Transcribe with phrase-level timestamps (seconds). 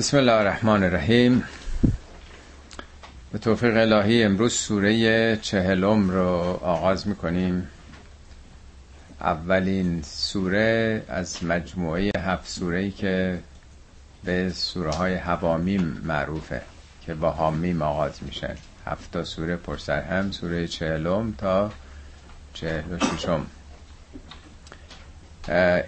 [0.00, 1.44] بسم الله الرحمن الرحیم.
[3.32, 6.26] به توفیق الهی امروز سوره چهلم رو
[6.62, 7.68] آغاز می‌کنیم.
[9.20, 13.38] اولین سوره از مجموعه هفت سوره که
[14.24, 16.62] به سوره های حوامیم معروفه
[17.06, 18.54] که با حامیم آغاز میشن
[18.86, 21.70] هفت سوره پرسر هم سوره چهلم تا
[22.54, 23.46] چهل و ششم.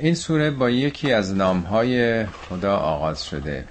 [0.00, 3.64] این سوره با یکی از نامهای خدا آغاز شده.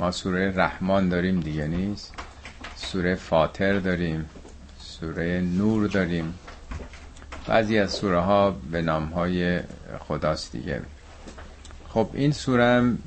[0.00, 2.14] ما سوره رحمان داریم دیگه نیست.
[2.76, 4.24] سوره فاتر داریم.
[4.78, 6.34] سوره نور داریم.
[7.46, 9.60] بعضی از سوره ها به نام های
[9.98, 10.80] خداست دیگه.
[11.88, 12.98] خب این سوره هم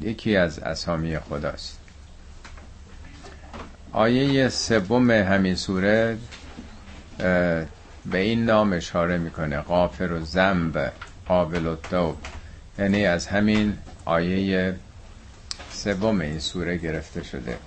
[0.00, 1.78] یکی از اسامی خداست.
[3.92, 6.18] آیه سوم همین سوره
[7.18, 9.60] به این نام اشاره می‌کنه.
[9.60, 10.92] غافر و زنب
[11.26, 12.16] قابل و دوب
[12.78, 14.74] یعنی از همین آیه
[15.84, 17.58] سوم این سوره گرفته شده.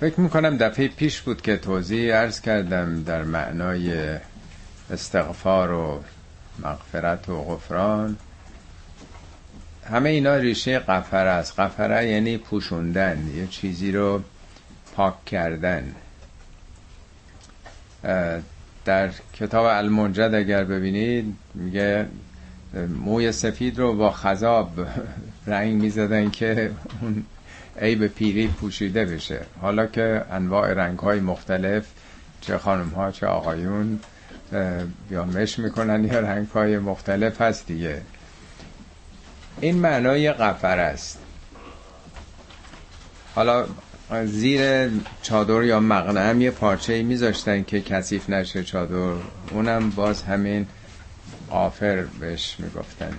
[0.00, 4.18] فکر می‌کنم دفعه پیش بود که توضیح ارز کردم در معنای
[4.90, 6.02] استغفار و
[6.58, 8.16] مغفرت و غفران.
[9.90, 11.60] همه اینا ریشه قفره است.
[11.60, 14.22] قفره یعنی پوشوندن یه چیزی رو
[14.94, 15.94] پاک کردن.
[18.84, 22.06] در کتاب المنجد اگر ببینید میگه
[23.04, 24.86] موی سفید رو با خذاب
[25.46, 26.70] رنگ می‌زدن که
[27.02, 27.24] اون
[27.80, 29.40] عیب پیری پوشیده بشه.
[29.60, 31.86] حالا که انواع رنگ های مختلف
[32.40, 34.00] چه خانم ها چه آقایون
[35.10, 38.02] یا مش می‌کنن یا رنگ های مختلف هست دیگه.
[39.60, 41.18] این معنای قفر است.
[43.34, 43.66] حالا
[44.24, 44.90] زیر
[45.22, 49.12] چادر یا مقنعه یه پارچه میذاشتن که کثیف نشه چادر.
[49.50, 50.66] اونم باز همین
[51.50, 53.12] قافر بهش می‌گفتن.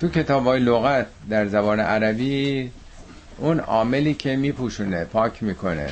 [0.00, 2.70] تو کتاب های لغت در زبان عربی
[3.38, 5.88] اون عاملی که میپوشونه پاک می‌کنه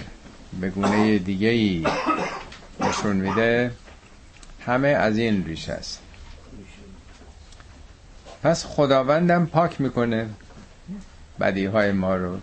[0.61, 1.87] به گونه دیگه ای
[2.81, 3.71] نشون میده
[4.67, 6.01] همه از این ریش است.
[8.43, 10.27] پس خداوندم پاک می‌کنه
[11.41, 12.39] بدی های ما رو.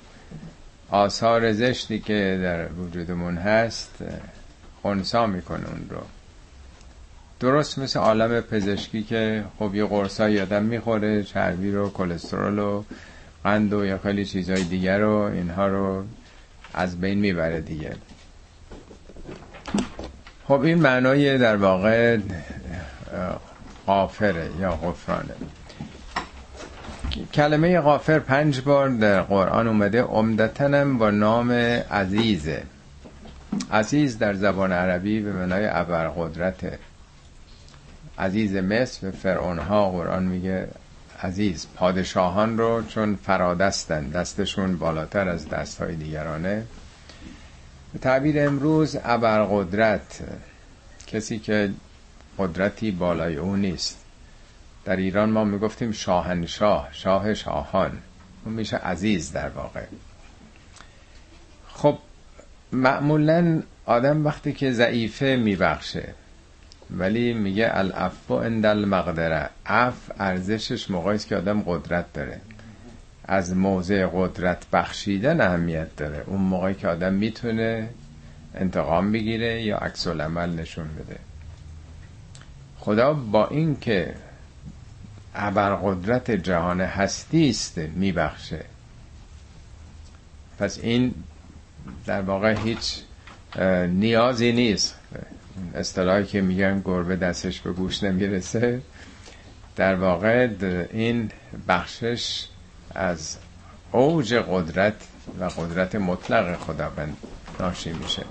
[0.90, 3.96] آثار زشتی که در وجودمون هست
[4.82, 6.02] خونسا می‌کنه اون رو.
[7.42, 12.84] درست مثل عالم پزشکی که خب یه قرصای آدم می‌خوره چربی رو کلسترول و
[13.44, 16.04] قند و یا خیلی چیزهای دیگر رو اینها رو
[16.74, 17.96] از بین می‌بره دیگه.
[20.48, 22.18] خب این معنای در واقع
[23.88, 25.34] غافره یا غفرانه.
[27.34, 31.52] کلمه غافر پنج بار در قرآن اومده عمدتنم با نام
[31.92, 32.64] عزیزه.
[33.72, 36.80] عزیز در زبان عربی به معنای ابرقدرته.
[38.22, 40.68] عزیز مصر به فرعون ها قرآن میگه
[41.24, 46.64] عزیز پادشاهان رو چون فرادستن دستشون بالاتر از دست های دیگرانه.
[47.94, 50.20] به تعبیر امروز ابرقدرت
[51.08, 51.70] کسی که
[52.38, 53.98] قدرتی بالای او نیست.
[54.86, 57.98] در ایران ما می‌گفتیم شاهنشاه شاه شاهان.
[58.46, 59.84] اون میشه عزیز در واقع.
[61.68, 61.98] خب
[62.72, 66.14] معمولا آدم وقتی که ضعیفه میبخشه.
[66.98, 69.50] ولی میگه الافو اند المقدره.
[69.66, 72.42] اف ارزشش موقعی که آدم قدرت داره.
[73.26, 76.24] از موضع قدرت بخشیدن اهمیت داره.
[76.28, 77.90] اون موقعی که آدم می‌تونه
[78.56, 81.20] انتقام بگیره یا عکس العمل نشون بده.
[82.80, 84.16] خدا با این که
[85.36, 88.66] ابرقدرت جهان هستی است میبخشه.
[90.60, 91.14] پس این
[92.06, 93.02] در واقع هیچ
[93.88, 94.96] نیازی نیست.
[95.76, 98.82] اصطلاحی که میگن گربه دستش به گوش نمی‌رسه.
[99.76, 100.50] در واقع
[100.92, 101.32] این
[101.68, 102.46] بخشش
[102.96, 103.38] از
[103.92, 104.94] اوج قدرت
[105.40, 107.18] و قدرت مطلق خداوند
[107.60, 108.24] ناشی میشه.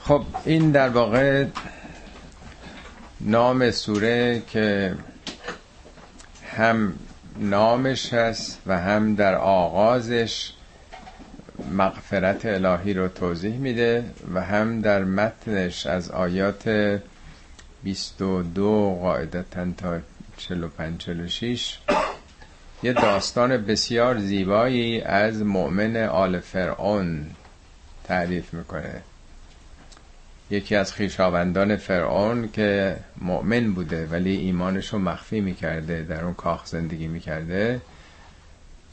[0.00, 1.46] خب این در واقع
[3.20, 4.94] نام سوره که
[6.56, 6.94] هم
[7.38, 10.52] نامش هست و هم در آغازش
[11.72, 14.04] مغفرت الهی رو توضیح میده
[14.34, 17.00] و هم در متنش از آیات
[17.82, 19.98] 22 قاعدتا تا
[20.36, 21.78] 45 46
[22.82, 27.26] یه داستان بسیار زیبایی از مؤمن آل فرعون
[28.04, 29.02] تعریف می‌کنه.
[30.50, 36.66] یکی از خیشاوندان فرعون که مؤمن بوده ولی ایمانش رو مخفی می‌کرده در اون کاخ
[36.66, 37.80] زندگی می‌کرده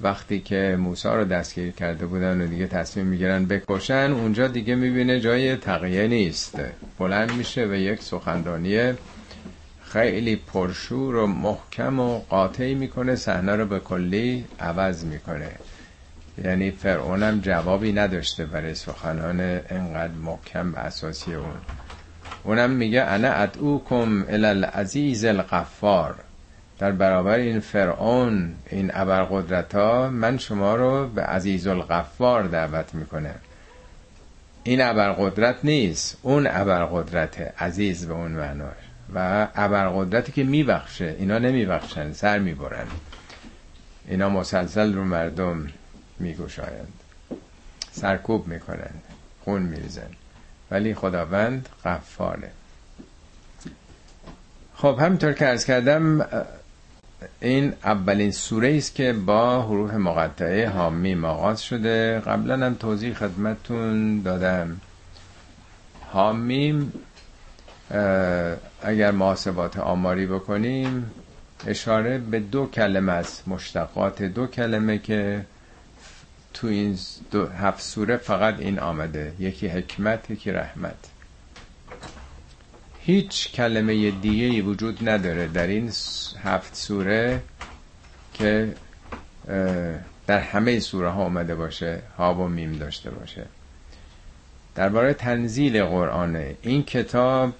[0.02, 5.20] وقتی که موسی رو دستگیر کرده بودن و دیگه تصمیم می‌گیرن بکشن اونجا دیگه می‌بینه
[5.20, 6.60] جای تقیه نیست.
[7.00, 8.94] بلند میشه و یک سخنرانی
[9.84, 15.50] خیلی پرشور و محکم و قاطعی می‌کنه صحنه رو به کلی عوض می‌کنه.
[16.44, 19.40] یعنی فرعونم جوابی نداشته برای سخنان
[19.70, 21.56] انقدر محکم به اساسی اون.
[22.44, 26.16] اونم میگه انا ادعوکم الالعزیز الغفار.
[26.84, 33.36] در برابر این فرعون این ابرقدرت ها من شما رو به عزیز الغفار دعوت می‌کنه.
[34.64, 36.18] این ابرقدرت نیست.
[36.22, 38.76] اون ابرقدرت عزیز به اون معناش
[39.16, 42.88] و ابرقدرتی که میبخشه اینا نمیبخشن سر می‌برن.
[44.08, 45.68] اینا مسلسل رو مردم
[46.20, 46.94] میگوشایند
[47.92, 49.02] سرکوب می‌کنند.
[49.44, 50.10] خون میریزن
[50.72, 52.50] ولی خداوند غفاره.
[54.76, 56.28] خب همینطور که ارز کردم
[57.40, 62.20] این اولین سوره است که با حروف مقطعه حامیم آغاز شده.
[62.20, 64.82] قبلا هم توضیح خدمتون دادم.
[66.12, 66.94] حامیم
[68.82, 71.12] اگر محاسبات آماری بکنیم
[71.68, 73.48] اشاره به دو کلمه است.
[73.48, 75.46] مشتقات دو کلمه که
[76.54, 76.98] تو این
[77.32, 79.34] دو هفت سوره فقط این آمده.
[79.40, 81.13] یکی حکمت یکی رحمت.
[83.06, 85.92] هیچ کلمه دیگه ای وجود نداره در این
[86.44, 87.42] هفت سوره
[88.34, 88.76] که
[90.28, 93.46] در همه سوره ها آمده باشه ها و میم داشته باشه.
[94.76, 97.54] درباره تنزیل قرآن این کتاب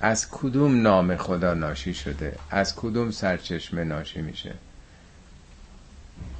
[0.00, 4.54] از کدوم نام خدا ناشی شده؟ از کدوم سرچشمه ناشی میشه؟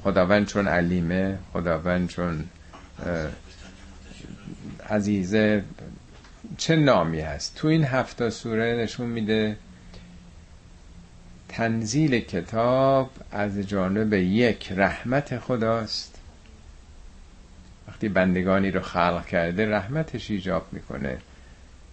[0.03, 2.45] خداوند چون علیمه خداوند چون
[4.89, 5.63] عزیزه
[6.57, 9.57] چه نامی هست؟ تو این هفته سوره نشون میده
[11.49, 16.19] تنزیل کتاب از جانب یک رحمت خداست.
[17.87, 21.17] وقتی بندگانی رو خلق کرده رحمتش ایجاب می‌کنه.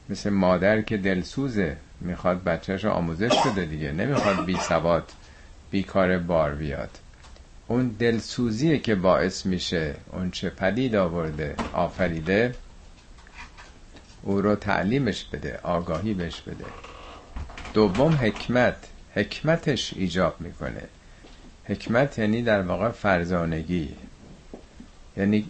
[0.08, 3.92] مثل مادر که دلسوزه می‌خواد بچهش آموزش بده دیگه.
[3.92, 5.12] نمی‌خواد بی سواد
[5.70, 6.90] بی کار بار بیاد.
[7.68, 12.54] اون دلسوزیه که باعث میشه اون چه پدید آورده آفریده.
[14.22, 16.64] او رو تعلیمش بده آگاهی بهش بده.
[17.74, 18.76] دوم حکمت.
[19.14, 20.82] حکمتش ایجاب می‌کنه.
[21.64, 23.94] حکمت یعنی در واقع فرزانگی.
[25.16, 25.46] یعنی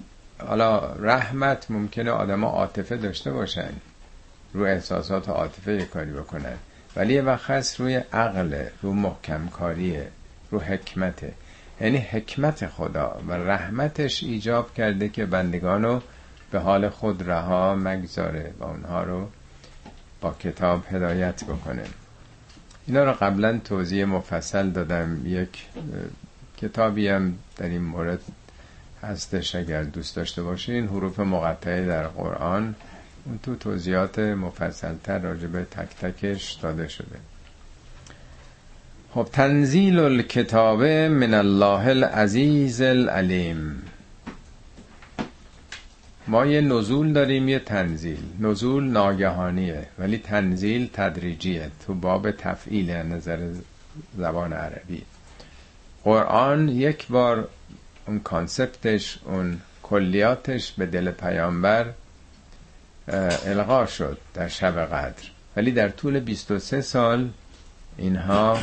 [0.46, 3.70] حالا رحمت ممکنه آدما عاطفه داشته باشن.
[4.54, 6.56] رو احساسات عاطفه کاری بکنن.
[6.96, 10.08] ولی یه وقت روی عقل رو محکم کاریه
[10.50, 11.32] رو حکمته.
[11.80, 16.00] یعنی حکمت خدا و رحمتش ایجاب کرده که بندگانو
[16.52, 19.28] به حال خود رها مگذاره و اونها رو
[20.20, 21.84] با کتاب هدایت بکنه.
[22.86, 25.20] اینا رو قبلا توضیح مفصل دادم.
[25.26, 25.66] یک
[26.56, 28.20] کتابی هم در این مورد
[29.02, 30.86] هستش اگر دوست داشته باشین.
[30.86, 32.74] حروف مقطعه در قرآن.
[33.24, 37.16] اون تو توضیحات مفصل تر راجبه تک تکش داده شده.
[39.14, 43.82] خب تنزیل الکتاب من الله العزیز العلیم.
[46.26, 48.22] ما یه نزول داریم یه تنزیل.
[48.40, 51.70] نزول ناگهانیه ولی تنزیل تدریجیه.
[51.86, 53.48] تو باب تفعیل نظر
[54.18, 55.02] زبان عربی.
[56.04, 57.48] قرآن یک بار
[58.06, 61.86] اون کانسپتش اون کلیاتش به دل پیامبر
[63.46, 65.28] القا شد در شب قدر.
[65.56, 67.28] ولی در طول 23 سال
[67.98, 68.58] اینها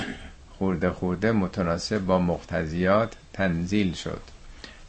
[0.58, 4.22] خورده خورده متناسب با مقتضیات تنزیل شد.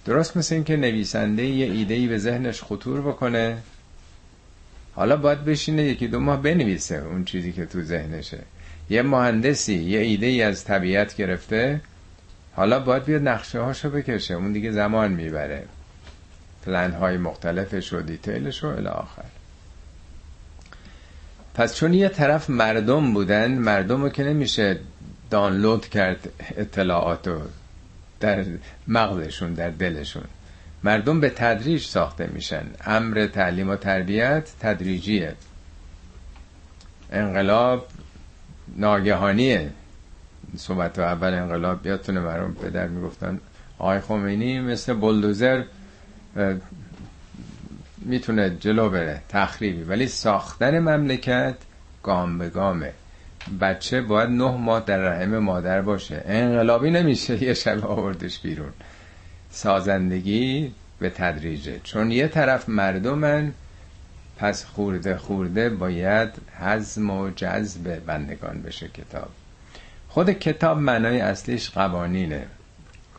[0.05, 3.59] درست مثل این که نویسنده یه ایدهی به ذهنش خطور بکنه.
[4.95, 8.39] حالا باید بشینه یکی دو ماه بنویسه اون چیزی که تو ذهنشه.
[8.91, 11.81] یه مهندسی یه ایده ای از طبیعت گرفته
[12.55, 14.35] حالا باید بیاد نقشه هاشو بکشه.
[14.35, 15.65] اون دیگه زمان می‌بره.
[16.67, 19.25] پلن های مختلفش و دیتیلش و الاخر
[21.55, 24.79] پس چون یه طرف مردم بودن مردم رو که نمیشه
[25.31, 27.41] دانلود کرد اطلاعاتو.
[28.21, 28.45] در
[28.89, 30.25] مغزشون در دلشون.
[30.85, 32.65] مردم به تدریج ساخته میشن.
[32.87, 35.35] امر تعلیم و تربیت تدریجیه.
[37.13, 37.89] انقلاب
[38.77, 39.71] ناگهانیه.
[40.57, 43.41] صحبت و اول انقلاب بیادتونه مردم پدر می‌گفتن
[43.79, 45.65] آقای خمینی مثل بلدوزر
[47.99, 49.83] می‌تونه جلو بره تخریبی.
[49.83, 51.55] ولی ساختن مملکت
[52.03, 52.93] گام به گامه.
[53.61, 56.23] بچه باید نه ماه در رحم مادر باشه.
[56.27, 58.73] انقلابی نمیشه یه شب آوردش بیرون.
[59.51, 61.81] سازندگی به تدریجه.
[61.85, 63.53] چون یه طرف مردمن
[64.37, 66.29] پس خورده خورده باید
[66.61, 69.29] حزم و جذب بندگان بشه کتاب.
[70.09, 72.47] خود کتاب معنای اصلیش قوانینه.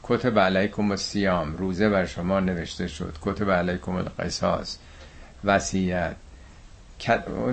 [0.04, 3.16] کتب علیکم و سیام روزه بر شما نوشته شد.
[3.22, 4.78] کتب علیکم القصاص
[5.44, 6.16] وسیعت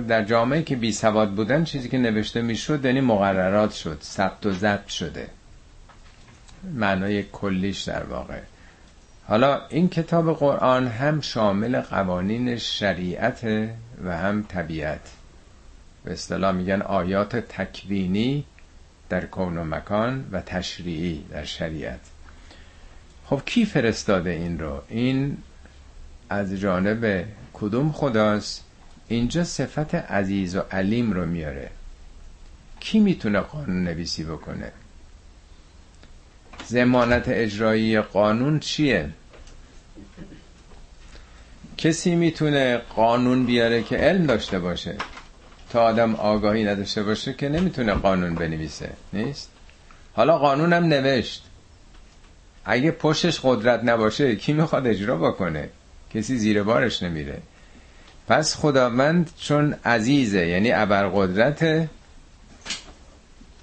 [0.07, 4.51] در جامعه که بی سواد بودن چیزی که نوشته می‌شد یعنی مقررات شد ثبت و
[4.51, 5.27] ضبط شده.
[6.73, 8.39] معنای کلیش در واقع.
[9.27, 13.43] حالا این کتاب قرآن هم شامل قوانین شریعت
[14.03, 15.09] و هم طبیعت.
[16.03, 18.45] به اصطلاح میگن آیات تکوینی
[19.09, 21.99] در کون و مکان و تشریعی در شریعت.
[23.25, 25.37] خب کی فرستاده این رو؟ این
[26.29, 28.68] از جانب کدوم خداست؟
[29.09, 31.69] اینجا صفت عزیز و علیم رو میاره.
[32.79, 34.71] کی می‌تونه قانون نویسی بکنه؟
[36.67, 39.09] زمانت اجرایی قانون چیه؟
[41.77, 44.95] کسی می‌تونه قانون بیاره که علم داشته باشه؟
[45.69, 49.51] تا آدم آگاهی نداشته باشه که نمی‌تونه قانون بنویسه نیست؟
[50.13, 51.43] حالا قانونم نوشت.
[52.65, 55.69] اگه پشتش قدرت نباشه کی می‌خواد اجرا بکنه؟
[56.13, 57.41] کسی زیر بارش نمیره.
[58.29, 61.87] پس خداوند چون عزیزه یعنی ابرقدرت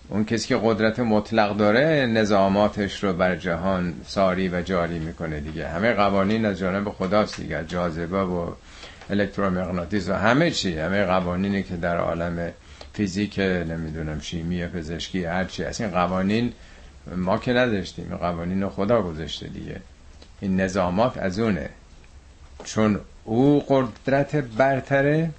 [0.08, 5.68] اون کسی که قدرت مطلق داره نظاماتش رو بر جهان ساری و جاری می‌کنه دیگه.
[5.68, 8.50] همه قوانین از جانب خداست دیگه جاذبه و
[9.10, 12.50] الکترومغناطیس و همه چی همه قوانینی که در عالم
[12.92, 16.52] فیزیک نمی‌دونم شیمی پزشکی هرچی از این قوانین
[17.16, 19.80] ما که نداشتیم قوانین خدا گذاشته دیگه.
[20.40, 21.68] این نظامات از اونه.
[22.64, 25.30] چون او قدرت برتره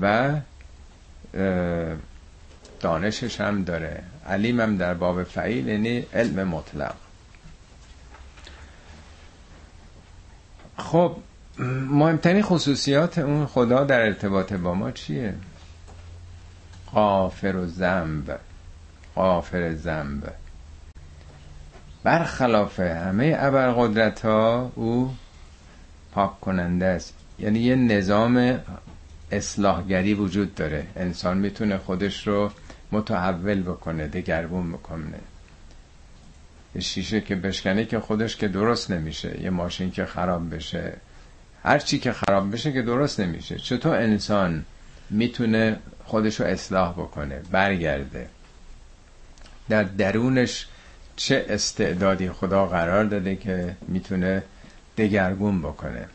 [0.00, 0.34] و
[2.80, 4.02] دانشش هم داره.
[4.26, 6.94] علیم هم در باب فعیل یعنی علم مطلق.
[10.78, 11.16] خب
[11.58, 15.34] مهمترین خصوصیات اون خدا در ارتباط با ما چیه؟
[16.92, 18.40] قافر و زنب
[19.14, 20.32] قافر زنب
[22.02, 25.14] برخلاف همه ابرقدرت ها او
[26.12, 27.15] پاک کننده است.
[27.38, 28.60] یعنی یه نظام
[29.30, 30.86] اصلاحگری وجود داره.
[30.96, 32.50] انسان می‌تونه خودش رو
[32.92, 35.18] متحول بکنه دگرگون بکنه.
[36.74, 39.42] یه شیشه که بشکنه که خودش که درست نمیشه.
[39.42, 40.92] یه ماشین که خراب بشه.
[41.62, 43.58] هر چی که خراب بشه که درست نمیشه.
[43.58, 44.64] چطور انسان
[45.10, 48.28] می‌تونه خودش رو اصلاح بکنه برگرده؟
[49.68, 50.66] در درونش
[51.16, 54.42] چه استعدادی خدا قرار داده که می‌تونه
[54.98, 56.08] دگرگون بکنه؟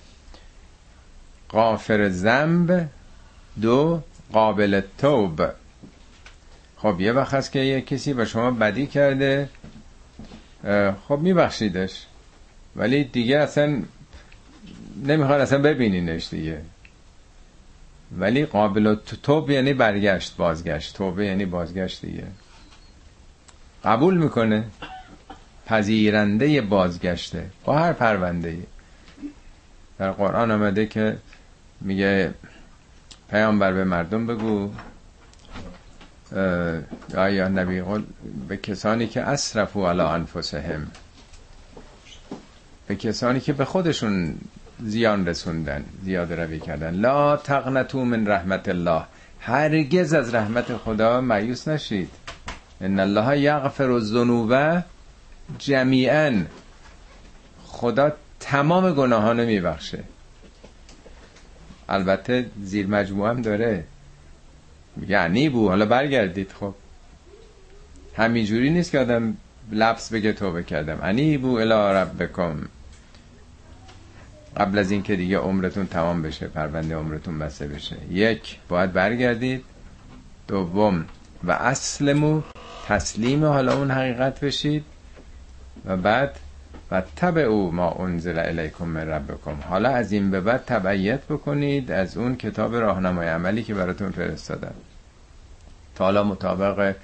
[1.51, 2.89] قافر زنب
[3.61, 4.01] دو
[4.33, 5.41] قابل توب.
[6.77, 9.49] خب یه وقت هست که یه کسی به شما بدی کرده
[11.07, 12.05] خب میبخشیدش.
[12.75, 13.81] ولی دیگه اصلا
[15.05, 16.61] نمی‌خواد اصلا ببینینش دیگه.
[18.17, 20.95] ولی قابل توب یعنی برگشت بازگشت.
[20.95, 22.27] توبه یعنی بازگشت دیگه.
[23.83, 24.63] قبول می‌کنه.
[25.65, 27.49] پذیرنده بازگشته.
[27.65, 28.57] با هر پرونده
[29.97, 31.17] در قرآن آمده که
[31.81, 32.33] میگه
[33.29, 34.71] پیامبر به مردم بگو
[37.15, 37.81] یا نبی
[38.47, 40.87] به کسانی که اسرفو علی انفسهم
[42.87, 44.35] به کسانی که به خودشون
[44.83, 46.93] زیان رسوندن زیاد روی کردن.
[46.93, 49.03] لا تقنتو من رحمت الله
[49.39, 52.09] هرگز از رحمت خدا مایوس نشید.
[52.81, 54.83] ان الله یغفر الذنوب
[55.57, 56.41] جمیعا.
[57.65, 60.03] خدا تمام گناهانو میبخشه.
[61.91, 63.83] البته زیر مجموعه هم داره.
[65.07, 66.73] یعنی بو حالا برگردید خب.
[68.17, 69.37] همینجوری نیست که آدم
[69.71, 70.99] لفظ بگه توبه کردم.
[71.01, 72.57] انی بو الی ربکم.
[74.57, 77.95] قبل از اینکه دیگه عمرتون تمام بشه پرونده عمرتون بسته بشه.
[78.11, 79.63] یک باید برگردید.
[80.47, 81.05] دوم
[81.43, 82.41] و اصلمو
[82.87, 84.83] تسلیم حالا اون حقیقت بشید.
[85.85, 86.35] و بعد
[86.91, 89.55] و تب او ما انزل الیکم من ربکم.
[89.69, 94.73] حالا از این به بعد تبعیت بکنید از اون کتاب راهنمای عملی که براتون فرستادم.
[95.95, 96.95] تا حالا مطابق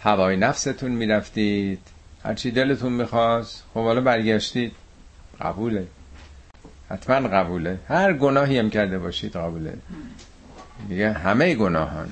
[0.00, 1.78] هوای نفستون می‌رفتید.
[2.24, 4.72] هرچی دلتون می‌خواست خب حالا برگشتید.
[5.40, 5.86] قبوله.
[6.90, 7.78] حتما قبوله.
[7.88, 9.74] هر گناهی هم کرده باشید قبوله.
[10.88, 12.08] میگه همه گناهان.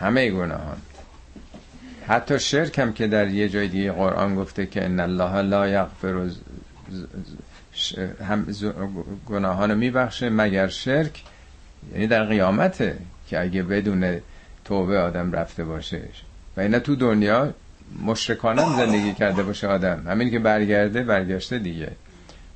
[0.00, 0.76] همه گناهان.
[2.08, 6.30] حتی شرک هم که در یه جای دیگه قرآن گفته که ان الله لا یغفر
[8.28, 8.46] هم
[9.26, 11.22] گناهان میبخشه مگر شرک.
[11.92, 12.96] یعنی در قیامته
[13.28, 14.20] که اگه بدون
[14.64, 16.00] توبه آدم رفته باشه.
[16.56, 17.54] و اینا تو دنیا
[18.06, 20.04] مشرکانم زندگی کرده باشه آدم.
[20.06, 21.90] همین که برگرده برگشته دیگه.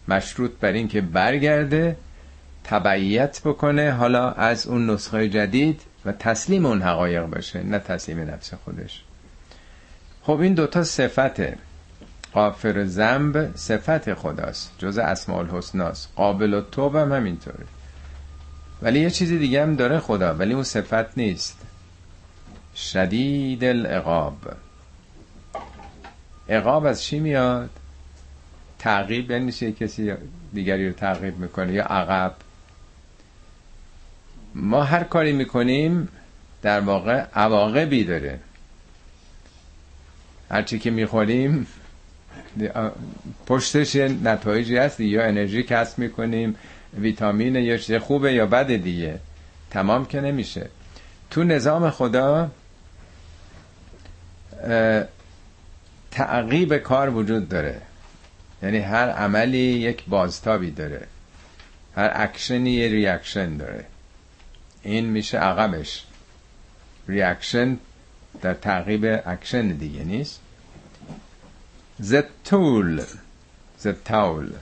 [0.09, 1.97] مشروط بر این که برگرده
[2.65, 8.55] تبعیت بکنه حالا از اون نسخه جدید و تسلیم اون حقایق باشه نه تسلیم نفس
[8.55, 9.05] خودش.
[10.23, 11.59] خب این دوتا صفته
[12.33, 17.65] قافر زنب صفت خداست جز اسماء الحسناست قابل و توب هم همینطوره.
[18.83, 21.59] ولی یه چیزی دیگه هم داره خدا ولی اون صفت نیست.
[22.77, 24.37] شدید العقاب.
[26.49, 27.71] عقاب از چی میاد؟
[28.79, 30.13] تعقیب یعنی کسی
[30.53, 32.35] دیگری رو تعقیب می‌کنه یا عقب.
[34.55, 36.09] ما هر کاری می‌کنیم
[36.63, 38.41] در واقع عواقبی داره.
[40.53, 41.67] هرچی که می‌خوریم
[43.47, 46.57] پشتش نتایجی هست یا انرژی کسب می‌کنیم
[47.01, 49.19] ویتامین یا چیز خوبه یا بده دیگه.
[49.71, 50.69] تمام که نمیشه.
[51.31, 52.51] تو نظام خدا
[56.11, 57.81] تعقیب کار وجود داره.
[58.63, 61.07] یعنی هر عملی یک بازتابی داره.
[61.97, 63.85] هر اکشنی یه reaction داره.
[64.83, 66.05] این میشه عقبش.
[67.09, 67.79] reaction
[68.43, 70.41] در تعقیب اکشن دیگه نیست.
[72.01, 73.03] زتول.
[73.79, 74.53] زتول.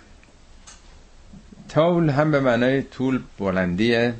[1.68, 4.14] تول هم به معنای طول بلندیه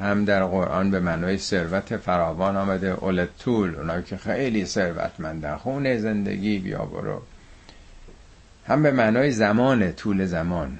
[0.00, 3.04] هم در قرآن به معنای ثروت فراوان آمده.
[3.04, 7.22] اول طول اونایی که خیلی ثروتمندن خونه زندگی بیا برو.
[8.66, 10.78] هم به معنای زمان طول زمان.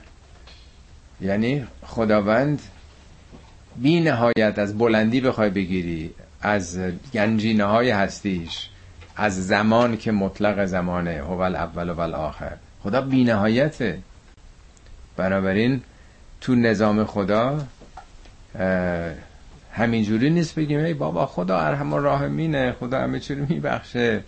[1.21, 2.63] یعنی خداوند
[3.77, 6.79] بی نهایت از بلندی بخوای بگیری از
[7.15, 8.69] گنجینه های هستیش.
[9.21, 12.57] از زمان که مطلق زمانه هو اول و آخر.
[12.83, 13.99] خدا بی نهایته
[15.17, 15.83] بنابراین
[16.41, 17.67] تو نظام خدا
[19.73, 24.21] همینجوری نیست بگیم ای بابا خدا ارحم راهمینه خدا همه چی رو میبخشه.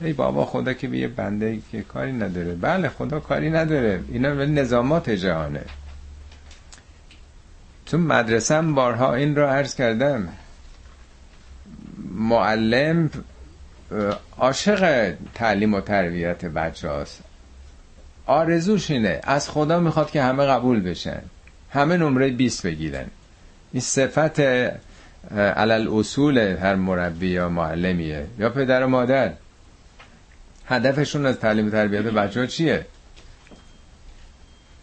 [0.00, 2.54] ای بابا خدا که به یه بنده که کاری نداره.
[2.54, 4.00] بله خدا کاری نداره.
[4.08, 5.62] اینا ولی نظامات جهانه.
[7.86, 10.28] تو مدرسه بارها این رو عرض کردم.
[12.14, 13.10] معلم
[14.38, 17.22] عاشق تعلیم و تربیت بچه هاست.
[18.26, 19.20] آرزوش اینه.
[19.22, 21.22] از خدا می‌خواد که همه قبول بشن.
[21.70, 23.06] همه نمره 20 بگیرن.
[23.72, 24.40] این صفت
[25.36, 28.26] علل اصول هر مربی یا معلمیه.
[28.38, 29.32] یا پدر و مادر.
[30.66, 32.86] هدفشون از تعلیم و تربیت بچه ها چیه؟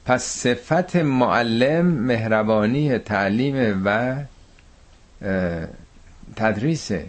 [0.05, 4.15] پس صفت معلم مهربانی تعلیم و
[6.35, 7.05] تدریسه.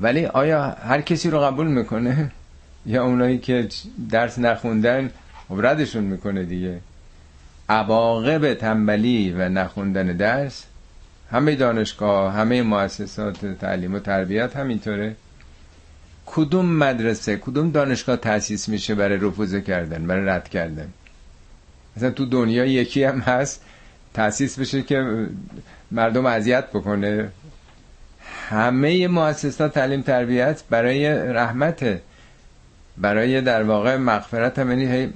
[0.00, 2.30] ولی آیا هر کسی رو قبول می‌کنه؟
[2.86, 3.68] یا اونایی که
[4.10, 5.10] درس نخوندن
[5.48, 6.80] خب ردشون می‌کنه دیگه؟
[7.68, 10.64] عواقب تنبلی و نخوندن درس
[11.30, 15.16] همه دانشگاه همه مؤسسات تعلیم و تربیت همینطوره.
[16.26, 20.88] کدوم مدرسه کدوم دانشگاه تأسیس میشه برای رفوزه کردن برای رد کردن؟
[21.96, 23.64] مثلا تو دنیا یکی هم هست
[24.14, 25.26] تأسیس بشه که
[25.90, 27.30] مردم اذیت بکنه.
[28.48, 32.00] همه مؤسسات تعلیم تربیت برای رحمت
[32.96, 35.12] برای در واقع مغفرت هم یعنی هی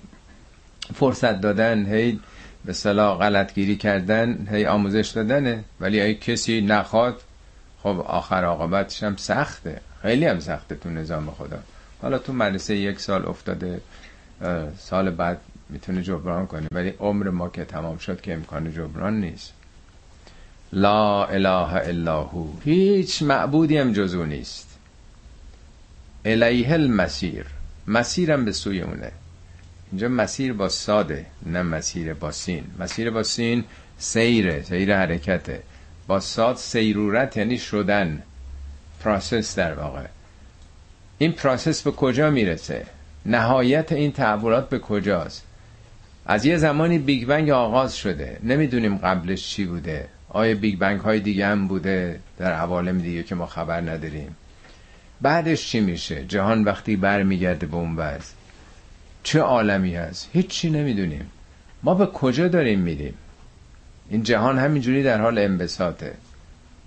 [0.95, 2.21] فرصت دادن هی
[2.65, 7.23] به صلاح غلطگیری کردن هی آموزش دادنه ولی ای کسی نخواد
[7.83, 9.81] خب آخر عاقبتش هم سخته.
[10.03, 11.59] خیلی هم سخته تو نظام خدا.
[12.03, 13.81] حالا تو مدرسه یک سال افتاده
[14.79, 16.67] سال بعد می‌تونه جبران کنه.
[16.73, 19.53] ولی عمر ما که تمام شد که امکان جبران نیست.
[20.73, 22.47] لا اله الا هو.
[22.65, 24.79] هیچ معبودی هم جزو نیست.
[26.25, 27.47] الیه المسیر.
[27.87, 29.13] مسیرم به سوی اونه.
[29.91, 32.65] اینجا مسیر با ساده نه مسیر با سین.
[32.79, 33.65] مسیر با سین
[33.99, 35.63] سیره سیر حرکته.
[36.07, 38.23] با ساد سیرورت یعنی شدن.
[39.05, 40.07] process در واقع.
[41.19, 42.87] این process به کجا می‌رسه؟
[43.27, 45.45] نهایت این تحولات به کجاست؟
[46.27, 48.39] از یه زمانی Big Bang آغاز شده.
[48.43, 50.09] نمی‌دونیم قبلش چی بوده.
[50.33, 54.37] آیا Big Bang های دیگه هم بوده در عوالم دیگه که ما خبر نداریم؟
[55.21, 58.33] بعدش چی میشه؟ جهان وقتی برمیگرده به اون وضع
[59.23, 61.31] چه عالمی هست؟ هیچی نمی‌دونیم.
[61.83, 63.15] ما به کجا داریم میریم؟
[64.09, 66.15] این جهان همینجوری در حال انبساطه.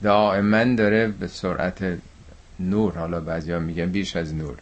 [0.04, 1.98] دائما داره به سرعت
[2.60, 4.58] نور حالا بعضیا میگن بیش از نور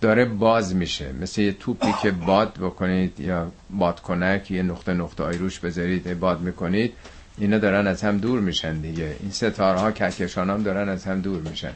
[0.00, 1.12] داره باز میشه.
[1.12, 6.40] مثل یه توپی که باد بکنید یا بادکنک یه نقطه نقطه آی روش بذارید باد
[6.40, 6.92] می‌کنید.
[7.40, 9.16] اینا دارن از هم دور میشن دیگه.
[9.20, 11.72] این ستاره ها کهکشان هم دارن از هم دور میشن.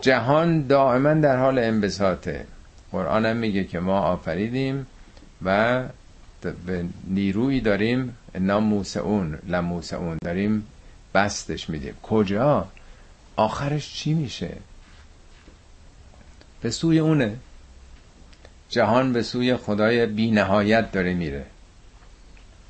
[0.00, 2.46] جهان دائما در حال انبساطه.
[2.92, 4.86] قرآن هم میگه که ما آفریدیم
[5.44, 5.82] و
[6.66, 8.16] به نیرویی داریم.
[8.40, 10.66] نام موسعون لموسعون داریم
[11.14, 11.94] بستش میدیم.
[12.02, 12.68] کجا؟
[13.36, 14.56] آخرش چی میشه؟
[16.62, 17.36] به سوی اونه.
[18.68, 21.44] جهان به سوی خدای بی نهایت داره میره.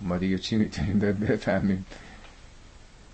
[0.01, 1.87] ما دیگه چی می‌تونیم بفهمیم؟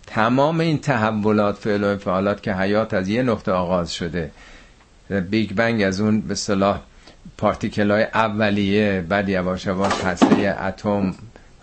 [0.07, 4.31] تمام این تحولات فعل و فعالات که حیات از یه نقطه آغاز شده
[5.31, 6.81] Big Bang از اون به اصطلاح
[7.39, 11.15] particle های اولیه بعد یواش یواش هسته اتم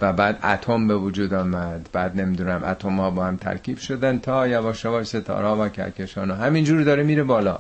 [0.02, 1.90] و بعد اتم به وجود آمد.
[1.92, 6.32] بعد نمی‌دونم اتم ها با هم ترکیب شدن تا یواش یواش ستاره ها و کهکشان
[6.32, 7.60] ها همینجور داره میره بالا.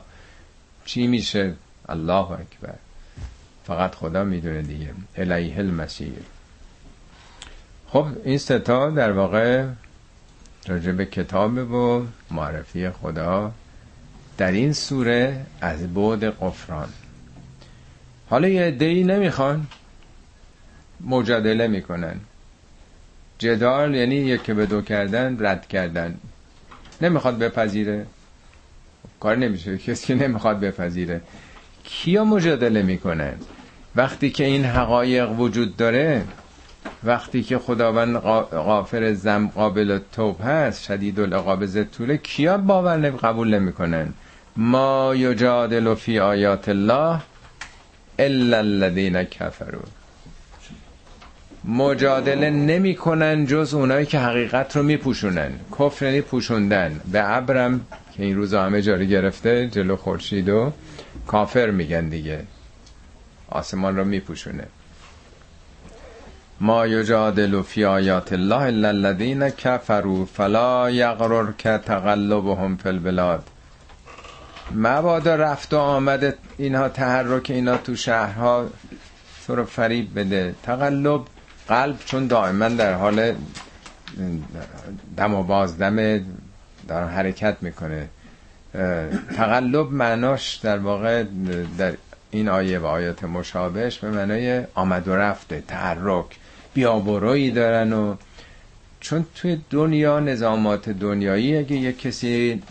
[0.85, 1.53] چی میشه؟
[1.89, 2.75] الله اکبر.
[3.67, 4.89] فقط خدا می‌دونه دیگه.
[5.17, 6.13] الیه المصیر
[7.87, 9.65] خب این ستا در واقع
[10.67, 13.51] راجع به کتاب و معرفی خدا
[14.37, 16.89] در این سوره از بعد قفران.
[18.29, 19.67] حالا یه عده‌ای نمی‌خوان
[21.01, 22.15] مجادله می‌کنن.
[23.37, 26.15] جدال یعنی یک به دو کردن رد کردن.
[27.01, 28.05] نمی‌خواد بپذیره.
[29.19, 31.21] کار نمیشه کسی که نمی‌خواد بپذیره.
[31.83, 33.33] کیا مجادله می‌کنن؟
[33.95, 36.23] وقتی که این حقایق وجود داره
[37.03, 38.17] وقتی که خداوند
[38.51, 44.13] غافر زم قابل توب هست شدید العقاب طوله کیا باور قبول نمی‌کنن
[44.57, 47.19] ما یجادل فی آیات الله
[48.19, 49.81] الا الذین کفروا.
[51.65, 57.01] مجادله نمی‌کنن جز اونایی که حقیقت رو میپوشونن کفر یعنی پوشوندن.
[57.11, 57.81] به ابرم
[58.13, 60.71] که این روزا همه جاری گرفته جلو خورشید و
[61.27, 62.39] کافر میگن دیگه.
[63.49, 64.63] آسمان رو میپوشونه
[66.61, 73.43] ما یجادل فی آیات الله الا الذین کفروا فلا یغررک تقلبهم فی البلاد.
[74.71, 78.69] مبادا رفت و آمد اینها تحرک اینا تو شهرها
[79.47, 80.55] تو رو فریب بده.
[80.63, 81.21] تقلب
[81.67, 83.35] قلب چون دائما در حال
[85.17, 86.19] دم و بازدم
[86.87, 88.09] در حرکت می‌کنه.
[89.35, 91.23] تقلب معناش در واقع
[91.77, 91.93] در
[92.31, 96.25] این آیه و آیات مشابهش به معنای آمد و رفته تحرک.
[96.73, 98.15] بیابرویی دارن و
[98.99, 102.61] چون توی دنیا نظامات دنیایی اگه یک کسی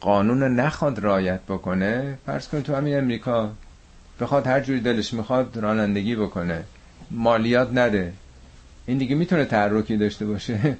[0.00, 3.50] قانون نخواد رایت بکنه فرض کن تو همین امریکا
[4.20, 6.64] بخواد هر جوری دلش می‌خواد رانندگی بکنه
[7.10, 8.12] مالیات نده.
[8.86, 10.58] این دیگه می‌تونه تحرکی داشته باشه.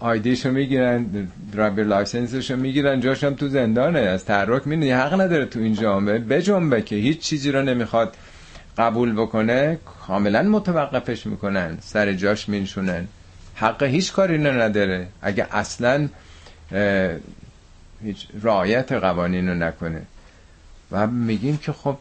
[0.00, 1.06] آیدیشو می‌گیرن
[1.52, 3.98] driver license شو می‌گیرن جاش هم تو زندانه.
[3.98, 8.16] از تحرک می‌دونی حق نداره تو این جامعه بجنبه که هیچ چیزی رو نمی‌خواد.
[8.78, 13.08] قبول بکنه کاملا متوقفش می‌کنن سر جاش مینشونن.
[13.54, 15.08] حق هیچ کاری نداره.
[15.22, 16.08] اگه اصلا
[18.02, 20.02] هیچ رعایت قوانین رو نکنه.
[20.92, 21.96] و میگیم که خب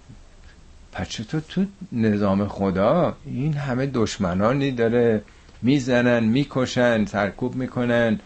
[0.91, 5.21] پچه تو تو نظام خدا این همه دشمنانی داره
[5.61, 8.19] می‌زنن می‌کشن سرکوب می‌کنن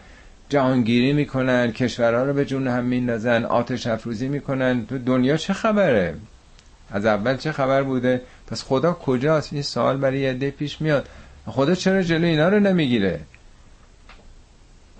[0.48, 4.86] جهانگیری می‌کنن کشورها رو به جون هم میندازن آتش افروزی می‌کنن.
[4.86, 6.14] تو دنیا چه خبره؟
[6.94, 11.08] از اول چه خبر بوده؟ پس خدا کجاست؟ این سوال برای یه پیش میاد.
[11.46, 13.20] خدا چرا جلو اینا رو نمی‌گیره؟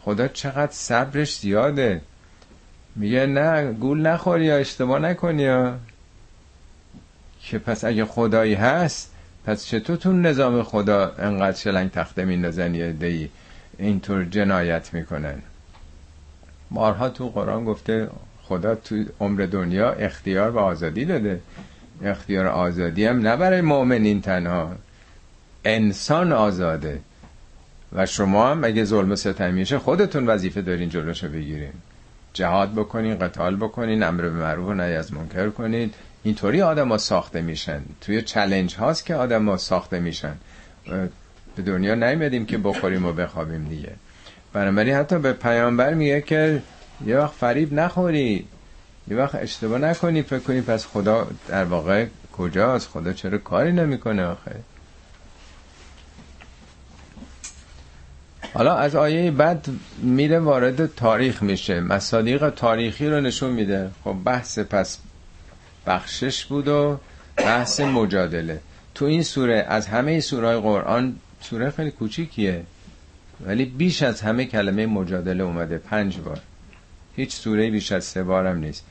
[0.00, 2.00] خدا چقدر صبرش زیاده.
[2.96, 5.74] میگه نه گول نخوری یا اشتباه نکنی یا.
[7.42, 9.10] که پس اگه خدایی هست
[9.46, 13.30] پس چطور تو نظام خدا انقدر شلنگ تخته میندازن یه دی
[13.78, 15.42] اینطور جنایت می‌کنن.
[16.70, 18.08] بارها تو قرآن گفته
[18.42, 21.40] خدا تو عمر دنیا اختیار و آزادی داده.
[22.02, 24.72] اختیار آزادی هم نه برای مؤمنین تنها.
[25.64, 27.00] انسان آزاده.
[27.92, 31.72] و شما هم اگه ظلم ستم میشه خودتون وظیفه دارین جلوشو بگیرین.
[32.32, 37.40] جهاد بکنین قتال بکنین امر به معروف و نهی از منکر کنید اینطوری آدم ساخته
[37.40, 37.82] میشن.
[38.00, 40.34] توی چلنج هاست که آدم ساخته میشن.
[41.56, 43.92] به دنیا نیمدیم که بخوریم و بخوابیم دیگه.
[44.52, 46.62] بنابراین حتی به پیامبر میگه که
[47.06, 48.46] یه وقت فریب نخوری.
[49.08, 54.24] یه وقت اشتباه نکنی فکر کنی پس خدا در واقع کجاست؟ خدا چرا کاری نمی‌کنه
[54.24, 54.60] آخه؟
[58.54, 59.68] حالا از آیه بعد
[60.02, 61.80] میره وارد تاریخ میشه.
[61.80, 63.90] مصادیق تاریخی رو نشون میده.
[64.04, 64.98] خب بحث پس
[65.86, 66.98] بخشش بود و
[67.36, 68.60] بحث مجادله.
[68.94, 72.62] تو این سوره از همه سوره قرآن سوره خیلی کوچیکیه
[73.46, 76.40] ولی بیش از همه کلمه مجادله اومده پنج بار.
[77.16, 78.84] هیچ سوره بیش از سه بارم نیست.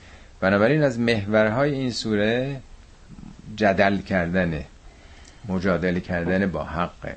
[0.44, 2.60] بنابراین از محورهای این سوره
[3.56, 4.66] جدل کردنه
[5.48, 7.16] مجادله کردن با حقه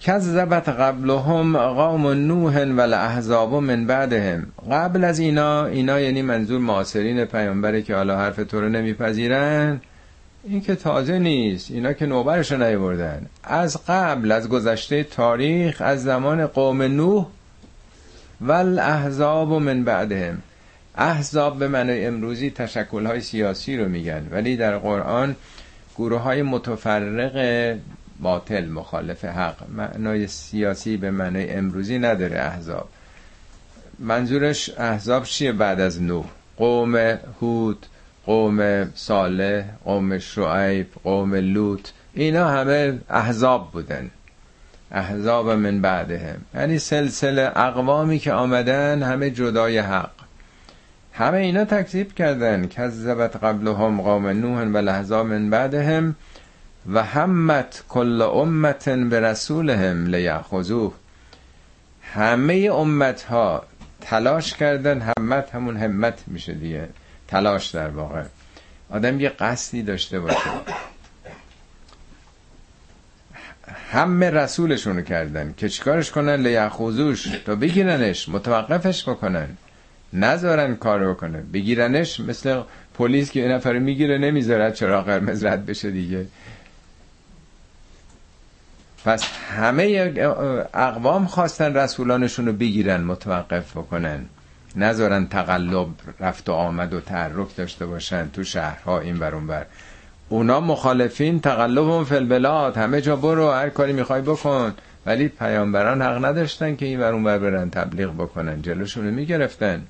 [0.00, 4.46] کذبت قبلهم قوم نوح و الاحزاب من بعدهم.
[4.70, 9.80] قبل از اینا اینا یعنی منظور معاصرین پیامبره که حالا حرف تو رو نمیپذیرن
[10.44, 16.02] این که تازه نیست اینا که نوبرش رو نیوردن از قبل از گذشته تاریخ از
[16.02, 17.26] زمان قوم نوح
[18.40, 20.42] و الاحزاب من بعدهم.
[20.96, 24.28] احزاب به معنی امروزی تشکل های سیاسی رو میگن.
[24.30, 25.36] ولی در قرآن
[25.96, 27.76] گروه های متفرق
[28.20, 32.88] باطل مخالف حق معنای سیاسی به معنای امروزی نداره احزاب.
[33.98, 36.96] منظورش احزاب چیه بعد از نوح؟ قوم
[37.40, 37.86] هود
[38.26, 44.10] قوم صالح قوم شعیب قوم لوط اینا همه احزاب بودن.
[44.90, 46.36] احزاب من بعدهم.
[46.54, 50.15] یعنی سلسله اقوامی که آمدن همه جدای حق.
[51.18, 52.66] همه اینا تکذیب کردن.
[52.66, 56.14] کذبت قبلهم قوم نوح و لحظاب من بعدهم
[56.92, 60.94] و همت کل امت به رسولهم لیأخذوه.
[62.02, 63.62] همه امت ها
[64.00, 65.12] تلاش کردن.
[65.18, 66.88] همت همون همت میشه دیگه.
[67.28, 68.22] تلاش در واقع.
[68.90, 70.50] آدم یه قصدی داشته باشه.
[73.92, 75.54] همه رسولشونو کردن.
[75.56, 78.28] که چیکارش کنن؟ لیخوزوش تا بگیرنش.
[78.28, 79.48] متوقفش بکنن.
[80.12, 82.60] نذارن کار بکنه بگیرنش مثل
[82.94, 86.26] پلیس که این نفر می‌گیره نمی‌ذارد چرا قرمز رد بشه دیگه.
[89.04, 89.24] پس
[89.58, 90.12] همه
[90.74, 94.26] اقوام خواستن رسولانشون رو بگیرن متوقف بکنن.
[94.76, 95.88] نذارن تقلب
[96.20, 99.66] رفت و آمد و تحرک داشته باشن تو شهرها این برون بر
[100.28, 102.76] اونا مخالفین تقلب فی البلاد.
[102.76, 104.74] همه جا برو هر کاری می‌خوای بکن.
[105.06, 108.62] ولی پیامبران حق نداشتن که این برون بر برن تبلیغ بکنن.
[108.62, 109.82] جلوشونو می‌گرفتن.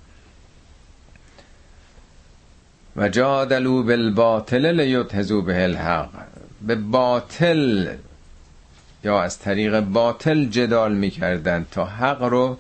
[2.96, 6.09] و جادلو بالباطل لیدهزو به الحق.
[6.66, 7.94] به باطل
[9.04, 12.56] یا از طریق باطل جدال می‌کردن تا حق رو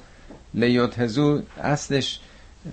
[0.54, 2.20] لیدهزو اصلش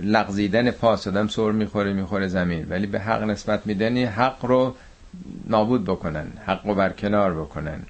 [0.02, 2.68] لغزیدن پاس آدم سر می‌خوره می‌خوره زمین.
[2.70, 4.76] ولی به حق نسبت میدنی حق رو
[5.48, 7.84] نابود بکنن حق رو برکنار بکنن.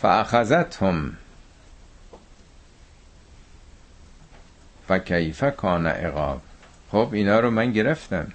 [0.00, 1.12] فاخذتهم
[4.88, 6.40] فکیف کان عقاب.
[6.92, 8.32] خب اینا رو من گرفتم.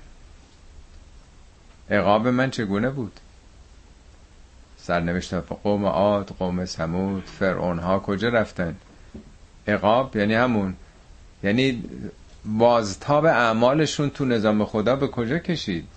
[1.90, 3.20] عقاب من چگونه بود؟
[4.78, 8.76] سرنوشت قوم عاد قوم سمود فرعون ها کجا رفتن؟
[9.68, 10.76] عقاب یعنی همون.
[11.44, 11.84] یعنی
[12.46, 15.88] بازتاب اعمالشون تو نظام خدا به کجا کشید؟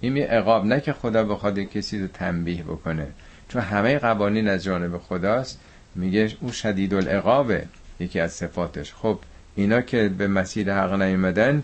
[0.00, 3.06] این می عقاب نه که خدا بخواد کسی رو تنبیه بکنه.
[3.48, 5.60] چون همه قوانین از جانب خداست.
[5.94, 7.66] میگه او شدید العقابه
[8.00, 8.94] یکی از صفاتش.
[8.94, 9.18] خب
[9.54, 11.62] اینا که به مسیر حق نیومدن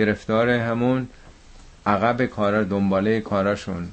[0.00, 1.08] گرفتار همون
[1.86, 3.88] عقب کارا دنباله کاراشون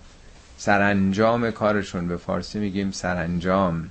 [0.57, 2.07] سرانجام کارشون.
[2.07, 3.89] به فارسی میگیم سرانجام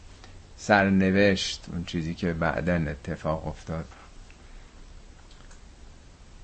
[0.56, 3.84] سرنوشت اون چیزی که بعدا اتفاق افتاد.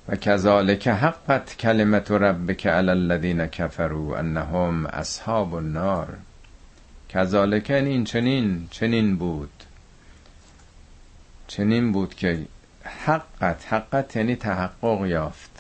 [0.09, 6.09] و کذالک حقت کلمت ربک علی الذین کفروا انهم اصحاب النار.
[7.09, 9.65] کذالک این چنین چنین بود.
[11.47, 12.47] چنین بود که
[12.85, 15.52] حقت حقت یعنی تحقق یافت.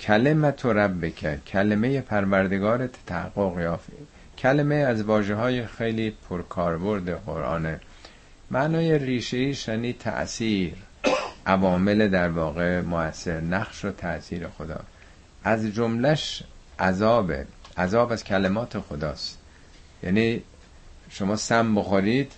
[0.00, 3.90] کلمت ربک کلمه پروردگارت تحقق یافت.
[4.38, 7.80] کلمه از واجه های خیلی پرکاربرد قرآنه.
[8.50, 10.74] معنای ریشه یعنی تأثیر
[11.46, 14.80] عوامل در واقع موثر نقش و تاثیر خدا.
[15.44, 16.42] از جملش
[16.78, 17.32] عذاب
[17.76, 19.38] عذاب از کلمات خداست.
[20.02, 20.42] یعنی
[21.10, 22.32] شما سم بخورید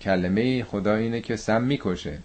[0.00, 2.18] کلمه خدا اینه که سم می‌کشه.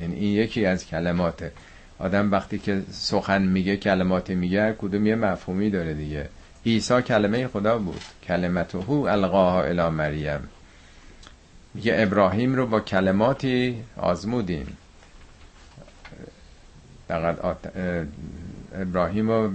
[0.00, 1.52] یعنی این یکی از کلماته.
[2.00, 6.28] آدم وقتی که سخن میگه کلماتی میگه کدوم یه مفهومی داره دیگه.
[6.66, 8.00] عیسی کلمه خدا بود.
[8.22, 10.48] کلمته القاها الی مریم.
[11.74, 14.76] میگه ابراهیم رو با کلماتی آزمودیم.
[18.74, 19.52] ابراهیم رو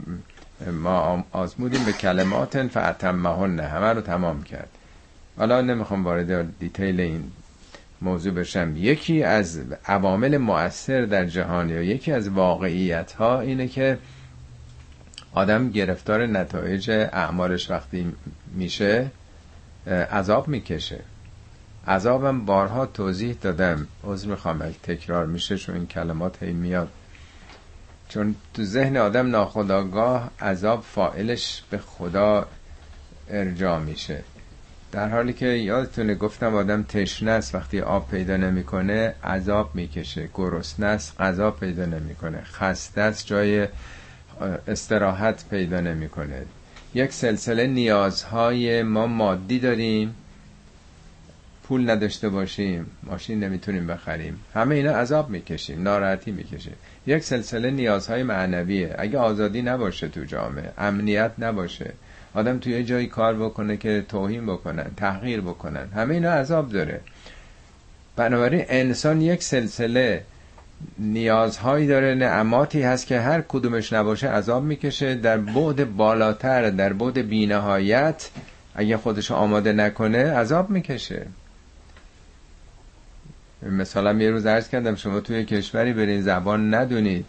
[0.71, 4.69] ما آزمودیم به کلمات فعتمهن همه رو تمام کرد.
[5.37, 7.31] حالا نمی‌خوام وارد دیتیل این
[8.01, 8.73] موضوع بشم.
[8.77, 13.97] یکی از عوامل مؤثر در جهان یا یکی از واقعیت ها اینه که
[15.33, 18.13] آدم گرفتار نتایج اعمالش وقتی
[18.53, 19.11] میشه
[20.11, 20.99] عذاب می‌کشه.
[21.87, 23.87] عذابم بارها توضیح دادم.
[24.03, 26.89] عذر می‌خوام تکرار میشه چون این کلمات هی میاد.
[28.09, 32.47] چون تو ذهن آدم ناخداگاه عذاب فائلش به خدا
[33.29, 34.23] ارجاع میشه.
[34.95, 40.29] در حالی که یادتونه گفتم آدم تشنه است وقتی آب پیدا نمی‌کنه عذاب می‌کشه.
[40.33, 42.41] گرسنه است غذا پیدا نمی‌کنه.
[42.43, 43.67] خسته است جای
[44.67, 46.41] استراحت پیدا نمی‌کنه.
[46.93, 50.15] یک سلسله نیازهای ما مادی داریم.
[51.63, 54.39] پول نداشته باشیم ماشین نمی‌تونیم بخریم.
[54.53, 56.75] همه اینا عذاب می‌کشیم ناراحتی می‌کشیم.
[57.07, 58.95] یک سلسله نیازهای معنویه.
[58.97, 61.93] اگه آزادی نباشه تو جامعه امنیت نباشه.
[62.35, 65.87] آدم توی جایی کار بکنه که توهین بکنن تحقیر بکنن.
[65.95, 67.01] همه اینا عذاب داره.
[68.15, 70.23] بنابراین انسان یک سلسله
[70.99, 75.15] نیازهایی داره نعماتی هست که هر کدومش نباشه عذاب می‌کشه.
[75.15, 78.29] در بعد بالاتر در بعد بینهایت
[78.75, 81.25] اگه خودش آماده نکنه عذاب می‌کشه.
[83.61, 87.25] مثلا یه روز عرض کردم شما توی کشوری برین زبان ندونید.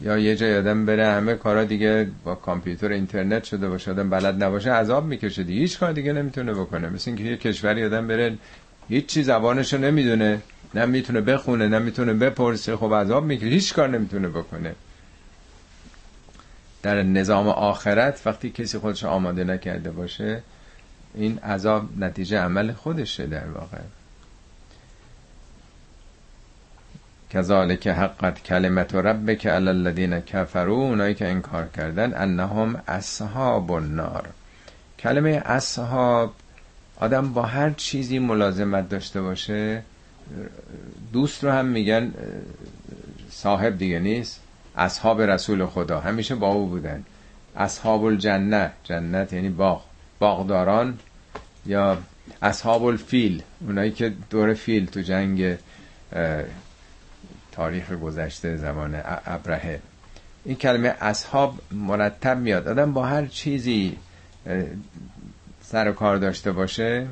[0.00, 4.42] یا یه جای آدم بره همه کارا دیگه با کامپیوتر اینترنت شده باشه آدم بلد
[4.42, 5.60] نباشه عذاب می‌کشه دیگه.
[5.60, 6.88] هیچ کار دیگه نمی‌تونه بکنه.
[6.88, 8.38] مثل اینکه یه کشوری آدم بره
[8.88, 10.42] هیچ چی زبانشو نمی‌دونه
[10.74, 13.46] نه می‌تونه بخونه نه می‌تونه بپرسه خب عذاب می‌کشه.
[13.46, 14.74] هیچ کار نمی‌تونه بکنه.
[16.82, 20.42] در نظام آخرت وقتی کسی خودش آماده نکرده باشه
[21.14, 23.78] این عذاب نتیجه عمل خودشه در واقع.
[27.30, 34.28] کذالک حقت کلمت ربک علی الذین کفروا اونایی که انکار کردن انهم اصحاب النار.
[34.98, 36.34] کلمه اصحاب
[37.00, 39.82] آدم با هر چیزی ملازمت داشته باشه
[41.12, 42.12] دوست رو هم میگن
[43.30, 44.40] صاحب دیگه نیست
[44.76, 47.04] اصحاب رسول خدا همیشه با او بودن.
[47.56, 49.82] اصحاب الجنه جنت یعنی باغ
[50.18, 50.98] باغداران
[51.66, 51.98] یا
[52.42, 55.56] اصحاب الفیل اونایی که دور فیل تو جنگ
[57.58, 59.80] تاریخ گذشته زمان ابرهه.
[60.44, 62.68] این کلمه اصحاب مرتب میاد.
[62.68, 63.96] آدم با هر چیزی
[65.62, 67.06] سر و کار داشته باشه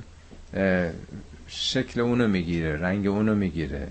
[1.46, 3.88] شکل اونو می‌گیره رنگ اونو می‌گیره.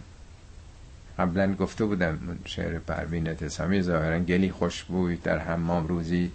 [1.19, 6.31] قبلا گفته بودم شعر پروین اتسامی ظاهرا گلی خوشبوی در حمام روزی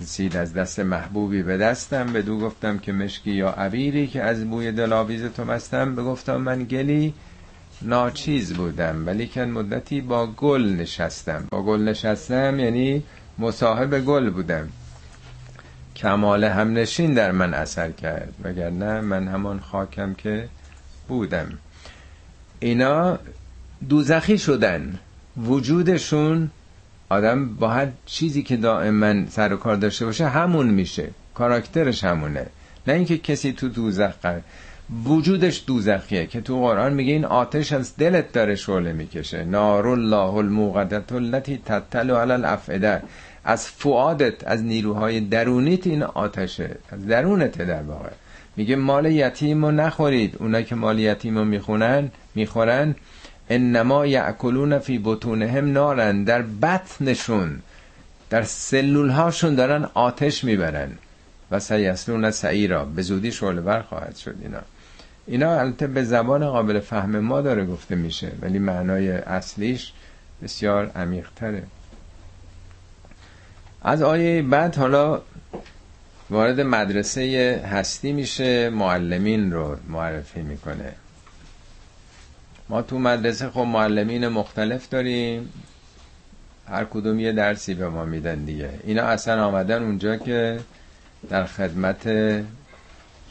[0.00, 2.12] رسید از دست محبوبی به دستم.
[2.12, 5.96] به دو گفتم که مشکی یا عبیری که از بوی دلاویز تو مستم.
[5.96, 7.14] بگفتم من گلی
[7.84, 11.44] ناچیز بودم ولی که مدتی با گل نشستم.
[11.50, 13.02] با گل نشستم یعنی
[13.38, 14.68] مصاحب گل بودم.
[15.96, 20.48] کمال همنشین در من اثر کرد وگرنه من همان خاکم که
[21.08, 21.58] بودم.
[22.60, 23.18] اینا
[23.88, 24.98] دوزخی شدن.
[25.36, 26.50] وجودشون
[27.08, 31.10] آدم با هر چیزی که دائما سر و کار داشته باشه همون میشه.
[31.34, 32.46] کاراکترش همونه.
[32.86, 34.42] نه اینکه کسی تو دوزخ قرار
[35.04, 39.44] وجودش دوزخیه که تو قرآن میگه این آتش از دلت داره شعله می‌کشه.
[39.44, 43.02] نار الله الموقدت التي تطل علی الافئده
[43.44, 46.76] از فعادت از نیروهای درونیت این آتشه.
[46.90, 48.10] از درونت در واقع.
[48.56, 50.36] میگه مال یتیم رو نخورید.
[50.38, 52.94] اونا که مال یتیم رو می‌خونن می‌خورن
[53.50, 56.24] انما یعکلون فی بطونهم نارن.
[56.24, 57.58] در بطنشون
[58.30, 60.90] در سلول هاشون دارن آتش می‌برن.
[61.50, 62.84] و سیسلون سعیرا.
[62.84, 64.60] به زودی شعله بر خواهد شد اینا.
[65.26, 69.92] اینا البته به زبان قابل فهم ما داره گفته میشه ولی معنای اصلیش
[70.42, 71.62] بسیار عمیق تره
[73.82, 75.22] از آیه بعد حالا
[76.30, 80.92] وارد مدرسه هستی میشه معلمین رو معرفی می‌کنه.
[82.68, 85.52] ما تو مدرسه خب معلمین مختلف داریم
[86.68, 88.70] هر کدوم یه درسی به ما میدن دیگه.
[88.84, 90.60] اینا اصلا آمدن اونجا که
[91.30, 92.06] در خدمت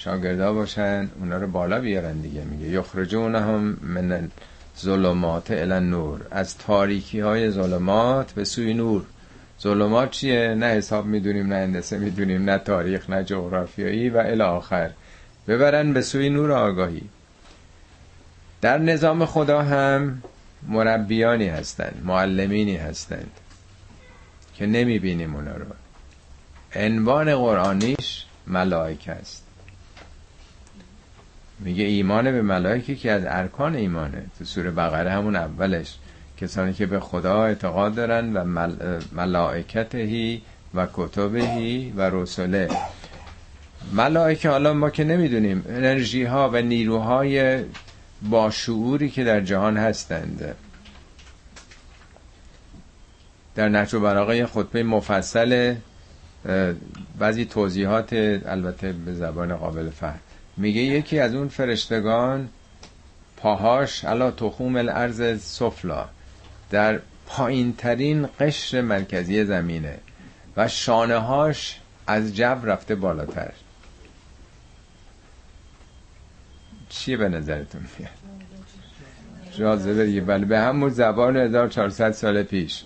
[0.04, 2.44] شاگردا باشن اونا رو بالا بیارن دیگه.
[2.44, 4.32] میگه یخرجون هم من
[4.80, 9.04] ظلمات الى نور از تاریکی های ظلمات به سوی نور.
[9.62, 14.90] ظلمات چیه؟ نه حساب می‌دونیم نه اندسه می‌دونیم نه تاریخ نه جغرافیایی و الی آخر.
[15.48, 17.04] ببرن به سوی نور آگاهی.
[18.62, 20.24] در نظام خدا هم
[20.68, 23.32] مربیانی هستند معلمینی هستند
[24.56, 25.66] که نمی‌بینیم اونا رو.
[26.76, 29.41] عنوان قرآنیش ملائکه است.
[31.64, 34.24] میگه ایمان به ملائکه که از ارکان ایمانه.
[34.40, 35.96] تو سوره بقره همون اولش.
[36.38, 39.00] کسانی که به خدا اعتقاد دارن و مل...
[39.12, 40.42] ملائکتهی
[40.74, 42.70] و کتبهی و رسوله
[43.94, 47.64] ملائکه حالا ما که نمی‌دونیم انرژی ها و نیروهای
[48.22, 50.56] با شعوری که در جهان هستند.
[53.56, 55.76] در نهج براغه خطبه مفصل
[57.20, 58.14] بعضی توضیحات
[58.46, 60.20] البته به زبان قابل فهم.
[60.58, 62.50] میگه یکی از اون فرشتگان
[63.38, 66.06] پاهاش علا تخوم الارض سفلا
[66.70, 69.98] در پایین ترین قشر مرکزی زمینه
[70.58, 73.52] و شانه هاش از جو رفته بالاتر.
[76.90, 78.12] چیه به نظرتون میاد؟
[79.58, 82.84] جاذبه بله به همون زبان 1400 سال پیش.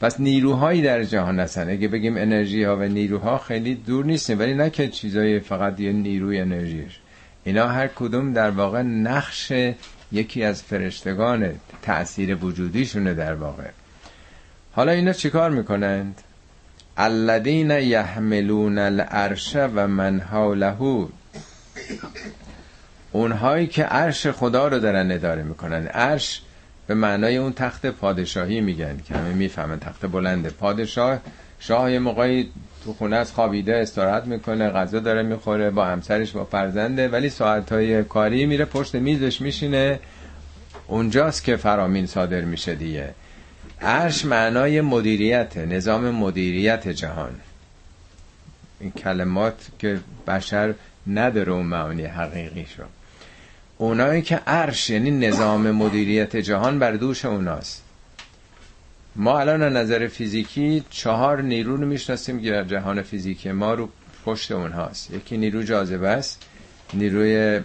[0.00, 1.70] پس نیروهایی در جهان هستن.
[1.70, 5.92] اگه بگیم انرژی ها و نیروها خیلی دور نیستیم ولی نه که چیزای فقط یه
[5.92, 6.98] نیروی انرژیش.
[7.44, 9.52] اینا هر کدوم در واقع نقش
[10.12, 11.50] یکی از فرشتگان
[11.82, 13.68] تأثیر وجودیشونه در واقع.
[14.72, 16.20] حالا اینا چیکار می‌کنند؟
[16.96, 20.76] الذین یحملون العرش و من حوله.
[23.12, 25.86] اونهایی که عرش خدا رو دارن اداره می‌کنن.
[25.86, 26.42] عرش
[26.88, 31.20] به معنای اون تخت پادشاهی میگن که همه می‌فهمن تخت بلنده پادشاه.
[31.60, 32.50] شاه یه موقعی
[32.84, 38.04] تو خونه از خوابیده استراحت می‌کنه غذا داره می‌خوره با همسرش با فرزنده ولی ساعتهای
[38.04, 40.00] کاری میره پشت میزش میشینه.
[40.86, 43.14] اونجاست که فرامین صادر میشه دیگه.
[43.80, 47.34] عرش معنای مدیریت نظام مدیریت جهان.
[48.80, 50.74] این کلمات که بشر
[51.06, 52.82] نداره اون معانی حقیقی شو
[53.78, 57.82] اونایی که عرش یعنی نظام مدیریت جهان بر دوش اوناست.
[59.16, 63.88] ما الان از نظر فیزیکی چهار نیرو رو می‌شناسیم که جهان فیزیکی ما رو
[64.24, 65.10] پشت اونهاست.
[65.10, 66.42] یکی نیرو جاذبه است
[66.94, 67.60] نیروی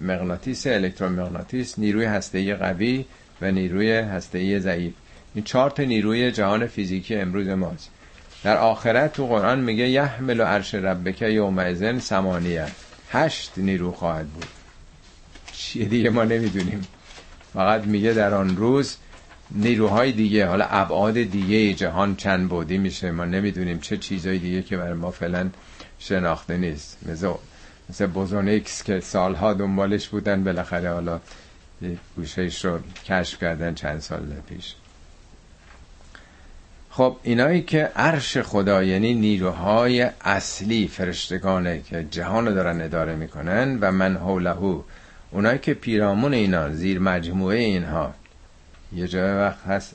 [0.00, 3.04] مغناطیس الکترومغناطیس نیروی هسته‌ای قوی
[3.42, 4.92] و نیروی هسته‌ای ضعیف.
[5.34, 7.90] این چهار تا نیروی جهان فیزیکی امروز ماست.
[8.44, 12.66] در آخرت تو قرآن میگه یحمل عرش ربک یومئذ ثمانیه.
[13.10, 14.57] هشت نیرو خواهد بود.
[15.58, 16.86] چیه دیگه ما نمی‌دونیم.
[17.52, 18.96] فقط میگه در آن روز
[19.50, 24.76] نیروهای دیگه حالا ابعاد دیگه جهان چند بودی میشه ما نمی‌دونیم چه چیزهای دیگه که
[24.76, 25.50] برای ما فعلا
[25.98, 26.98] شناخته نیست.
[27.06, 27.32] مثل
[27.90, 31.20] مثل بوزونیکس که سالها دنبالش بودن بالاخره حالا
[32.16, 34.74] گوشهش رو کشف کردن چند سال پیش.
[36.90, 43.78] خب اینایی که عرش خدا یعنی نیروهای اصلی فرشتگانه که جهان رو دارن اداره می‌کنن
[43.80, 44.82] و من حولهو
[45.30, 48.14] اونایی که پیرامون اینا زیر مجموعه اینها.
[48.92, 49.94] یه جای وقت هست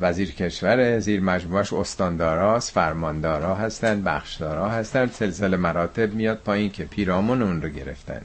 [0.00, 7.42] وزیر کشور زیر مجموعش استانداراست فرماندارا هستن بخشدارا هستن سلسله مراتب میاد پایین که پیرامون
[7.42, 8.20] اون رو گرفتن.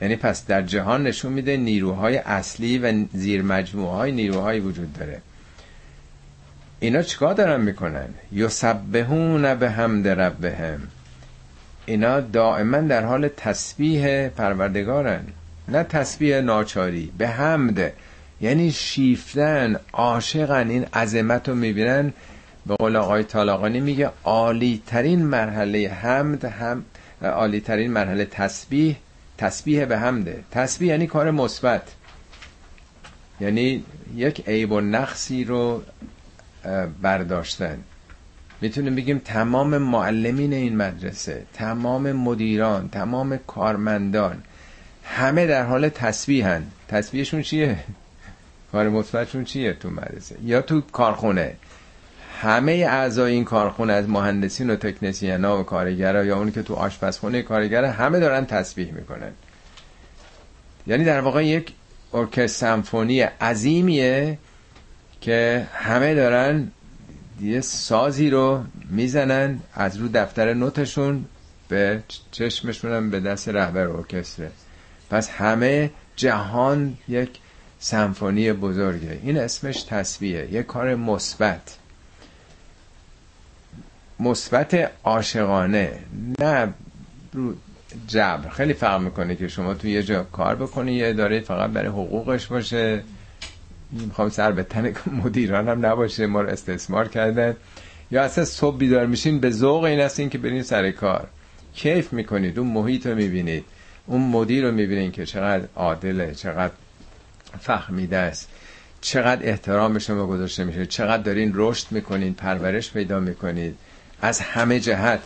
[0.00, 5.20] یعنی پس در جهان نشون میده نیروهای اصلی و زیر مجموعه های نیروهایی وجود داره.
[6.80, 10.80] اینا چیکار دارن می‌کنن؟ یسبحون به حمد ربهم.
[11.86, 15.24] اینا دائما در حال تسبیح پروردگارن.
[15.68, 17.92] نه تسبیح ناچاری به حمد.
[18.40, 20.70] یعنی شیفتن عاشقن.
[20.70, 22.12] این عظمت رو می‌بینن.
[22.66, 26.84] به قول آقای طالاقانی میگه عالی ترین مرحله حمد هم
[27.22, 28.96] عالی ترین مرحله تسبیح
[29.38, 30.44] تسبیح به حمده.
[30.50, 31.82] تسبیح یعنی کار مثبت.
[33.40, 33.84] یعنی
[34.16, 35.82] یک عیب و نقصی رو
[37.02, 37.78] برداشتن.
[38.60, 44.42] می‌تونیم بگیم تمام معلمین این مدرسه تمام مدیران تمام کارمندان
[45.04, 46.62] همه در حال تسبیحن.
[46.88, 47.78] تسبیحشون چیه؟
[48.72, 51.54] کار مثبتشون چیه تو مدرسه؟ یا تو کارخونه؟
[52.40, 56.74] همه اعضای این کارخونه از مهندسین و تکنسین ها و کارگرا یا اون که تو
[56.74, 59.32] آشپزخونه کارگر همه دارن تسبیح می‌کنن.
[60.86, 61.72] یعنی در واقع یک
[62.12, 64.38] ارکستر سمفونی عظیمیه
[65.20, 66.70] که همه دارن
[67.40, 71.24] یه سازی رو می‌زنن از رو دفتر نوتشون
[71.68, 74.48] به چشمشون به دست رهبر ارکستر.
[75.12, 77.30] پس همه جهان یک
[77.78, 79.20] سمفونی بزرگه.
[79.22, 81.76] این اسمش تصویه یه کار مثبت.
[84.20, 85.98] مثبت عاشقانه
[86.38, 86.68] نه
[87.32, 87.54] رو
[88.06, 88.48] جبر.
[88.48, 92.46] خیلی فرق می‌کنه که شما تو یه جا کار بکنی یه اداره فقط برای حقوقش
[92.46, 93.02] باشه.
[93.90, 94.94] می‌خوام سر به تن
[95.24, 97.56] مدیران هم نباشه ما رو استثمار کردن.
[98.10, 101.28] یا اصلا صبح بیدار میشین به ذوق این هستین که برین سر کار.
[101.74, 103.64] کیف می‌کنید اون محیط رو می‌بینید.
[104.06, 106.72] اون مدیر رو می‌بینید که چقدر عادله چقدر
[107.60, 108.48] فهمیده است.
[109.00, 110.86] چقدر احترام به شما گذاشته میشه.
[110.86, 113.76] چقدر دارین رشد می‌کنید پرورش پیدا می‌کنید.
[114.22, 115.20] از همه جهت.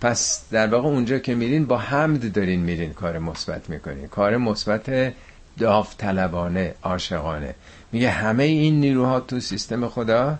[0.00, 4.08] پس در واقع اونجا که میرین با حمد دارین میرین کار مثبت می‌کنین.
[4.08, 5.14] کار مثبت
[5.58, 7.54] داوطلبانه عاشقانه.
[7.92, 10.38] میگه همه این نیروها تو سیستم خدا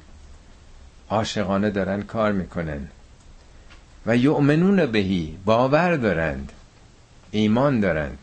[1.10, 2.88] عاشقانه دارن کار می‌کنن.
[4.06, 6.52] و یؤمنون بهی باور دارند.
[7.34, 8.18] ایمان دارند.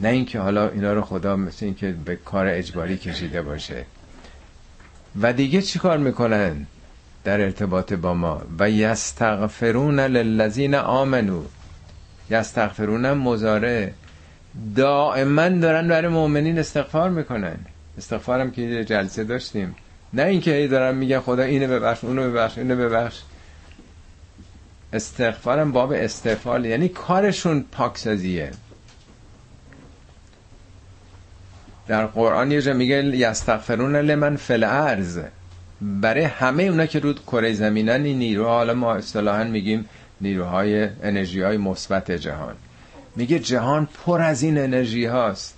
[0.00, 3.84] نه اینکه حالا اینا رو خدا مثل اینکه به کار اجباری کشیده باشه.
[5.22, 6.66] و دیگه چی کار می‌کنن
[7.24, 11.42] در ارتباط با ما؟ و یستغفرون للذین آمنو.
[12.30, 13.94] یستغفرون مزاره
[14.76, 17.56] دائما دارن برای مؤمنین استغفار می‌کنن.
[17.98, 19.76] استغفارم که جلسه داشتیم.
[20.12, 23.22] نه اینکه ای دارن میگن خدا اینو ببخش اونو ببخش اینو ببخش.
[24.92, 28.50] استغفارم باب استغفار یعنی کارشون پاکسازیه.
[31.86, 35.20] در قرآن یه جا میگه یستغفرون لمن فل ارز
[35.80, 39.88] برای همه اونا که رود کره زمینن این نیروها حالا ما اصطلاحا میگیم
[40.20, 42.54] نیروهای انرژی های مثبت جهان.
[43.16, 45.54] میگه جهان پر از این انرژی هاست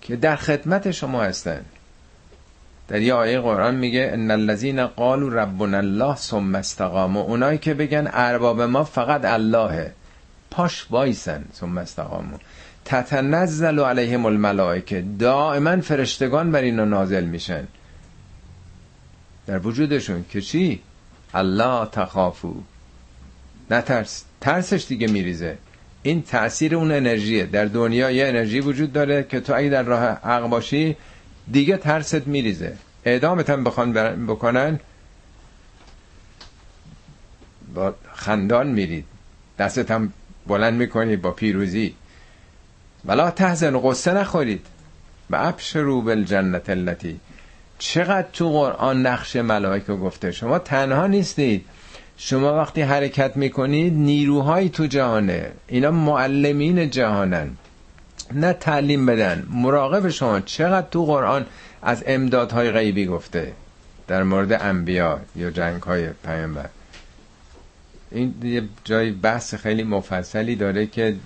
[0.00, 1.64] که در خدمت شما هستن.
[2.88, 7.22] در یه آیه قرآن میگه ان الذين قالوا ربنا الله ثم استقاموا.
[7.22, 9.92] اونایی که بگن ارباب ما فقط اللهه
[10.50, 12.38] پاش وایسن ثم استقاموا.
[12.84, 15.04] تتنزل علیهم الملائکه.
[15.18, 17.66] دائما فرشتگان بر اینا نازل میشن.
[19.46, 20.80] در وجودشون که چی؟
[21.34, 22.54] الله تخافو
[23.70, 25.58] نترس ترسش دیگه میریزه.
[26.02, 27.46] این تاثیر اون انرژیه.
[27.46, 30.96] در دنیا یه انرژی وجود داره که تو اگه در راه حق باشی
[31.52, 32.76] دیگه ترست میریزه.
[33.04, 33.92] اعدامت هم بخوان
[34.26, 34.80] بکنن
[37.74, 39.04] با خندان میرید.
[39.58, 40.12] دستت هم
[40.46, 41.94] بلند می‌کنید با پیروزی.
[43.04, 44.66] ولا تحزن قصه نخورید.
[45.30, 47.20] و ابشروا بالجنت التي.
[47.78, 50.32] چقدر تو قرآن نقش ملائکه گفته.
[50.32, 51.64] شما تنها نیستید.
[52.16, 55.52] شما وقتی حرکت می‌کنید نیروهایی تو جهانه.
[55.68, 57.50] اینا معلمین جهانن.
[58.34, 59.46] نه تعلیم بدن.
[59.50, 61.46] مراقب شما چقدر تو قرآن
[61.82, 63.52] از امدادهای غیبی گفته.
[64.06, 66.68] در مورد انبیا یا جنگ های پیامبر.
[68.10, 71.16] این یه جای بحث خیلی مفصلی داره که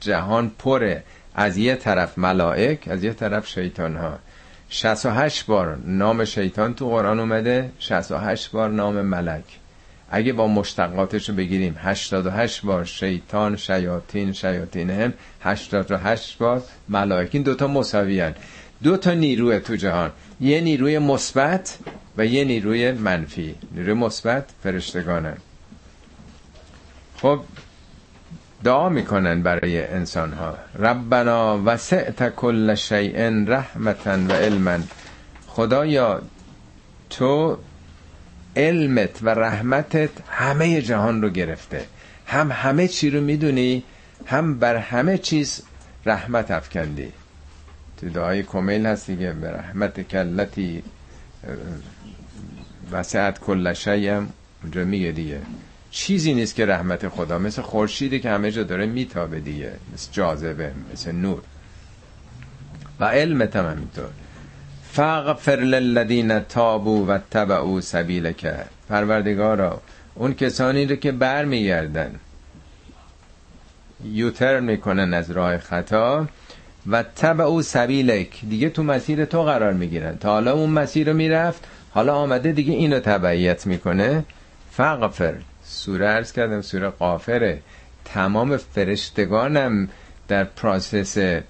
[0.00, 1.02] جهان پره.
[1.34, 4.18] از یه طرف ملائک از یه طرف شیطان ها
[4.68, 9.44] 68 بار نام شیطان تو قرآن اومده 68 بار نام ملک.
[10.10, 15.12] اگه با مشتقاتش رو بگیریم 88 بار شیطان شیاطین شیاطین هم.
[15.42, 18.34] 88 بار ملائک این دوتا مساوی هن.
[18.82, 20.10] دو تا نیروی تو جهان.
[20.40, 21.78] یه نیروی مثبت
[22.16, 23.54] و یه نیروی منفی.
[23.72, 25.36] نیروی مثبت فرشتگانن
[27.16, 27.40] خب
[28.64, 34.78] دعا می‌کنن برای انسان ها ربنا وسعت کل شیء رحمتا و علما.
[35.46, 36.22] خدایا
[37.10, 37.58] تو
[38.56, 41.86] علمت و رحمتت همه جهان رو گرفته.
[42.26, 43.82] هم همه چی رو می‌دونی
[44.26, 45.62] هم بر همه چیز
[46.06, 47.12] رحمت افکندی.
[47.96, 50.82] تو دعای کمیل هست دیگه به رحمت کلتی
[52.90, 54.32] وسعت کل شیم
[54.62, 55.40] اونجا میگه دیگه.
[55.90, 60.72] چیزی نیست که رحمت خدا مثل خورشیدی که همه جا داره میتابه دیگه مثل جاذبه
[60.92, 61.42] مثل نور.
[63.00, 64.10] و علمت هم همینطور.
[64.96, 68.46] فاغفر للذین تابوا و تبعوا سبیلک.
[68.88, 69.80] پروردگارا
[70.14, 72.14] اون کسانی رو که بر میگردن
[74.04, 76.26] یوتر می‌کنن از راه خطا
[76.86, 78.40] و تبعوا سبیلک.
[78.48, 80.18] دیگه تو مسیر تو قرار می‌گیرن.
[80.18, 84.24] تا حالا اون مسیر رو می‌رفت حالا آمده دیگه اینو تبعیت می‌کنه.
[84.72, 85.34] فغفر
[85.64, 87.58] سوره ارز کردم سوره قافره
[88.04, 89.88] تمام فرشتگانم
[90.28, 91.40] در پراسس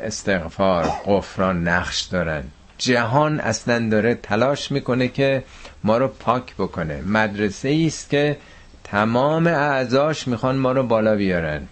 [0.00, 2.44] استغفار قفران نقش دارن.
[2.78, 5.44] جهان اصلا داره تلاش می‌کنه که
[5.84, 7.02] ما رو پاک بکنه.
[7.02, 8.36] مدرسه است که
[8.84, 11.66] تمام اعضاش می‌خوان ما رو بالا بیارن.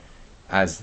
[0.50, 0.78] از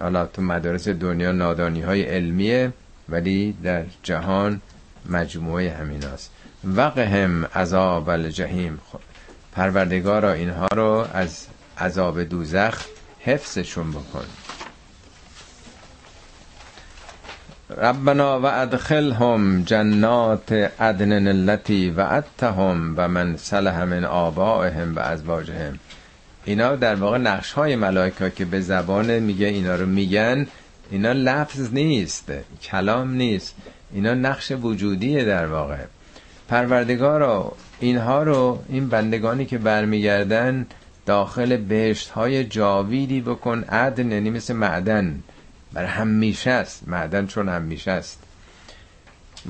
[0.00, 2.72] حالا تو مدارس دنیا نادانی های علمیه
[3.08, 4.60] ولی در جهان
[5.10, 6.30] مجموعه همین هست
[6.64, 8.80] وقهم عذاب الجحیم.
[9.52, 11.46] پروردگارا اینها رو از
[11.78, 12.84] عذاب دوزخ
[13.20, 14.24] حفظشون بکن.
[17.76, 25.78] ربنا و ادخلهم جنات عدن التي وعدتهم و من صلح من آبائهم و ازواجهم.
[26.44, 30.46] اینا در واقع نقش های ملائکه که به زبان میگه اینا رو میگن
[30.90, 33.54] اینا لفظ نیست کلام نیست
[33.92, 35.76] اینا نقش وجودیه در واقع.
[36.48, 40.66] پروردگارا اینها رو این بندگانی که برمیگردن
[41.06, 45.22] داخل بهشت های جاویدی بکن عدن یعنی مثل معدن.
[45.72, 48.22] بر همیشه است معدن چون همیشه است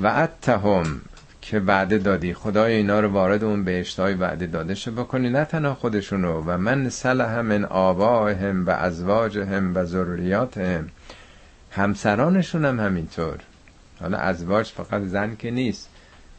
[0.02, 1.00] و اتهم
[1.42, 5.44] که وعده دادی خدای اینا رو وارد اون بهشت های وعده داده شو بکنی نه
[5.44, 6.42] تنها خودشونو.
[6.46, 10.88] و من صلح من آبائهم و ازواجهم و ذریاتهم.
[11.70, 13.38] همسرانشون هم همینطور.
[14.00, 15.88] حالا ازواج فقط زن که نیست.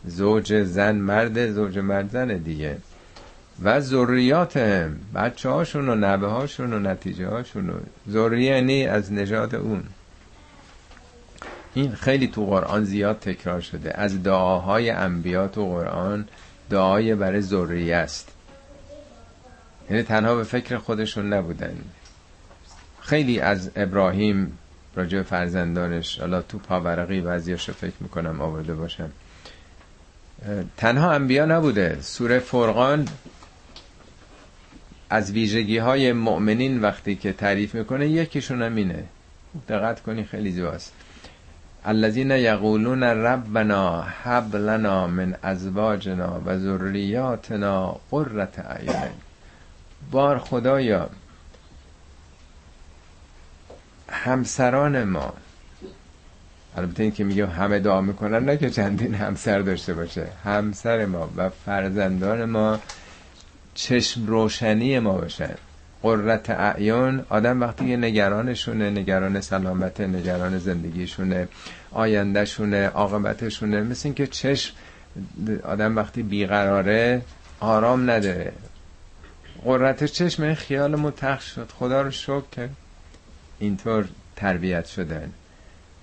[0.05, 2.77] زوج زن مرد زوج مرد زن دیگه.
[3.63, 7.73] و ذریات هم بچه هاشون و نبه هاشون و نتیجه هاشون و
[8.09, 9.83] ذریه یعنی از نژاد اون.
[11.73, 13.99] این خیلی تو قرآن زیاد تکرار شده.
[13.99, 16.27] از دعاهای انبیا تو قرآن
[16.69, 18.29] دعای برای ذریه است.
[19.89, 21.77] یعنی تنها به فکر خودشون نبودن.
[23.01, 24.57] خیلی از ابراهیم
[24.95, 29.09] راجع فرزندانش حالا تو پاورقی بعضیاشو فکر می‌کنم آورده باشم.
[30.77, 31.97] تنها انبیا نبوده.
[32.01, 33.07] سوره فرقان
[35.13, 39.03] از ویژگی های مؤمنین وقتی که تعریف می‌کنه یکیشون هم اینه
[39.69, 40.93] دقت کنی خیلی زیباست.
[41.85, 49.11] الذين یقولون ربنا هب لنا من ازواجنا و ذریاتنا قرة اعین.
[50.11, 51.09] بار خدایا
[54.09, 55.33] همسران ما.
[56.77, 60.27] البته این که میگه همه دعا می‌کنن نه که چندین همسر داشته باشه.
[60.43, 62.79] همسر ما و فرزندان ما
[63.73, 65.55] چشم روشنی ما باشن
[66.03, 71.47] قررت اعیان آدم وقتی یه نگرانشونه نگران سلامت نگران زندگیشونه
[71.91, 74.73] آیندهشونه عاقبتشونه مثل این که چشم
[75.63, 77.21] آدم وقتی بیقراره
[77.59, 78.53] آرام نداره.
[79.63, 81.69] قررت چشم این خیال متخ شد.
[81.79, 82.69] خدا رو شکر که
[83.59, 85.31] اینطور تربیت شدن.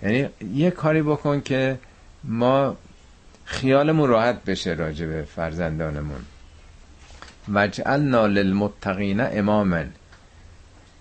[0.03, 1.79] یعنی یه کاری بکن که
[2.25, 2.77] ما
[3.45, 6.21] خیالمون راحت بشه راجع به فرزندانمون.
[7.55, 9.83] وجعلنا للمتقین اماما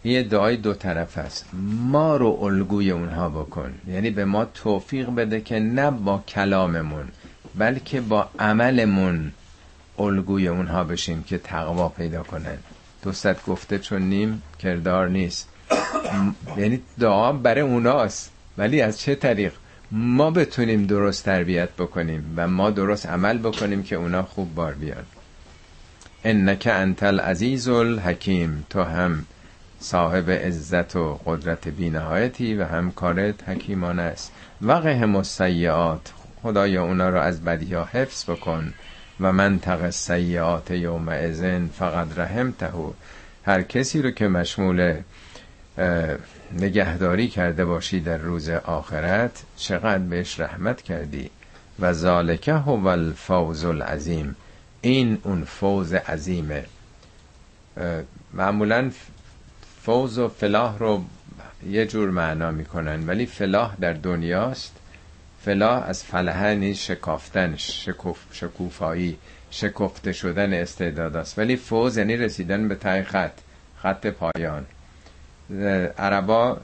[0.04, 1.46] یه دعای دو طرف است.
[1.92, 3.74] ما رو الگوی اونها بکن.
[3.88, 7.08] یعنی به ما توفیق بده که نه با کلاممون
[7.56, 9.32] بلکه با عملمون
[10.00, 12.58] الگوی اونها بشیم که تقوا پیدا کنن.
[13.04, 15.50] دوستت گفته چون نیم کردار نیست.
[16.58, 18.32] یعنی دعا برای اوناست.
[18.58, 19.54] ولی از چه طریق؟
[19.92, 25.04] ما بتونیم درست تربیت بکنیم و ما درست عمل بکنیم که اونا خوب بار بیان
[26.30, 29.26] انک انت العزیز الحکیم تو هم
[29.80, 34.32] صاحب عزت و قدرت بینهایتی و هم کارت حکیمانه است.
[34.62, 36.14] وقهم السیئات
[36.44, 38.74] خدایا اونا رو از بدی ها حفظ بکن
[39.20, 42.72] و منطق سیعات یوم ازن فقط رحمته.
[43.46, 44.94] هر کسی رو که مشمول
[46.60, 51.30] نگهداری کرده باشی در روز آخرت چقدر بهش رحمت کردی.
[51.80, 54.36] و ذالکه هو الفوز العظیم.
[54.88, 56.66] این اون فوز عظیمه.
[58.34, 58.92] معمولا
[59.82, 61.04] فوز و فلاح رو
[61.70, 64.76] یه جور معنا می‌کنن ولی فلاح در دنیاست.
[65.46, 69.18] فلاح از فلحه شکافتن شکوف شکوفایی
[69.52, 71.40] شکفته شدن استعداد است.
[71.40, 73.32] ولی فوز یعنی رسیدن به تای خط
[73.82, 74.66] خط پایان.
[75.98, 76.58] عربا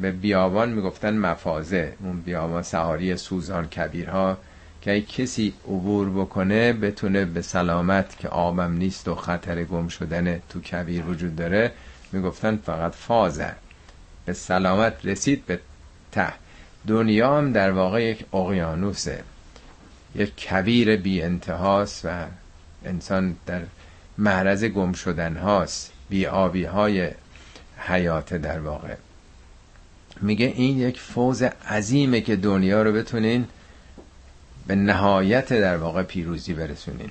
[0.00, 4.38] به بیابان می‌گفتن مفازه اون بیابان سهاری سوزان کبیرها.
[4.84, 10.60] که کسی عبور بکنه بتونه به سلامت که آبم نیست و خطر گم شدن تو
[10.60, 11.72] کبیر وجود داره
[12.12, 13.52] می‌گفتن فقط فازه
[14.26, 15.60] به سلامت رسید به
[16.12, 16.32] ته.
[16.86, 19.22] دنیا هم در واقع یک اقیانوسه.
[20.14, 22.24] یک کویر بی انتهاست و
[22.84, 23.62] انسان در
[24.18, 25.92] معرض گم شدن هاست.
[26.08, 27.10] بی آبی های
[27.78, 28.94] حیات در واقع.
[30.20, 33.46] میگه این یک فوز عظیمه که دنیا رو بتونین
[34.66, 37.10] به نهایت در واقع پیروزی برسونین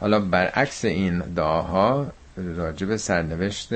[0.00, 3.72] حالا برعکس این دعاها راجب سرنوشت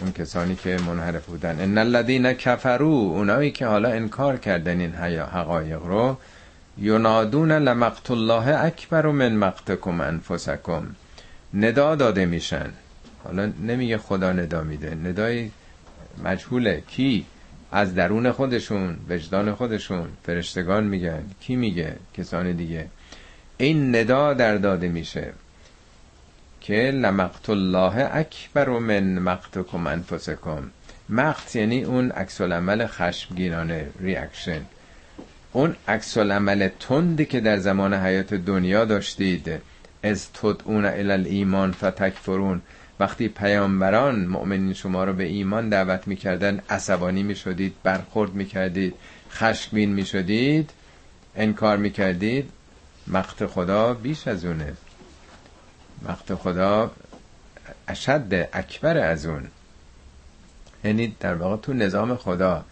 [0.00, 1.60] اون کسانی که منحرف بودن.
[1.60, 6.16] ان الذين کفروا اونایی که حالا انکار کردن این حقایق رو
[6.78, 10.96] ینادون لمقت الله اکبر من مقتکم انفسکم
[11.54, 12.72] ندا داده میشن.
[13.24, 14.94] حالا نمیگه خدا ندا میده.
[14.94, 15.50] ندای
[16.24, 16.82] مجهوله.
[16.88, 17.26] کی؟
[17.72, 22.86] از درون خودشون وجدان خودشون فرشتگان میگن کی میگه؟ کسان دیگه.
[23.58, 25.32] این ندا در داده میشه
[26.60, 30.70] که لمقت الله اکبر من مقتکم انفسکم.
[31.08, 34.60] مقت یعنی اون عکس العمل خشمگینانه ریاکشن
[35.52, 39.50] اون عکس العمل تندی که در زمان حیات دنیا داشتید.
[40.02, 42.62] از تدعون الی ایمان فتکفرون.
[43.00, 48.94] وقتی پیامبران مؤمنین شما رو به ایمان دعوت می‌کردن عصبانی می‌شدید برخورد می‌کردید
[49.30, 50.70] خشمگین می‌شدید
[51.36, 52.50] انکار می‌کردید
[53.06, 54.72] مقت خدا بیش از اونه.
[56.02, 56.90] وقت خدا
[57.88, 59.48] اشد اکبر از اون.
[60.84, 62.64] یعنی در واقع تو نظام خدا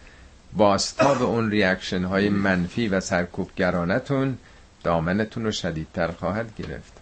[0.57, 4.37] به اون ریاکشن های منفی و سرکوبگرانتون
[4.83, 6.98] دامنتون رو شدیدتر خواهد گرفت.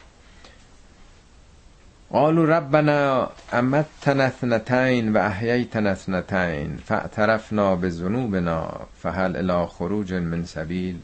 [2.11, 10.99] قالوا ربنا امتنا اثنتین و احییتنا اثنتین فاعترفنا بذنوبنا فهل الی خروج من سبیل.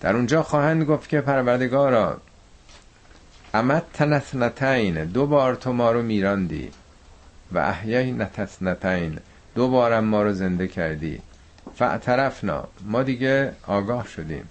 [0.00, 2.20] در اونجا خواهند گفت که پروردگارا
[3.54, 6.70] امت تنثنتین دو بار تو ما رو میراندی
[7.52, 9.18] و احیای نتثنتین
[9.54, 11.20] دو بارم ما رو زنده کردی.
[11.74, 14.48] فاعترفنا ما دیگه آگاه شدیم.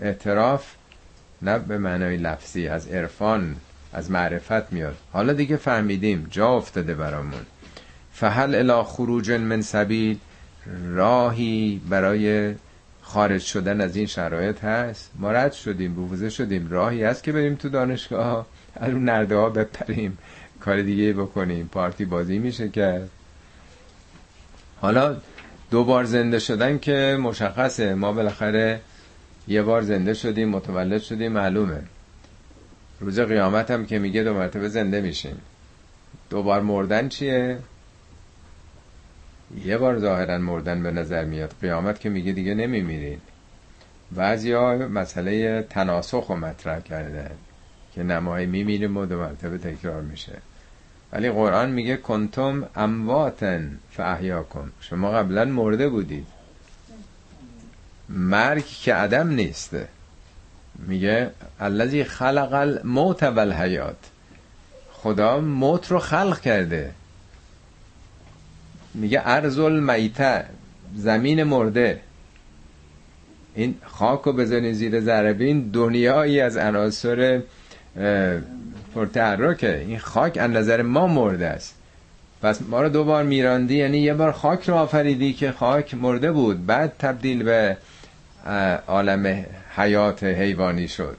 [0.00, 0.74] اعتراف
[1.42, 3.56] نه به معنای لفظی از عرفان
[3.98, 4.96] از معرفت میاد.
[5.12, 6.26] حالا دیگه فهمیدیم.
[6.30, 7.40] جا افتاده برامون.
[8.12, 10.18] فهل الا خروج من سبیل.
[10.94, 12.54] راهی برای
[13.02, 15.10] خارج شدن از این شرایط هست.
[15.18, 16.70] ما رد شدیم بوزه شدیم.
[16.70, 18.46] راهی هست که بریم تو دانشگاه.
[18.76, 20.18] از اون نرده ها بپریم.
[20.60, 21.68] کار دیگه بکنیم.
[21.72, 23.10] پارتی بازی میشه کرد.
[24.80, 25.16] حالا
[25.70, 27.94] دو بار زنده شدن که مشخصه.
[27.94, 28.80] ما بالاخره
[29.48, 31.82] یه بار زنده شدیم متولد شدیم معلومه.
[33.00, 35.40] روز قیامت هم که میگه دو مرتبه زنده میشیم.
[36.30, 37.58] دوبار مردن چیه؟
[39.64, 41.54] یه بار ظاهرا مردن به نظر میاد.
[41.60, 43.20] قیامت که میگه دیگه نمیمیرین
[44.12, 47.30] بعضی ها مسئله تناسخ رو مطرح کردن
[47.94, 50.32] که نمای میمیریم و دو مرتبه تکرار میشه.
[51.12, 53.78] ولی قرآن میگه کنتم امواتن
[54.50, 56.26] کن شما قبلا مرده بودید.
[58.08, 59.88] مرگ که عدم نیسته
[60.78, 63.96] میگه الذی خلق الموت والحیات.
[64.92, 66.90] خدا موت رو خلق کرده.
[68.94, 70.44] میگه ارزل میته
[70.96, 72.00] زمین مرده.
[73.54, 77.42] این خاک رو بذارین زیر ذره دنیایی از عناصر
[78.94, 79.78] پرتحرکه.
[79.78, 81.74] این خاک از نظر ما مرده است.
[82.42, 86.66] پس ما رو دوبار میراندی یعنی یه بار خاک رو آفریدی که خاک مرده بود.
[86.66, 87.76] بعد تبدیل به
[88.88, 89.44] عالم
[89.78, 91.16] حیات حیوانی شد.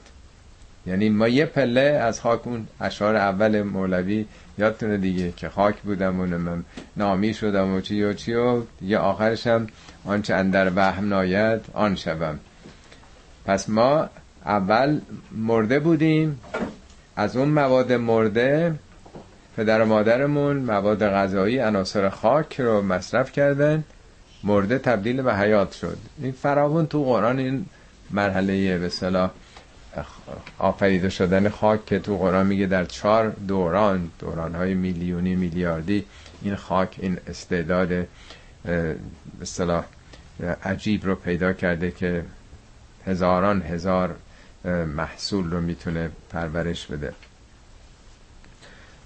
[0.86, 4.26] یعنی ما یه پله از خاک اون اشعار اول مولوی
[4.58, 6.26] یادتونه دیگه که خاک بودم و
[6.96, 9.48] نامی شدم و چی و چی و یه آخرش
[10.04, 12.38] آنچه اندر وهم ناید آن شوم.
[13.46, 14.08] پس ما
[14.44, 15.00] اول
[15.32, 16.40] مرده بودیم
[17.16, 18.74] از اون مواد مرده
[19.56, 23.84] پدر و مادرمون مواد غذایی عناصر خاک رو مصرف کردن
[24.44, 25.98] مرده تبدیل به حیات شد.
[26.22, 27.66] این فراون تو قرآن این
[28.10, 29.30] مرحله به صلاح
[30.58, 36.04] آفریده شدن خاک که تو قرآن میگه در چهار دوران دوران های میلیونی میلیاردی
[36.42, 37.88] این خاک این استعداد
[39.38, 39.84] به صلاح
[40.64, 42.24] عجیب رو پیدا کرده که
[43.06, 44.16] هزاران هزار
[44.96, 47.12] محصول رو می‌تونه پرورش بده.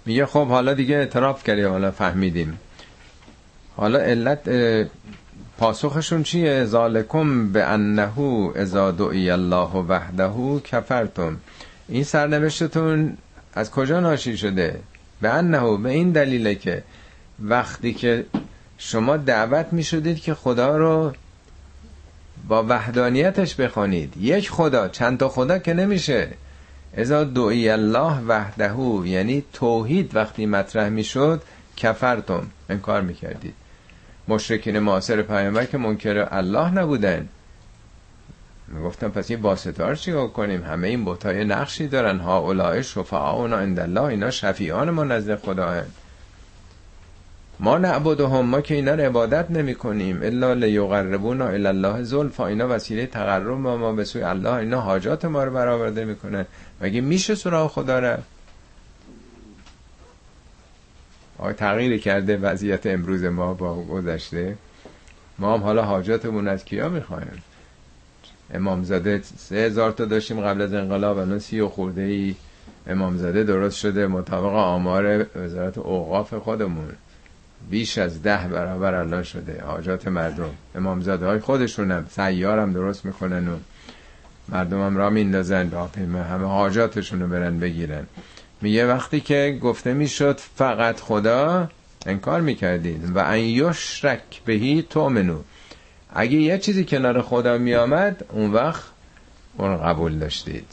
[0.06, 2.58] میگه خب حالا دیگه اعتراف کردی حالا فهمیدیم.
[3.76, 4.48] حالا علت
[5.58, 8.18] پاسخشون چیه؟ ذالکم به انه
[8.56, 11.36] اذا دعی الله وحده کفرتم.
[11.88, 13.16] این سرنوشتتون
[13.54, 14.80] از کجا ناشی شده؟
[15.20, 16.82] به انه به این دلیله که
[17.40, 18.26] وقتی که
[18.78, 21.12] شما دعوت می شدید که خدا رو
[22.48, 26.28] با وحدانیتش بخوانید یک خدا چند تا خدا که نمیشه.
[26.96, 28.74] ازا دعی الله وحده
[29.04, 31.42] یعنی توحید وقتی مطرح می‌شد
[31.76, 32.46] کفرتم.
[32.68, 33.54] انکار می‌کردید.
[34.28, 37.28] مشرکین معاصر پیامبر که منکر الله نبودن.
[38.84, 42.18] گفتم پس این باستار چیکار کنیم؟ همه این بتای نقشی دارن.
[42.18, 45.86] ها اولای شفعاؤنا عند الله اینا شفیعان ما نزد خدا هن.
[47.60, 50.22] ما نعبدهم ما که اینا رو عبادت نمی کنیم.
[50.22, 52.46] الا لیقربونا الله زلفا.
[52.46, 54.52] اینا وسیله تقرب ما, ما به سوی الله.
[54.52, 56.46] اینا حاجات ما رو برآورده می‌کنن
[56.80, 58.33] مگه میشه سراغ خدا رفت؟
[61.38, 64.56] آقای تغییر کرده وضعیت امروز ما با گذشته.
[65.38, 67.42] ما هم حالا حاجاتمون از کیا می‌خوایم؟
[68.54, 72.34] امامزاده سه هزار تا داشتیم قبل از انقلاب الان سی و خورده ای.
[72.86, 76.88] امامزاده درست شده مطابق آمار وزارت اوقاف خودمون.
[77.70, 80.50] بیش از ده برابر الان شده حاجات مردم.
[80.74, 83.56] امامزاده های خودشونم سیارم درست می‌کنن و
[84.48, 85.90] مردم هم را میندازن با
[86.22, 88.06] همه حاجاتشون رو برن بگیرن.
[88.60, 91.68] میگه وقتی که گفته می‌شد فقط خدا
[92.06, 95.38] انکار می‌کردید و ان یشرک بهی منو
[96.14, 98.84] اگه یه چیزی کنار خدا میآمد اون وقت
[99.56, 100.66] اون قبول داشتید.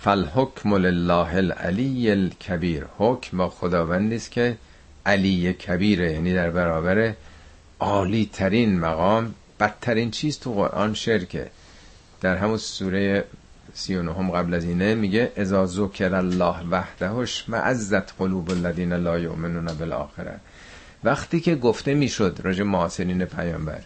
[0.00, 2.84] فالحکم لله العلی الکبیر.
[2.98, 4.56] حکم خداوندی است که
[5.06, 7.14] علی کبیره یعنی در برابر
[7.80, 11.50] عالی ترین مقام بدترین چیز تو قرآن شرکه.
[12.20, 13.24] در همون سوره
[13.76, 19.18] سی و نهم قبل از اینه میگه ازا ذکر الله وحدهش معزت قلوب الذین لا
[19.18, 20.40] یؤمنون بالآخره.
[21.04, 23.80] وقتی که گفته می‌شد راجع معاصرین پیامبر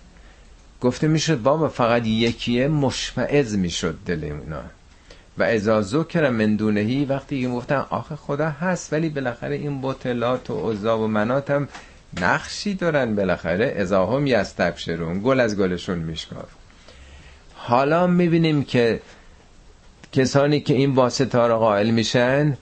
[0.81, 4.63] گفته می‌شد بابا فقط یکیه مشمعز می‌شد دل اونا
[5.39, 10.51] و ازا ذکر من دونهی وقتی که گفتن آخه خدا هست ولی بالاخره این بطلات
[10.51, 11.69] و عزا و منات هم
[12.21, 13.75] نقشی دارن بالاخره.
[13.79, 16.49] ازا هم یستبشرون گل از گلشون میشکاف
[17.55, 19.01] حالا می‌بینیم که
[20.13, 22.57] کسانی که این واسطه رو قائل میشن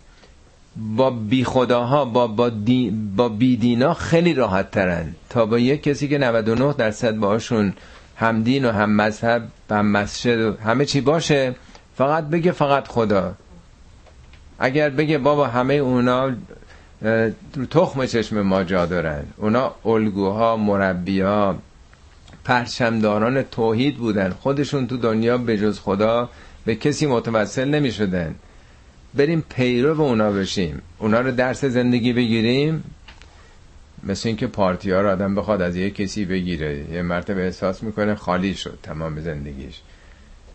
[0.76, 2.50] با بی خداها با با,
[3.16, 5.14] با بیدینا خیلی راحت ترن.
[5.30, 7.72] تا با یک کسی که 99 درصد باشون
[8.16, 11.54] هم دین و هم مذهب و هم مسجد و همه چی باشه
[11.96, 13.34] فقط بگه فقط خدا.
[14.58, 16.32] اگر بگه بابا همه اونا
[17.70, 19.24] تخم چشم ما جا دارن.
[19.36, 21.56] اونا الگوها مربیا
[22.44, 24.30] پرچمداران توحید بودن.
[24.30, 26.28] خودشون تو دنیا به جز خدا
[26.68, 28.34] به کسی متوسل نمی شدن
[29.14, 30.82] بریم پیرو اونا بشیم.
[30.98, 32.84] اونا رو درس زندگی بگیریم.
[34.02, 36.84] مثل اینکه پارتی ها رو آدم بخواد از یه کسی بگیره.
[36.92, 39.80] یه مرتبه احساس می‌کنه خالی شد تمام زندگیش.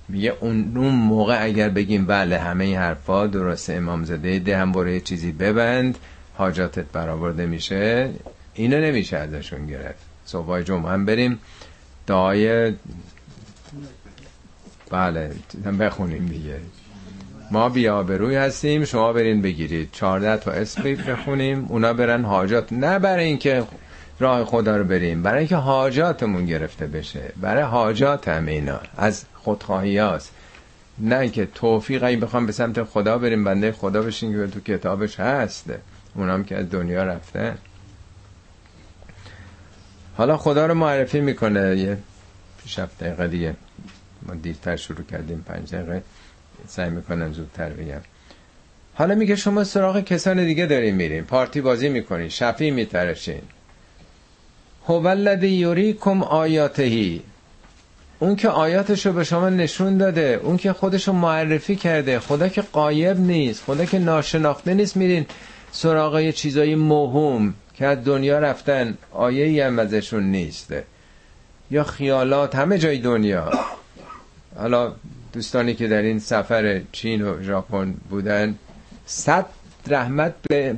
[0.10, 0.56] میگه اون,
[0.90, 5.98] موقع اگر بگیم بله همه این حرفا درسته امام زده ده هم برای چیزی ببند.
[6.34, 8.10] حاجاتت برآورده میشه.
[8.54, 10.06] اینو نمیشه ازشون گرفت.
[10.26, 11.40] صبح جمعه هم بریم.
[12.08, 12.74] دعای
[14.94, 15.32] بله
[15.80, 16.60] بخونیم دیگه.
[17.52, 19.90] ما بیا روی هستیم شما برین بگیرید.
[19.92, 22.74] چارده تا اسم بخونیم اونا برن حاجات.
[22.74, 23.64] نه برای اینکه
[24.20, 27.34] راه خدا رو بریم برای اینکه حاجاتمون گرفته بشه.
[27.42, 30.32] برای حاجات هم اینا از خودخواهی هاست.
[31.00, 35.20] نه اینکه توفیق این بخوام به سمت خدا بریم بنده خدا بشین که تو کتابش
[35.20, 35.66] هست.
[36.16, 37.54] اونام که از دنیا رفته
[40.18, 41.98] حالا خدا رو معرفی می‌کنه یه
[42.64, 43.56] پیش دقیقه دیگه.
[44.28, 46.04] ما دیرتر شروع کردیم پنج دقیقه.
[46.68, 48.02] سعی می‌کنم زودتر بگم.
[48.94, 51.24] حالا میگه شما سراغ کسان دیگه دارین میرین.
[51.24, 52.30] پارتی بازی می‌کنین.
[52.30, 53.42] شفی میترشین.
[54.88, 57.22] هو الذی یریکم آیاتهی.
[58.20, 62.20] اون که آیاتشو به شما نشون داده اون که خودشو معرفی کرده.
[62.20, 64.98] خدا که قایب نیست خدا که ناشناخته نیست.
[64.98, 65.26] میرین
[65.72, 68.98] سراغ چیزای مهم که از دنیا رفتن.
[69.12, 70.84] آیه هم ازشون نیسته.
[71.72, 73.52] یا خیالات همه جای دنیا.
[74.58, 74.94] حالا
[75.34, 78.56] دوستانی که در این سفر چین و ژاپن بودن
[79.06, 79.46] صد
[79.88, 80.76] رحمت به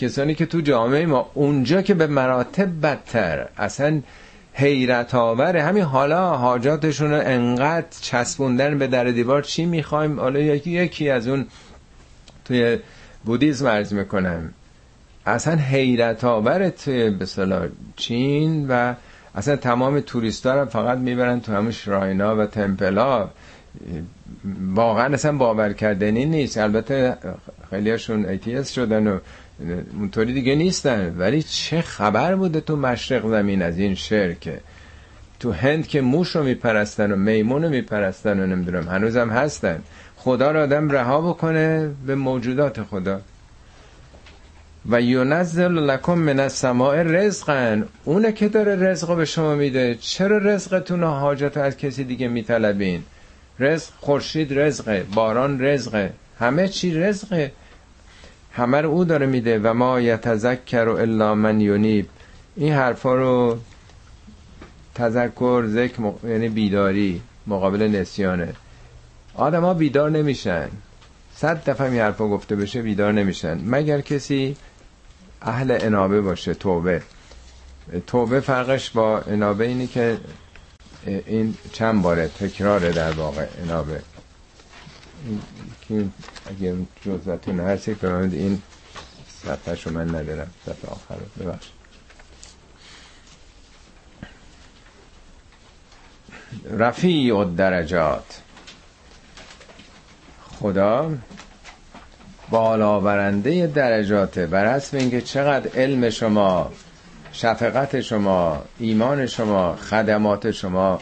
[0.00, 4.02] کسانی که تو جامعه ما اونجا که به مراتب بدتر اصلا
[4.52, 10.70] حیرت آوره همین حالا حاجاتشون رو انقدر چسبوندن به در دیوار چی می‌خوایم؟ حالا یکی
[10.70, 11.46] یکی از اون
[12.44, 12.78] توی
[13.24, 14.54] Buddhism عرض می‌کنم.
[15.26, 17.26] اصلا حیرت آوره توی به
[17.96, 18.94] چین و
[19.38, 23.28] اصلا تمام توریست فقط می‌برن تو همون shrine ا و temple ا
[24.74, 26.58] واقعا اصلا باور کردنی نیست.
[26.58, 27.16] البته
[27.70, 29.18] خیلی هاشون atheist شدن و
[29.98, 31.14] اونطوری دیگه نیستن.
[31.18, 34.60] ولی چه خبر بوده تو مشرق زمین از این شرکه
[35.40, 39.82] تو هند که موش رو میپرستن و میمون رو میپرستن و نمی‌دونم هنوزم هستن.
[40.16, 43.20] خدا رو آدم رها بکنه به موجودات خدا.
[44.90, 49.94] و یونزل لکم من السماء رزقن اونه که داره رزق به شما میده.
[50.00, 53.02] چرا رزقتون و حاجت از کسی دیگه میطلبین؟
[53.60, 56.12] رزق خورشید رزقه باران رزقه.
[56.38, 57.52] همه چی رزقه.
[58.52, 59.58] همه رو او داره میده.
[59.58, 62.08] و ما یتذکر الا من یونیب.
[62.56, 63.58] این حرفا رو
[64.94, 68.52] تذکر ذکر یعنی بیداری مقابل نسیانه.
[69.34, 70.68] آدم ها بیدار نمیشن.
[71.34, 73.60] صد دفعه این حرفا گفته بشه بیدار نمیشن.
[73.66, 74.56] مگر کسی
[75.42, 77.02] اهل انابه باشه توبه.
[78.06, 80.18] توبه فرقش با انابه اینی که
[81.06, 84.02] این چند باره تکراره در واقع انابه.
[86.46, 86.74] اگر
[87.04, 88.62] جزتون هستی فرمانید این
[89.44, 91.66] صفحه شو من ندارم صفحه آخر ببخش
[96.70, 98.40] رفیع و درجات
[100.60, 101.18] خدا
[102.50, 106.70] بالاورنده درجاته بر حسب اینکه چقدر علم شما
[107.32, 111.00] شفقت شما ایمان شما خدمات شما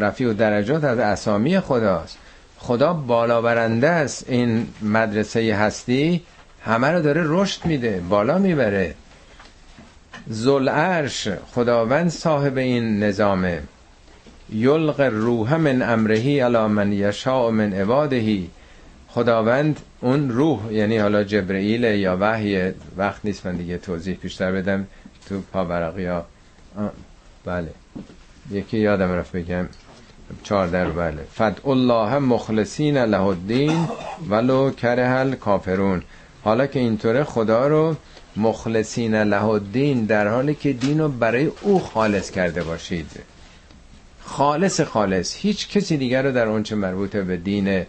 [0.00, 2.18] رفیع و درجات از اسامی خداست.
[2.58, 4.24] خدا بالاورنده است.
[4.28, 6.22] این مدرسه هستی
[6.64, 8.94] همه رو داره رشد میده بالا می‌بره.
[10.26, 13.62] زل عرش خداوند صاحب این نظامه.
[14.52, 18.50] یلق روح من امرهی علا من یشاء من عبادهی
[19.08, 24.86] خداوند اون روح یعنی حالا جبرئیل یا وحی وقت نیست من دیگه توضیح بیشتر بدم
[25.28, 26.26] تو پاورقی ها.
[27.44, 27.70] بله.
[28.50, 29.68] یکی یادم رفت بگم.
[30.42, 31.24] چهارده رو بله.
[31.34, 33.88] فد الله مخلصین له الدین
[34.28, 36.02] ولو کره کافرون
[36.44, 37.96] حالا که اینطوره خدا رو
[38.36, 43.10] مخلصین له الدین در حالی که دین رو برای او خالص کرده باشید.
[44.20, 45.34] خالص خالص.
[45.34, 47.86] هیچ کسی دیگر رو در اونچه مربوط به دین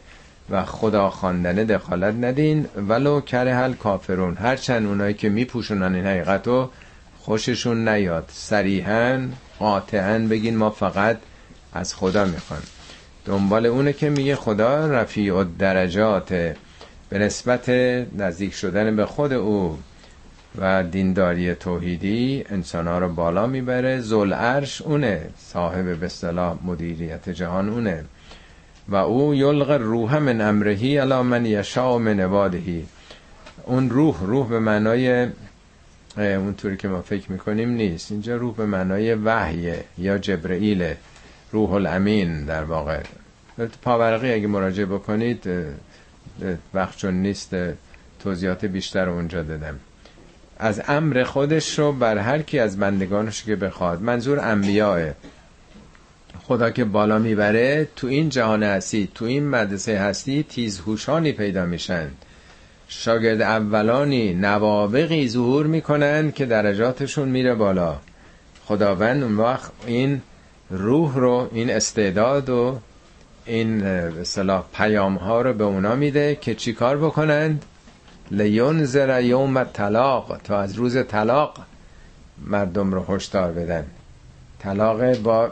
[0.51, 6.69] و خدا خواندنه دخالت ندین ولو کره کافرون هرچند اونایی که میپوشونن این حقیقت رو
[7.19, 8.29] خوششون نیاد.
[8.33, 9.27] صریحا
[9.59, 11.17] قاطعا بگین ما فقط
[11.73, 12.61] از خدا می‌خوان.
[13.25, 16.29] دنبال اونه که میگه خدا رفیع و درجات
[17.09, 17.69] به نسبت
[18.17, 19.79] نزدیک شدن به خود او
[20.61, 23.99] و دینداری توحیدی انسان ها رو بالا می‌بره.
[23.99, 26.31] زل عرش اونه صاحب به
[26.65, 28.05] مدیریت جهان اونه.
[28.89, 32.85] و او یلغ روح من امرهی علا من یشاء من عبادهی
[33.65, 35.27] اون روح روح به معنای
[36.17, 38.11] اونطوری که ما فکر می‌کنیم نیست.
[38.11, 40.93] اینجا روح به معنای وحیه یا جبرئیل
[41.51, 42.99] روح الامین در واقع.
[43.81, 45.49] پاورقی اگه مراجعه بکنید
[46.73, 47.55] وقت چون نیست
[48.23, 49.79] توضیحات بیشتر اونجا دادم.
[50.57, 54.01] از امر خودش رو بر هر کی از بندگانش که بخواد.
[54.01, 55.11] منظور انبیاء
[56.49, 62.07] خدا که بالا می‌بره تو این جهان هستی تو این مدرسه هستی تیزهوشانی پیدا میشن.
[62.87, 67.95] شاگرد اولانی نوابقی ظهور می‌کنن که درجاتشون میره بالا.
[68.65, 70.21] خداوند اون وقت این
[70.69, 72.79] روح رو این استعداد و
[73.45, 73.83] این
[74.23, 77.65] صلاح پیام ها رو به اونا میده که چیکار بکنند؟
[78.83, 81.57] زر یوم طلاق تا از روز طلاق
[82.45, 83.85] مردم رو هشدار بدن.
[84.59, 85.51] طلاق با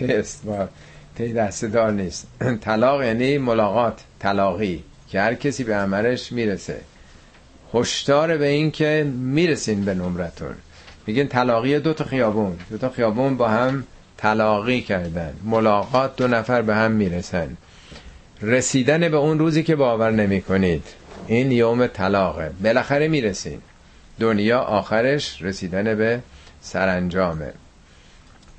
[0.00, 0.68] تست با
[1.16, 2.26] تی دسته دار نیست.
[2.60, 6.80] طلاق یعنی ملاقات طلاقی که هر کسی به عملش می‌رسه.
[7.74, 10.54] هشدار به این که می‌رسین به نمرتون.
[11.06, 12.56] میگن طلاقی دو تا خیابون.
[12.70, 13.84] دو تا خیابون با هم
[14.18, 15.32] تلاقی کردن.
[15.44, 17.56] ملاقات دو نفر به هم می‌رسن.
[18.42, 20.84] رسیدن به اون روزی که باور نمی کنید
[21.26, 22.50] این یوم طلاقه.
[22.62, 23.58] بالاخره می‌رسین.
[24.20, 26.20] دنیا آخرش رسیدن به
[26.60, 27.52] سرانجامه.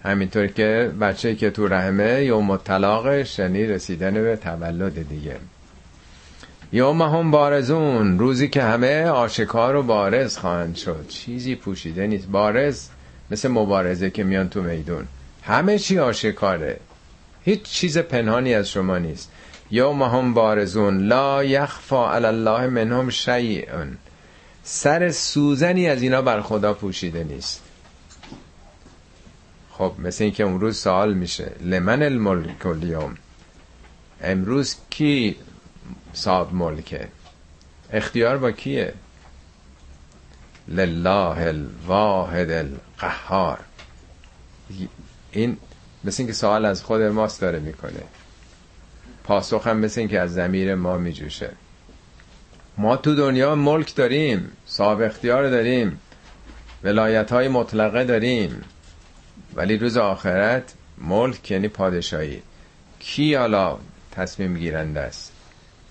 [0.03, 5.35] همینطور که بچه که تو رحمه یوم طلاقش یعنی رسیدن به تولد دیگه.
[6.71, 11.05] یوم هم بارزون روزی که همه آشکار و بارز خواهند شد.
[11.07, 12.27] چیزی پوشیده نیست.
[12.27, 12.87] بارز
[13.31, 15.07] مثل مبارزه که میان تو میدون.
[15.43, 16.79] همه چی آشکاره
[17.45, 19.31] هیچ چیز پنهانی از شما نیست.
[19.71, 23.97] یوم هم بارزون لا یخفا علی الله منهم شیئن.
[24.63, 27.68] سر سوزنی از اینا بر خدا پوشیده نیست.
[29.79, 31.51] خب مثل اینکه امروز سوال میشه.
[31.61, 33.15] لمن الملک اليوم
[34.21, 35.35] امروز کی
[36.13, 37.07] صاحب ملکه؟
[37.93, 38.93] اختیار با کیه؟
[40.67, 43.59] لله الواحد القهار.
[45.31, 45.57] این
[46.03, 48.03] مثل اینکه سوال از خود ماست داره می‌کنه.
[49.23, 51.51] پاسخ هم مثل اینکه از زمیر ما میجوشه.
[52.77, 55.99] ما تو دنیا ملک داریم صاحب اختیار داریم
[56.83, 58.61] ولایت های مطلقه داریم.
[59.59, 62.41] ولی روز آخرت ملک یعنی پادشاهی.
[62.99, 63.77] کی حالا
[64.11, 65.31] تصمیم گیرنده است؟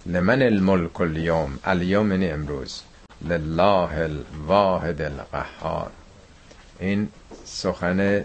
[0.06, 2.82] لمن الملک اليوم اليوم یعنی امروز.
[3.28, 5.90] لله الواحد القهار.
[6.78, 7.08] این
[7.44, 8.24] سخن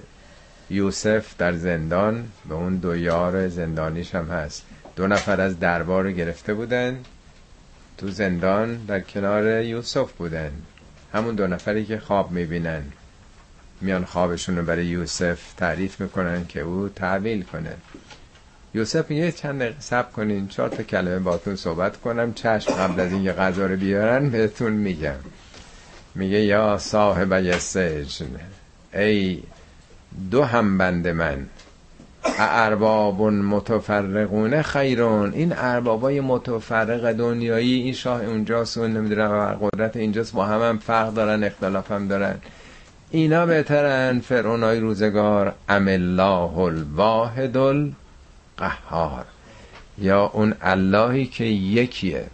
[0.70, 4.66] یوسف در زندان به اون دو یار زندانیش هم هست.
[4.96, 7.00] دو نفر از دربار گرفته بودن.
[7.98, 10.52] تو زندان در کنار یوسف بودن.
[11.14, 12.84] همون دو نفری که خواب می‌بینن.
[13.84, 17.76] میان خوابشون رو برای یوسف تعریف می‌کنن که او تعویل کنه.
[18.74, 22.34] یوسف میگه چند دقیقه سب کنین چهار تا کلمه باتون صحبت کنم.
[22.34, 25.16] چشم قبل از اینکه غذا رو بیارن بهتون میگم.
[26.16, 28.28] میگه یا صاحب سجن
[28.94, 29.44] ای
[30.32, 31.46] دو هم بند من
[32.40, 35.34] ارباب متفرقون خیرون.
[35.34, 41.14] این اربابای متفرق دنیایی این شاه اونجاست و نمی‌دونم قدرت اینجاست با هم هم فرق
[41.14, 42.36] دارن اختلاف هم دارن.
[43.16, 49.26] اینا بهترن فرعونای روزگار ام الله الواحد القهار.
[49.98, 52.26] یا اون اللهی که یکیه.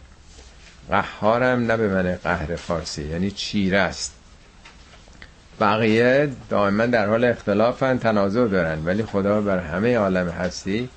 [0.89, 4.13] قهارم نه به من قهر فارسی یعنی چیره است.
[5.59, 8.85] بقیه دائما در حال اختلافن تنازع دارن.
[8.85, 10.89] ولی خدا بر همه عالم هستی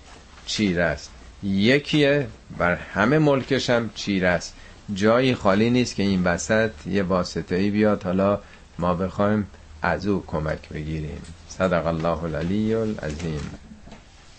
[0.47, 1.11] چیره است.
[1.43, 2.27] یکیه
[2.59, 4.55] بر همه ملکش هم چیره است.
[4.95, 8.03] جایی خالی نیست که این وسط یه واسطه ای بیاد.
[8.03, 8.41] حالا
[8.79, 9.47] ما بخوایم
[9.83, 11.23] از او کمک بگیریم.
[11.49, 13.41] صدق الله العلی العظیم.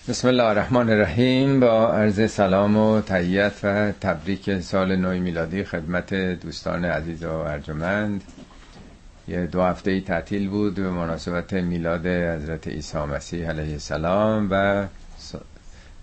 [0.07, 1.59] بسم الله الرحمن الرحیم.
[1.59, 8.23] با عرض سلام و تحییت و تبریک سال نو میلادی خدمت دوستان عزیز و ارجمند.
[9.27, 14.85] یه دو هفته ای تعطیل بود به مناسبت میلاد حضرت عیسی مسیح علیه السلام و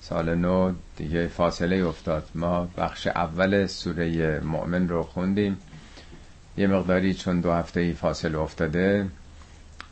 [0.01, 2.29] سال نو دیگه فاصله افتاد.
[2.35, 5.59] ما بخش اول سوره مؤمن رو خوندیم.
[6.57, 9.07] یه مقداری چون دو هفته ای فاصله افتاده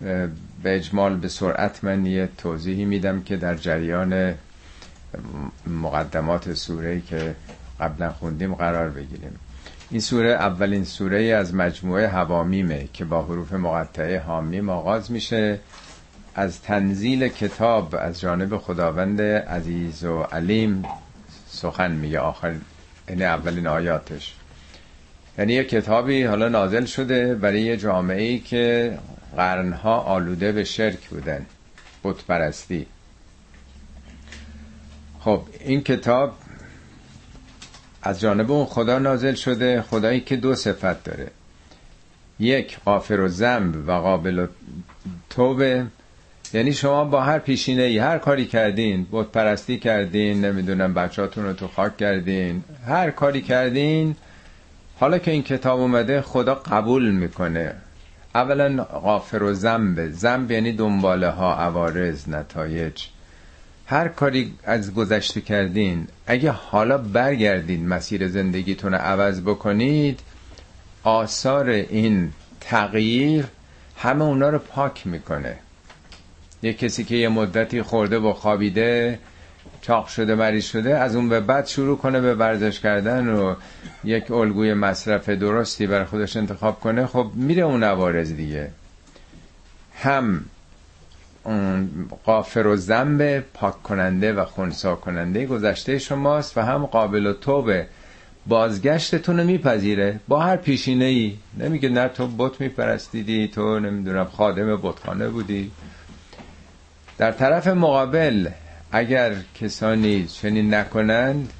[0.00, 0.30] به
[0.64, 4.34] اجمال به سرعت من یه توضیحی میدم که در جریان
[5.66, 7.34] مقدمات سوره که
[7.80, 9.38] قبلا خوندیم قرار بگیریم.
[9.90, 15.60] این سوره اولین سوره از مجموعه هوامیمه که با حروف مقطعه حامیم آغاز میشه.
[16.34, 20.82] از تنزیل کتاب از جانب خداوند عزیز و علیم
[21.48, 22.20] سخن میگه.
[22.20, 22.54] آخر
[23.08, 24.34] این اولین آیاتش.
[25.38, 28.98] یعنی یه کتابی حالا نازل شده برای یه جامعه ای که
[29.36, 31.46] قرنها آلوده به شرک بودن
[32.04, 32.86] بت پرستی
[35.20, 36.32] خب این کتاب
[38.02, 41.26] از جانب اون خدا نازل شده خدایی که دو صفت داره.
[42.38, 44.46] یک غافر و زنب و قابل و
[45.30, 45.86] توبه.
[46.52, 51.52] یعنی شما با هر پیشینه ای هر کاری کردین بت پرستی کردین نمی‌دونم بچهاتون رو
[51.52, 54.16] تو خاک کردین هر کاری کردین
[55.00, 57.74] حالا که این کتاب اومده خدا قبول می‌کنه.
[58.38, 63.04] اولا غافر و زنب زنب یعنی دنباله ها عوارض نتایج.
[63.86, 70.20] هر کاری از گذشته کردین اگه حالا برگردین مسیر زندگیتون رو عوض بکنید
[71.02, 73.44] آثار این تغییر
[73.96, 75.56] همه اونا رو پاک می‌کنه.
[76.62, 79.18] یه کسی که یه مدتی خورده و خوابیده
[79.82, 83.54] چاق شده مریض شده از اون به بعد شروع کنه به ورزش کردن و
[84.04, 87.06] یک الگوی مصرف درستی بر خودش انتخاب کنه.
[87.06, 88.70] خب میره اون عوارض دیگه.
[89.94, 90.44] هم
[92.24, 97.86] قافر و زنب پاک کننده و خونسا کننده گذشته شماست و هم قابل و توبه
[98.46, 100.20] بازگشتتون رو میپذیره.
[100.28, 105.70] با هر پیشینه ای نمیگه نه تو بت میپرستیدی تو نمی‌دونم خادم بتخانه بودی.
[107.18, 108.48] در طرف مقابل
[108.92, 111.52] اگر کسانی چنین نکنند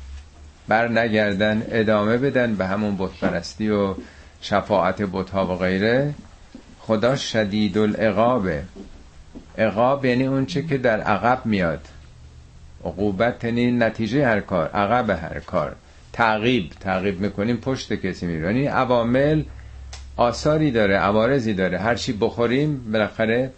[0.68, 3.94] بر نگردن ادامه بدن به همون بتپرستی و
[4.40, 6.14] شفاعت بتها و غیره.
[6.80, 8.62] خدا شدید العقابه
[9.58, 11.80] عقاب یعنی اون چه که در عقب میاد.
[12.84, 15.76] عقوبت یعنی نتیجه هر کار عقب هر کار.
[16.12, 19.42] تعقیب تعقیب می‌کنیم پشت کسی میره یعنی عوامل
[20.16, 21.78] آثاری داره عوارضی داره.
[21.78, 23.50] هر چی بخوریم بالاخره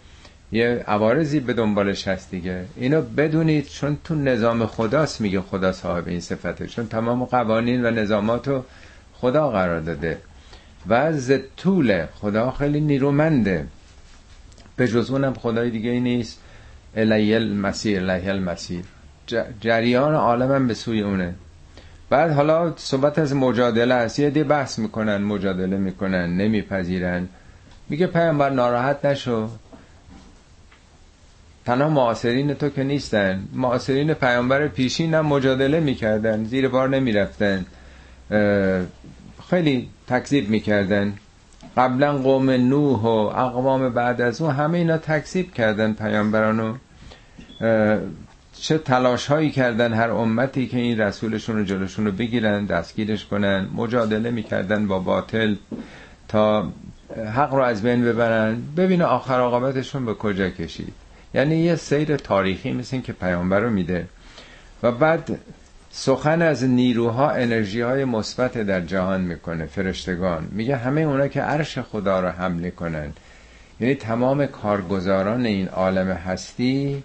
[0.51, 2.65] یه عوارضی به دنبالش هست دیگه.
[2.75, 6.67] اینو بدونید چون تو نظام خداست میگه خدا صاحب این صفته.
[6.67, 8.63] چون تمام قوانین و نظاماتو
[9.13, 10.17] خدا قرار داده.
[10.89, 11.13] و
[11.57, 13.67] طول خدا خیلی نیرومنده.
[14.75, 16.39] به جز اونم خدای دیگه ای نیست
[16.95, 18.83] الیل مسیر الیل مسیر
[19.61, 21.35] جریان عالمم به سوی اونه.
[22.09, 24.19] بعد حالا صحبت از مجادله است.
[24.19, 27.27] یه دی بحث می‌کنن مجادله می‌کنن نمیپذیرن.
[27.89, 29.49] میگه پیامبر ناراحت نشو.
[31.65, 33.43] تنها معاصرین تو که نیستن.
[33.53, 37.65] معاصرین پیامبر پیشین هم مجادله می‌کردن زیر بار نمی‌رفتن.
[39.49, 41.13] خیلی تکذیب می‌کردن.
[41.77, 46.75] قبلا قوم نوح و اقوام بعد از اون همه اینا تکذیب کردن پیامبرانو.
[48.53, 53.67] چه تلاش هایی کردن هر امتی که این رسولشون رو جلوشون رو بگیرن دستگیرش کنن.
[53.75, 55.55] مجادله می‌کردن با باطل
[56.27, 56.71] تا
[57.35, 58.61] حق رو از بین ببرن.
[58.77, 60.93] ببینه آخر عاقبتشون به کجا کشید.
[61.33, 64.07] یعنی یه سیر تاریخی مثل که پیامبر رو میده.
[64.83, 65.39] و بعد
[65.91, 70.47] سخن از نیروها انرژی های مثبت در جهان می‌کنه فرشتگان.
[70.51, 73.13] میگه همه اونا که عرش خدا رو حمله کنن
[73.79, 77.03] یعنی تمام کارگزاران این عالم هستی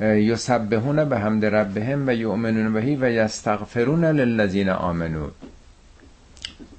[0.00, 5.28] یسبحون به حمد ربهم و یؤمنون بهی و یستغفرون للذین آمنو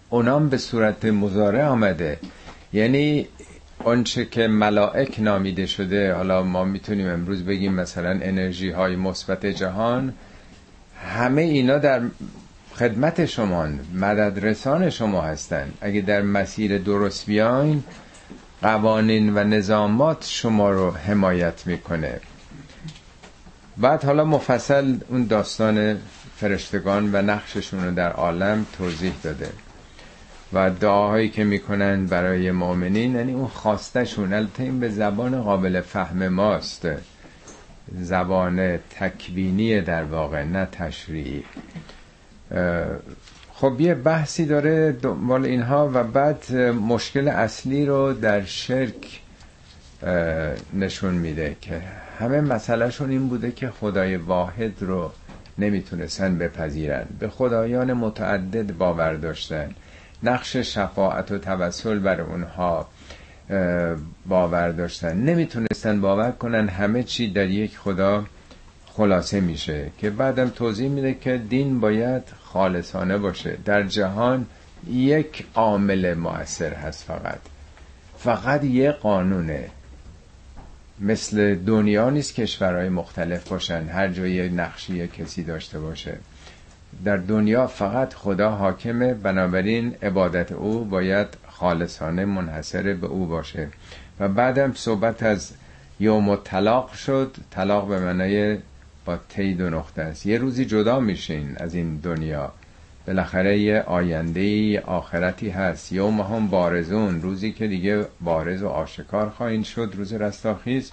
[0.10, 2.20] اونام به صورت مزاره آمده.
[2.74, 3.28] یعنی
[3.84, 10.14] آنچه که ملائک نامیده شده حالا ما می‌تونیم امروز بگیم مثلا انرژی های مثبت جهان
[11.06, 12.02] همه اینا در
[12.76, 15.74] خدمت شما مدد رسان شما هستند.
[15.82, 17.84] اگه در مسیر درست بیاین
[18.62, 22.20] قوانین و نظامات شما رو حمایت می‌کنه.
[23.78, 25.98] بعد حالا مفصل اون داستان
[26.38, 29.50] فرشتگان و نقششون رو در عالم توضیح داده.
[30.56, 34.34] و دعاهایی که می‌کنن برای مؤمنین یعنی اون خواستشون.
[34.34, 36.88] البته این به زبان قابل فهم ماست.
[38.02, 41.44] زبان تکوینی در واقع نه تشریعی
[43.54, 46.56] خب یه بحثی داره دنبال اینها و بعد
[46.88, 49.22] مشکل اصلی رو در شرک
[50.74, 51.82] نشون میده که
[52.20, 55.12] همه مسئلهشون این بوده که خدای واحد رو
[55.58, 57.06] نمی‌تونستن بپذیرن.
[57.20, 59.70] به خدایان متعدد باور داشتن.
[60.26, 62.88] نقش شفاعت و توسل بر اونها
[64.26, 65.18] باور داشتن.
[65.18, 68.26] نمی‌تونستن باور کنن همه چی در یک خدا
[68.86, 73.58] خلاصه میشه که بعدم توضیح میده که دین باید خالصانه باشه.
[73.66, 74.46] در جهان
[74.88, 77.40] یک عامل مؤثر هست فقط.
[78.18, 79.70] فقط یه قانونه.
[81.00, 86.18] مثل دنیا نیست کشورهای مختلف باشن هر جای نقشی کسی داشته باشه.
[87.04, 93.68] در دنیا فقط خدا حاکمه بنابراین عبادت او باید خالصانه منحصر به او باشه.
[94.20, 95.52] و بعدم صحبت از
[96.00, 97.36] یوم طلاق شد.
[97.52, 98.58] طلاق به معنای
[99.06, 100.26] با تی دو نقطه است.
[100.26, 102.52] یه روزی جدا میشین از این دنیا.
[103.08, 105.92] بالاخره یه آینده آخرتی هست.
[105.92, 107.22] یوم هم بارزون.
[107.22, 110.92] روزی که دیگه بارز و آشکار خواهید شد روز رستاخیز.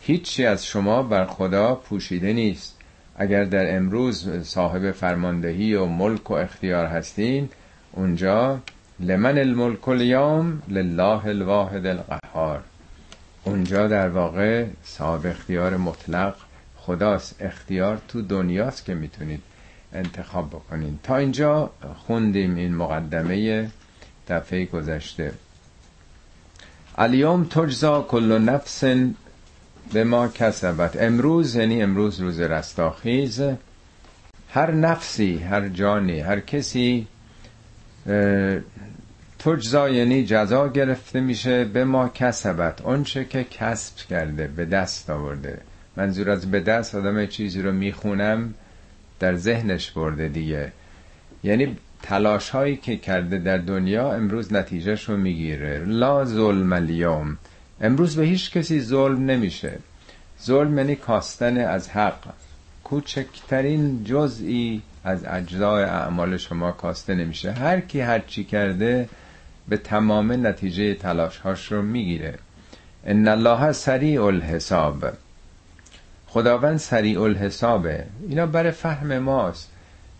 [0.00, 2.81] هیچی از شما بر خدا پوشیده نیست.
[3.16, 7.48] اگر در امروز صاحب فرماندهی و ملک و اختیار هستین
[7.92, 8.60] اونجا
[9.00, 12.62] لمن الملک الیوم لله الواحد القهار.
[13.44, 16.34] اونجا در واقع صاحب اختیار مطلق
[16.76, 17.36] خداست.
[17.40, 19.42] اختیار تو دنیاست که می‌تونید
[19.92, 20.98] انتخاب بکنین.
[21.02, 21.70] تا اینجا
[22.06, 23.70] خوندیم این مقدمه
[24.28, 25.32] دفعه گذشته.
[26.98, 28.84] الیوم تجزا کل نفس
[29.92, 33.42] به ما کسبت امروز یعنی امروز روز رستاخیز
[34.50, 37.06] هر نفسی هر جانی هر کسی
[39.38, 42.80] تجزا یعنی جزا گرفته میشه به ما کسبت.
[42.80, 45.58] اونچه که کسب کرده به دست آورده.
[45.96, 48.54] منظور از به دست آدم چیزی رو می‌خونم
[49.20, 50.72] در ذهنش برده دیگه.
[51.44, 55.84] یعنی تلاش هایی که کرده در دنیا امروز نتیجهش رو می‌گیره.
[55.84, 57.38] لا ظلم اليوم.
[57.82, 59.78] امروز به هیچ کسی ظلم نمیشه.
[60.42, 62.18] ظلم یعنی کاستن از حق.
[62.84, 67.52] کوچکترین جزئی از اجزای اعمال شما کاسته نمیشه.
[67.52, 69.08] هر کی هر چی کرده
[69.68, 72.38] به تمام نتیجه تلاش هاش رو می‌گیره.
[73.06, 75.12] ان الله سریع الحساب.
[76.26, 78.04] خداوند سریع الحسابه.
[78.28, 79.71] اینا برای فهم ماست.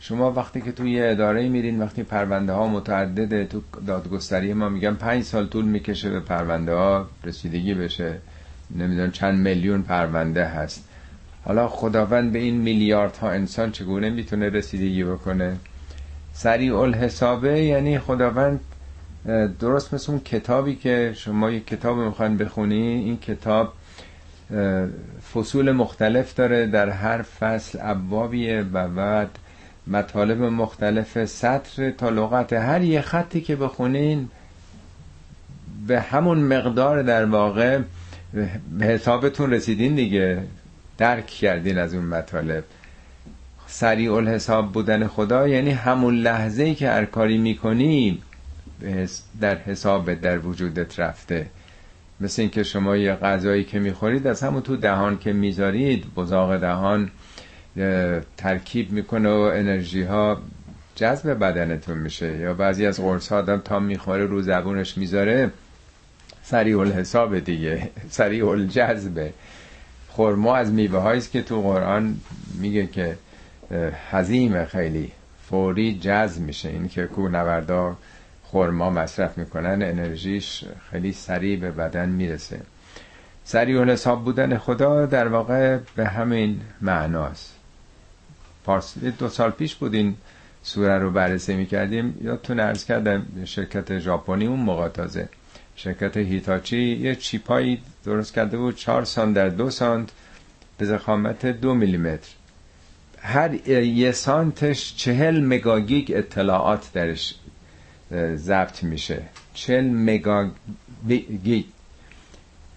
[0.04, 5.22] شما وقتی که توی اداره میرین وقتی پرونده ها متعدده تو دادگستری ما میگن پنج
[5.22, 8.18] سال طول می‌کشه به پرونده ها رسیدگی بشه.
[8.76, 10.88] نمی‌دونم چند میلیون پرونده هست.
[11.44, 15.56] حالا خداوند به این میلیاردها انسان چگونه می‌تونه رسیدگی بکنه؟
[16.32, 18.60] سریع الحسابه یعنی خداوند
[19.60, 23.72] درست مثل اون کتابی که شما یک کتاب می‌خواین بخونی این کتاب
[25.34, 29.38] فصول مختلف داره در هر فصل ابوابیه و بعد
[29.86, 34.28] مطالب مختلف سطر تا لغت هر یه خطی که بخونین
[35.86, 37.80] به همون مقدار در واقع
[38.78, 40.42] به حسابتون رسیدین دیگه.
[40.98, 42.64] درک کردین از اون مطالب.
[43.66, 48.22] سریع الحساب بودن خدا یعنی همون لحظه ای که هر کاری می‌کنی
[49.40, 51.46] در حساب در وجودت رفته.
[52.20, 57.10] مثل اینکه شما یه غذایی که می‌خورید از همون تو دهان که می‌ذارید بزاق دهان
[58.36, 60.42] ترکیب می‌کنه و انرژی ها
[60.96, 62.36] جذب بدنتون میشه.
[62.36, 65.50] یا بعضی از قرص ها آدم تا می‌خوره رو زبونش می‌ذاره
[66.42, 69.32] سریع الحساب دیگه سریع الجذبه
[70.08, 72.16] خورما از میوه است که تو قرآن
[72.60, 73.16] میگه که
[74.10, 75.12] حزیم خیلی
[75.48, 76.68] فوری جذب میشه.
[76.68, 77.96] این که کو نوردا
[78.42, 82.60] خورما مصرف می‌کنن انرژیش خیلی سریع به بدن می‌رسه.
[83.44, 87.51] سریع الحساب بودن خدا در واقع به همین معناست
[88.64, 88.98] پارس.
[88.98, 90.16] دو سال پیش بود این
[90.62, 92.18] سوره رو بررسی می‌کردیم.
[92.24, 95.28] یادتون ارز کردم شرکت ژاپنی اون موقع تازه.
[95.76, 100.08] شرکت هیتاچی یه چیپایی درست کرده بود چهار سانت در دو سانت
[100.78, 102.28] به زخامت دو میلیمتر.
[103.18, 107.34] هر یه سانتش چهل مگاگیگ اطلاعات درش
[108.34, 109.22] ضبط میشه.
[109.54, 111.64] چهل مگاگیگ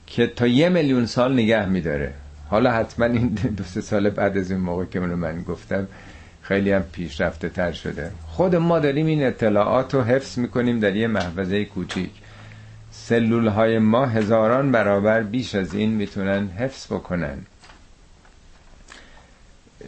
[0.07, 2.13] که تا یه میلیون سال نگه میداره.
[2.49, 3.27] حالا حتما این
[3.57, 5.87] دو سه سال بعد از این موقع که من گفتم
[6.41, 8.11] خیلی هم پیشرفته تر شده.
[8.27, 12.11] خود ما داریم این اطلاعات رو حفظ می‌کنیم در یه محفظه کوچیک.
[12.91, 17.37] سلول های ما هزاران برابر بیش از این می‌تونن حفظ بکنن.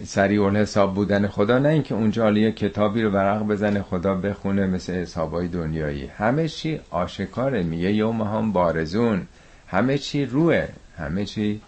[0.05, 4.93] سریع حساب بودن خدا نه اینکه اونجا یه کتابی رو ورق بزنه خدا بخونه مثل
[4.93, 6.05] حسابای دنیایی.
[6.17, 9.27] همه چی آشکاره میگه یوم هم بارزون.
[9.67, 10.67] همه چی روه.
[10.97, 11.61] همه چی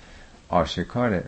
[0.50, 1.24] آشکاره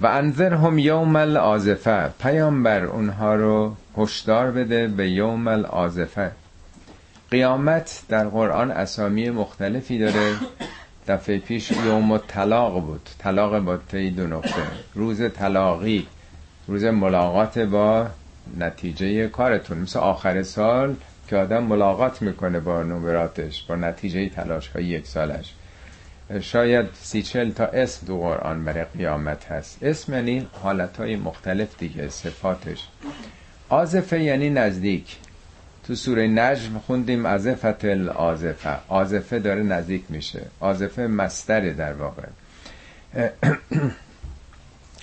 [0.00, 6.30] و انذر هم یوم الازفه پیامبر اونها رو هشدار بده به یوم الازفه
[7.30, 10.34] قیامت در قرآن اسامی مختلفی داره.
[11.08, 13.08] دفعه پیش یوم طلاق بود.
[13.18, 14.62] طلاق با تی دو نقطه.
[14.94, 16.06] روز طلاقی
[16.68, 18.06] روز ملاقات با
[18.58, 19.78] نتیجه کارتون.
[19.78, 20.94] مثل آخر سال
[21.28, 25.54] که آدم ملاقات می‌کنه با نمراتش با نتیجه تلاش های یک سالش.
[26.40, 29.82] شاید سی چل تا اسم دو قرآن برای قیامت هست.
[29.82, 32.88] اسم یعنی حالت های مختلف دیگه صفاتش.
[33.68, 35.16] آزفه یعنی نزدیک.
[35.86, 40.42] تو سوره نجم خوندیم ازفت الازفه آزفه داره نزدیک میشه.
[40.60, 42.22] آزفه مستره در واقع.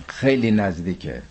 [0.07, 1.21] خیلی نزدیکه.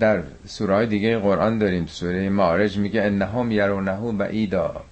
[0.00, 1.86] در سوره دیگه قرآن داریم.
[1.86, 4.84] سوره معارج میگه انهم یرونه بعیدا.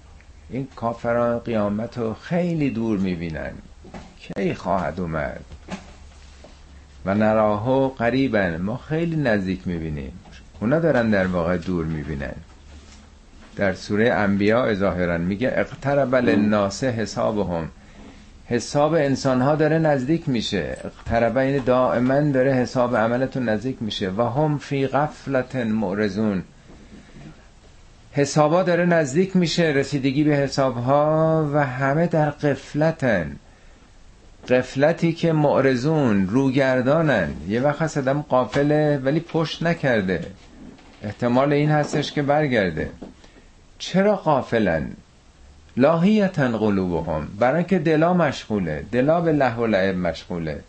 [0.53, 3.53] این کافران قیامت رو خیلی دور می‌بینن.
[4.19, 5.45] کی خواهد اومد؟
[7.05, 8.57] و نراهو قریبن.
[8.57, 10.13] ما خیلی نزدیک می‌بینیم.
[10.61, 12.35] اونا دارن در واقع دور می‌بینن.
[13.57, 17.69] در سوره انبیاء ظاهرا میگه اقترب للناس حسابهم.
[18.47, 20.77] حساب انسان ها داره نزدیک میشه.
[20.85, 24.11] اقترب این دائما داره حساب عملتون نزدیک میشه.
[24.11, 26.43] و هم فی غفلت معرضون
[28.13, 33.37] حسابا داره نزدیک میشه رسیدگی به حسابها و همه در قفلتن.
[34.49, 37.29] قفلتی که معرضون روگردانن.
[37.49, 40.27] یه وقت هست آدم قافله ولی پشت نکرده.
[41.03, 42.91] احتمال این هستش که برگرده.
[43.79, 44.91] چرا قافلن؟
[45.77, 47.29] لاهیتن قلوبهم.
[47.39, 48.85] برای که دلا مشغوله.
[48.93, 50.61] دلا به له و لعب مشغوله.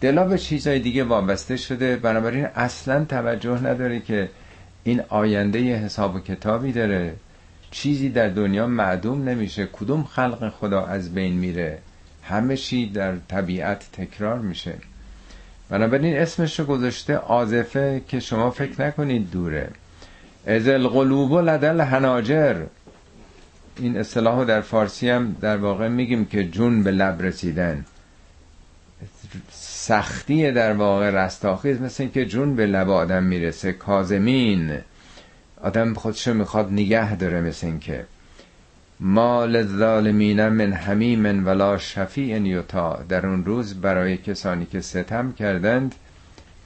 [0.00, 1.96] دلا به چیزای دیگه وابسته شده.
[1.96, 4.28] بنابراین اصلا توجه نداره که
[4.86, 7.14] این آینده حساب و کتابی داره.
[7.70, 9.68] چیزی در دنیا معدوم نمیشه.
[9.72, 11.78] کدوم خلق خدا از بین میره؟
[12.22, 14.74] همه چی در طبیعت تکرار میشه.
[15.68, 19.70] بنابراین اسمش رو گذاشته آزفه که شما فکر نکنید دوره.
[20.46, 22.62] از القلوب و لدل هناجر
[23.76, 27.84] این اصطلاح در فارسی هم در واقع میگیم که جون به لب رسیدن.
[29.86, 34.78] سختی در واقع رستاخیز مثل این که جون به لب آدم می‌رسه کازمین
[35.62, 38.06] آدم خودشو می‌خواد نگه داره مثل این که
[39.00, 43.02] ما للظالمین من حمیم ولا شفیع یطاع.
[43.08, 45.94] در اون روز برای کسانی که ستم کردند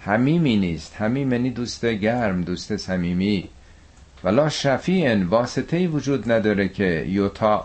[0.00, 0.94] حمیمی نیست.
[0.98, 3.48] حمیم یعنی دوست گرم دوست صمیمی.
[4.24, 7.64] ولا شفیع واسطه وجود نداره که یطاع.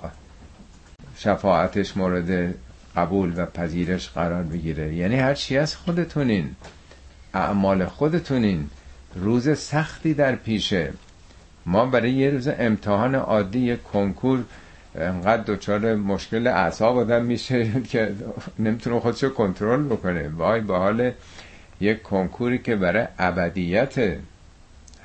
[1.18, 2.56] شفاعتش مورد
[2.95, 4.95] قبول و پذیرش قرار بگیره.
[4.95, 6.55] یعنی هر چی از خودتونین
[7.34, 8.69] اعمال خودتونین
[9.15, 10.93] روز سختی در پیشه.
[11.65, 14.43] ما برای یه روز امتحان عادی یه کنکور
[14.95, 18.15] انقدر دچار مشکل اعصاب آدم میشه که
[18.59, 20.30] نمی‌تونه خودشو کنترل بکنه.
[20.30, 21.11] وای به حال
[21.81, 24.17] یک کنکوری که برای ابدیت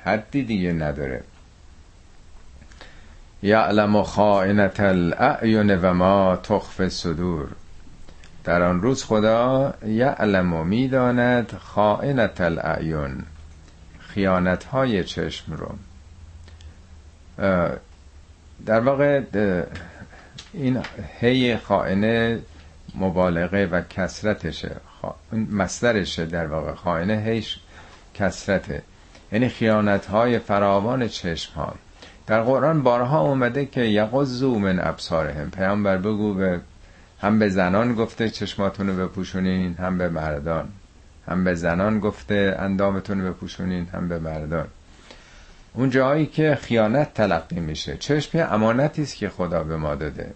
[0.05, 1.23] حدی دیگه نداره.
[3.43, 7.47] یعلم خائنت الاعین و ما تخف صدور
[8.43, 13.23] در آن روز خدا یعلم می‌داند خائنت الاعین
[13.99, 15.75] خیانت های چشم رو.
[18.65, 19.21] در واقع
[20.53, 20.79] این
[21.19, 22.39] هی خائنه
[22.95, 24.75] مبالغه و کسرتشه
[25.33, 26.73] مصدرشه در واقع.
[26.73, 27.59] خائنه هیش
[28.13, 28.81] کسرته
[29.31, 31.75] یعنی خیانت های فراوان چشم ها
[32.27, 35.51] در قرآن بارها اومده که یغضوا من ابصارهم.
[35.51, 36.59] پیامبر بگو به
[37.21, 40.69] هم به زنان گفته چشماتون رو بپوشونین هم به مردان.
[41.27, 44.67] هم به زنان گفته اندامتون رو بپوشونین هم به مردان.
[45.73, 50.33] اون جایی که خیانت تلقی میشه چشم امانتی است که خدا به ما داده.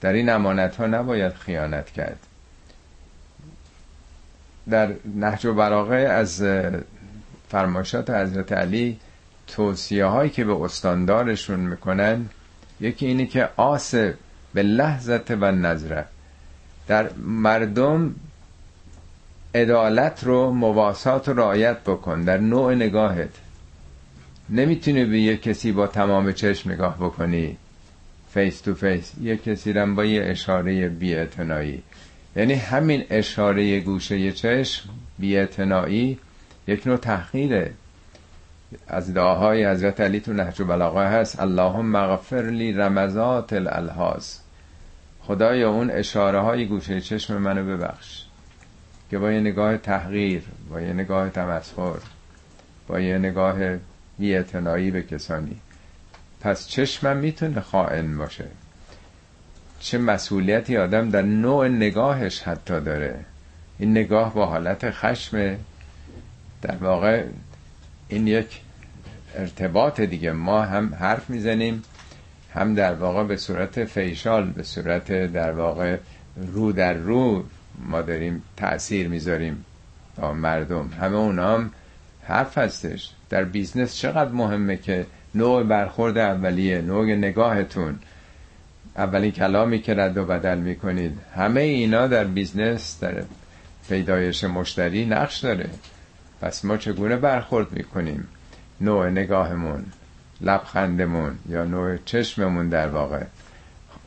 [0.00, 2.18] در این امانت ها نباید خیانت کرد.
[4.70, 6.44] در نهج و براغه از
[7.48, 8.98] فرماشات حضرت علی
[9.46, 12.28] توصیه هایی که به استاندارشون می‌کنن
[12.80, 13.94] یکی اینه که آس
[14.54, 16.04] به لحظت و نظره
[16.88, 18.14] در مردم
[19.54, 22.22] عدالت رو مواسات رو رعایت بکن.
[22.22, 23.30] در نوع نگاهت.
[24.50, 27.56] نمی‌تونی به یه کسی با تمام چشم نگاه بکنی.
[28.34, 31.82] face to face یه کسی رم با یه اشاره بیعتنایی
[32.36, 36.18] یعنی همین اشاره گوشه چشم بیعتنایی
[36.68, 37.72] یک نوع تحقیره.
[38.88, 41.40] از دعاهای حضرت علی تو نهج بلاغه هست.
[41.40, 44.34] اللهم مغفر لی رمزات الالحاظ.
[45.20, 48.22] خدایا اون اشاره های گوشه چشم منو ببخش.
[49.10, 51.98] که با یه نگاه تحقیر با یه نگاه تمسخر
[52.88, 53.56] با یه نگاه
[54.18, 55.56] بیعتنایی به کسانی.
[56.40, 58.44] پس چشمم می‌تونه خائن باشه.
[59.80, 63.24] چه مسئولیتی آدم در نوع نگاهش حتی داره.
[63.78, 65.56] این نگاه با حالت خشم
[66.62, 67.24] در واقع
[68.10, 68.60] این یک
[69.34, 70.32] ارتباط دیگه.
[70.32, 71.82] ما هم حرف می‌زنیم
[72.54, 75.96] هم در واقع به صورت facial به صورت در واقع
[76.52, 77.44] رو در رو
[77.78, 79.64] ما داریم تأثیر می‌ذاریم
[80.16, 80.88] با مردم.
[81.00, 81.70] همه اونا هم
[82.24, 83.10] حرف هستش.
[83.30, 87.98] در business چقدر مهمه که نوع برخورد اولیه نوع نگاهتون.
[88.96, 91.18] اولین کلامی که رد و بدل می‌کنید.
[91.36, 93.22] همه اینا در business در
[93.88, 95.66] پیدایش مشتری نقش داره.
[96.40, 98.28] پس ما چگونه برخورد می‌کنیم؟
[98.80, 99.84] نوع نگاهمون
[100.40, 103.24] لبخندمون یا نوع چشممون در واقع؟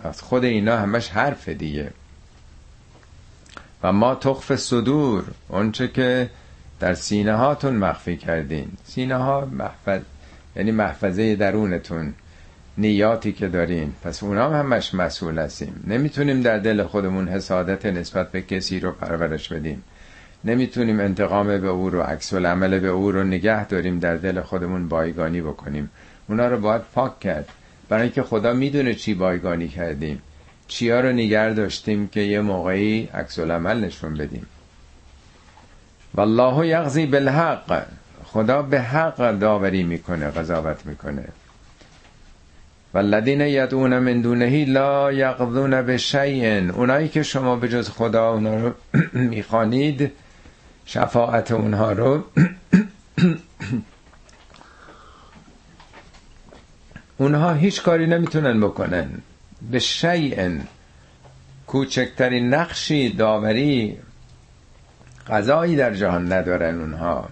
[0.04, 1.92] از خود اینا همش حرف دیگه.
[3.84, 6.30] و ما تخف صدور اونچه که
[6.80, 8.68] در سینه هاتون مخفی کردین.
[8.84, 10.02] سینه ها محفظ
[10.56, 12.14] یعنی محفظه درونتون
[12.78, 13.94] نیاتی که دارین.
[14.04, 15.84] پس اونا هم همش مسئول هستیم.
[15.88, 19.84] نمی‌تونیم در دل خودمون حسادت نسبت به کسی رو پرورش بدیم.
[20.46, 24.88] نمی‌تونیم انتقام به او رو عکس العمل به او رو نگه داریم در دل خودمون
[24.88, 25.90] بایگانی بکنیم.
[26.30, 27.50] اونا رو باید پاک کرد.
[27.90, 30.22] برای اینکه خدا می‌دونه چی بایگانی کردیم.
[30.68, 34.46] چیا رو نگر داشتیم که یه موقعی عکس العمل نشون بدیم.
[36.16, 37.86] والله یغزی بالحق.
[38.24, 41.28] خدا به حق داوری می‌کنه قضاوت می‌کنه.
[42.94, 46.72] والذین یدعون من دونه لا یقضون به شیء.
[46.72, 48.74] اونایی که شما به جز خدا اونا رو
[49.14, 50.12] می‌خوانید
[50.86, 52.24] شفاعت اونها رو
[57.18, 59.10] اونها هیچ کاری نمی‌تونن بکنن.
[59.72, 60.60] به شیء
[61.68, 63.98] کوچکترین نقشی داوری
[65.28, 67.30] قضایی در جهان ندارن اونها.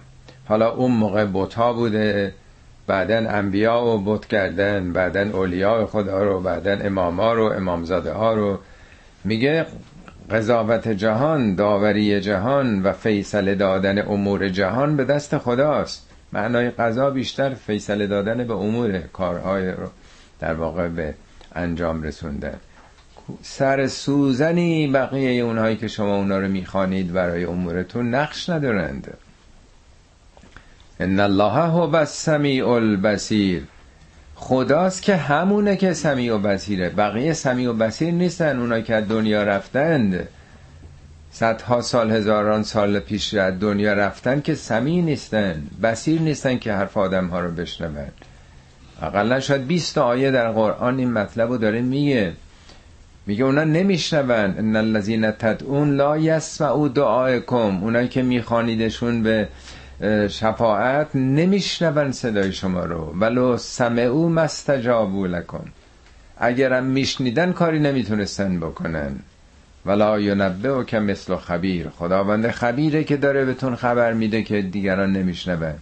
[0.48, 2.34] حالا اون موقع بوتا بوده
[2.86, 8.58] بعدا انبیا و بت کردن بعدا اولیاء خدا رو بعدا اماما رو امامزاده ها رو.
[9.24, 9.66] میگه
[10.32, 16.08] قضاوت جهان داوری جهان و فیصله دادن امور جهان به دست خداست.
[16.32, 19.88] معنای قضا بیشتر فیصله دادن به امور کارهای رو
[20.40, 21.14] در واقع به
[21.54, 22.56] انجام رسوندن
[23.42, 29.14] سر سوزنی بقیه اونهایی که شما اونا رو می‌خوانید برای امورتون نقش ندارند.
[31.00, 33.62] ان الله هو السمیع البصیر.
[34.44, 36.88] خداست که همونه که سمیع و بصیره.
[36.88, 40.28] بقیه سمیع و بصیر نیستن اونا که دنیا رفتند.
[41.32, 46.96] صدها سال هزاران سال پیش از دنیا رفتن که سمیع نیستن بصیر نیستن که حرف
[46.96, 48.06] آدم ها رو بشنون.
[49.02, 52.32] اقلا شاید 20 آیه در قرآن این مطلب رو داره میگه.
[53.26, 54.54] میگه اونا نمیشنون.
[54.58, 59.48] ان الذین تدعون لا یسمعوا دعاءکم اونایی که میخوانیدشون به
[60.28, 63.14] شفاعت نمیشنون صدای شما رو.
[63.20, 65.64] ولو سمعوا مستجابوا لکم.
[66.38, 69.16] اگرم میشنیدن کاری نمی‌تونستن بکنن.
[69.86, 71.88] ولا ینبئ که مثل خبیر.
[71.88, 75.74] خداوند خبیره که داره بهتون خبر میده که دیگران نمیشنون.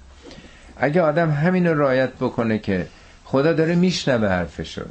[0.76, 2.86] اگه آدم همین رو رایت بکنه که
[3.24, 4.84] خدا داره میشنوه حرفشو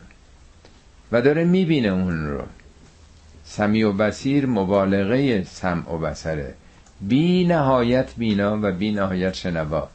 [1.12, 2.42] و داره می‌بینه اون رو.
[3.46, 6.54] سمی و بسیر مبالغه سمع و بسره
[7.02, 9.88] بی نهایت بینا و بی نهایت شنوا.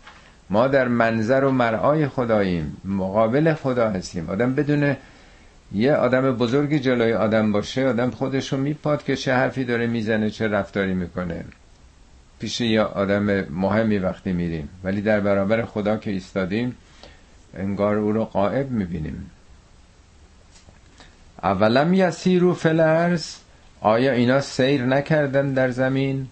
[0.51, 4.31] ما در منظر و مرعای خداییم مقابل خدا هستیم.
[4.31, 4.97] آدم بدونه
[5.73, 10.49] یه آدم بزرگ جلوی آدم باشه آدم خودشو میپاد که چه حرفی داره می‌زنه چه
[10.49, 11.45] رفتاری می‌کنه.
[12.39, 14.69] پیش یه آدم مهمی وقتی میریم.
[14.85, 16.77] ولی در برابر خدا که ایستادیم
[17.57, 19.31] انگار او رو قائب می‌بینیم.
[21.43, 23.37] اولم یسیرو فلرز
[23.81, 26.27] آیا اینا سیر نکردن در زمین؟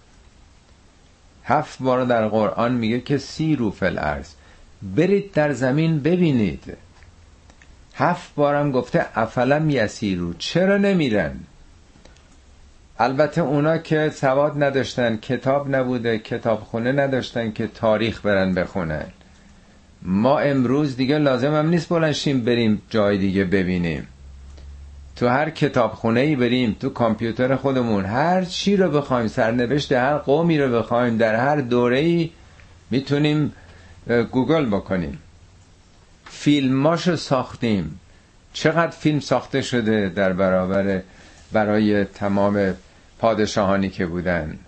[1.44, 4.28] هفت بار در قرآن میگه که سیرو فلرز
[4.82, 6.76] برید در زمین ببینید.
[7.94, 11.34] هفت بارم گفته افلم یسیرو چرا نمیرن؟
[12.98, 19.06] البته اونا که سواد نداشتن کتاب نبوده کتابخونه نداشتن که تاریخ برن بخونن.
[20.02, 24.08] ما امروز دیگه لازم هم نیست بلنشیم بریم جای دیگه ببینیم.
[25.16, 30.58] تو هر کتابخونه ای بریم تو کامپیوتر خودمون هر چی رو بخوایم سرنوشت هر قومی
[30.58, 32.30] رو بخوایم در هر دوره ای
[32.90, 33.52] می‌تونیم
[34.30, 35.18] گوگل بکنیم.
[36.24, 38.00] فیلماشو ساختیم.
[38.52, 41.02] چقدر فیلم ساخته شده در برابر
[41.52, 42.74] برای تمام
[43.18, 44.58] پادشاهانی که بودن؟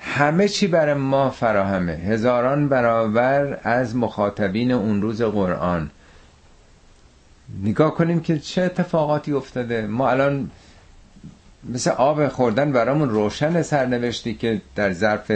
[0.00, 1.92] همه چی برای ما فراهمه.
[1.92, 5.90] هزاران برابر از مخاطبین اون روز قرآن.
[7.64, 9.86] نگاه کنیم که چه اتفاقاتی افتاده.
[9.86, 10.50] ما الان
[11.68, 15.32] مثل آب خوردن برامون روشن سرنوشتی که در ظرف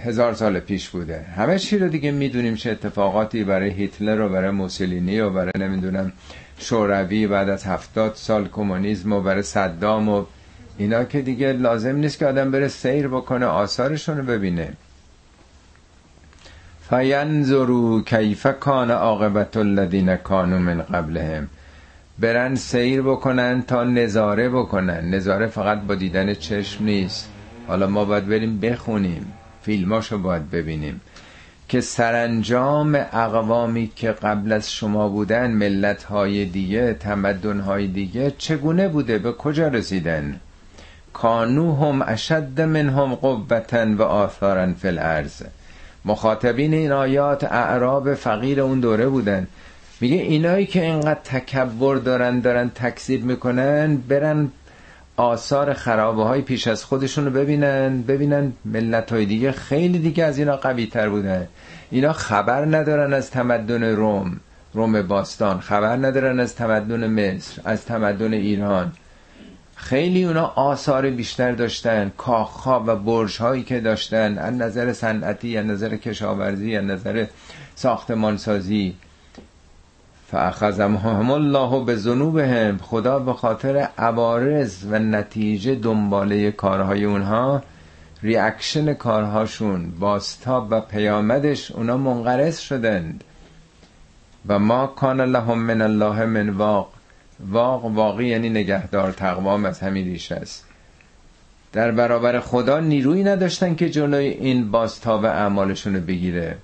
[0.00, 1.22] هزار سال پیش بوده.
[1.22, 6.12] همه چی رو دیگه می‌دونیم چه اتفاقاتی برای هیتلر و برای موسولینی و برای نمی‌دونم
[6.58, 10.24] شوروی بعد از هفتاد سال کمونیسم و برای صدام و
[10.78, 14.72] اینا که دیگه لازم نیست که آدم بره سیر بکنه آثارشون رو ببینه.
[16.92, 21.48] فینظرو کیف کان عاقبت الذین کانوا من قبلهم.
[22.18, 25.14] برن سیر بکنن تا نظاره بکنن.
[25.14, 27.28] نظاره فقط با دیدن چشم نیست.
[27.68, 29.32] حالا ما باید بریم بخونیم.
[29.62, 31.00] فیلماشو باید ببینیم.
[31.68, 38.88] که سرانجام اقوامی که قبل از شما بودن ملت های دیگه تمدن های دیگه چگونه
[38.88, 40.40] بوده؟ به کجا رسیدن؟
[41.12, 44.88] کانو هم اشد منهم قوتا و آثارا فی
[46.04, 49.46] مخاطبین این آیات اعراب فقیر اون دوره بودن.
[50.00, 54.48] میگه اینایی که اینقدر تکبر دارن دارن تکذیب می‌کنن برن
[55.16, 60.38] آثار خرابه های پیش از خودشون رو ببینن ببینن ملت های دیگه خیلی دیگه از
[60.38, 61.48] اینا قوی تر بودن.
[61.90, 64.40] اینا خبر ندارن از تمدن روم
[64.74, 65.60] روم باستان.
[65.60, 68.92] خبر ندارن از تمدن مصر از تمدن ایران.
[69.82, 72.12] خیلی اونا آثار بیشتر داشتن.
[72.16, 74.38] کاخها و برج هایی که داشتن.
[74.38, 77.26] از نظر صنعتی از نظر کشاورزی از نظر
[77.74, 78.94] ساختمانسازی.
[80.30, 87.62] فاخذهم الله به ذنوبهم خدا به خاطر عوارض و نتیجه دنباله کارهای اونها
[88.22, 93.24] ریاکشن کارهاشون باستاب و پیامدش اونا منقرض شدند.
[94.48, 97.01] و ما کان لهم من الله من واق.
[97.50, 100.64] واق واقعی یعنی نگهدار تقوام از همین ریشه است.
[101.72, 106.56] در برابر خدا نیرویی نداشتن که جلوی این بازتاب اعمالشون رو بگیره.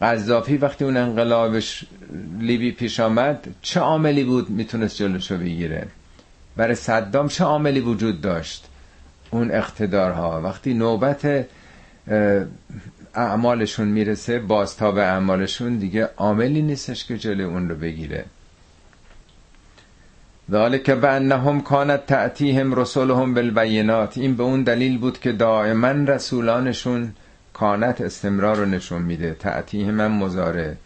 [0.00, 1.84] قذافی وقتی اون انقلابش
[2.38, 5.86] لیبی پیش آمد چه عاملی بود می‌تونست جلوشو بگیره؟
[6.56, 8.68] برای صدام چه عاملی وجود داشت؟
[9.30, 10.40] اون اقتدارها.
[10.40, 11.46] وقتی نوبت
[13.14, 18.24] اعمالشون می‌رسه بازتاب اعمالشون دیگه عاملی نیستش که جلوی اون رو بگیره.
[20.50, 24.18] ذالک بانهم کانت تأتیهم رسولهم بالبینات.
[24.18, 27.12] این به اون دلیل بود که دائما رسولانشون
[27.52, 29.36] کانت استمرار رو نشون میده.
[29.40, 30.76] تأتیهم هم مزاره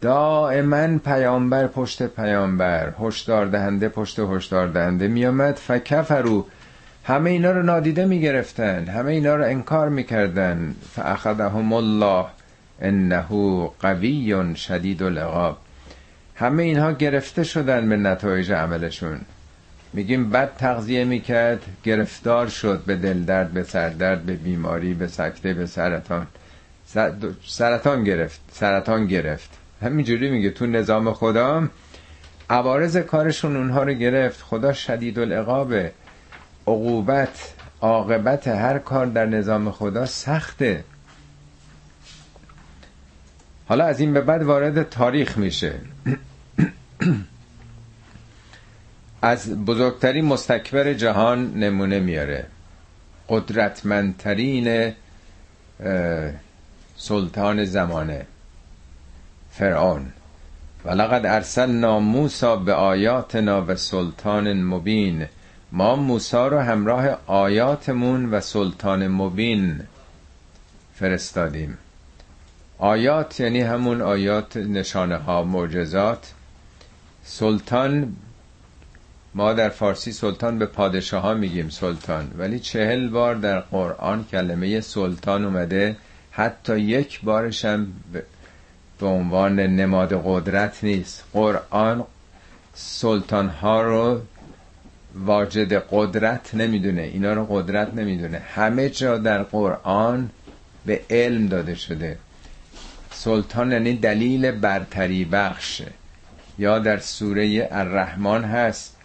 [0.00, 6.46] دائما پیامبر پشت پیامبر هشدار دهنده پشت هشدار دهنده میامد فکفرو
[7.04, 8.84] همه اینا رو نادیده می‌گرفتن.
[8.84, 10.74] همه اینا رو انکار می‌کردن.
[10.94, 12.24] فاخذهم الله.
[12.80, 13.26] انه
[13.80, 15.56] قوی شدید العقاب.
[16.34, 19.20] همه اینها گرفته شدن به نتایج عملشون.
[19.92, 25.54] میگیم بد تغذیه می‌کرد گرفتار شد به دل درد به سردرد به بیماری به سکته
[25.54, 26.26] به سرطان.
[27.46, 29.50] سرطان گرفت سرطان گرفت.
[29.82, 31.68] همینجوری میگه تو نظام خدا
[32.50, 34.42] عوارض کارشون اونها رو گرفت.
[34.42, 35.74] خدا شدید العقاب.
[36.66, 40.84] عقوبت عاقبت هر کار در نظام خدا سخته.
[43.68, 45.74] حالا از این به بعد وارد تاریخ میشه.
[49.22, 52.46] از بزرگترین مستکبر جهان نمونه میاره.
[53.28, 54.92] قدرتمندترین
[56.96, 58.26] سلطان زمانه
[59.50, 60.06] فرعون.
[60.84, 65.26] ولقد ارسلنا موسا به آیاتنا و سلطان مبین.
[65.72, 69.80] ما موسا رو همراه آیاتمون و سلطان مبین
[70.94, 71.78] فرستادیم.
[72.78, 76.32] آیات یعنی همون آیات نشانه ها معجزات.
[77.24, 78.16] سلطان
[79.34, 84.80] ما در فارسی سلطان به پادشاه ها میگیم سلطان ولی چهل بار در قرآن کلمه
[84.80, 85.96] سلطان اومده.
[86.30, 87.92] حتی یک بارش هم
[89.00, 91.24] به عنوان نماد قدرت نیست.
[91.32, 92.04] قرآن
[92.74, 94.20] سلطان ها رو
[95.14, 98.38] واجد قدرت نمی‌دونه اینا رو قدرت نمی‌دونه.
[98.38, 100.30] همه جا در قرآن
[100.86, 102.18] به علم داده شده.
[103.14, 105.86] سلطان یعنی دلیل برتری بخشه
[106.58, 108.96] یا در سوره الرحمن هست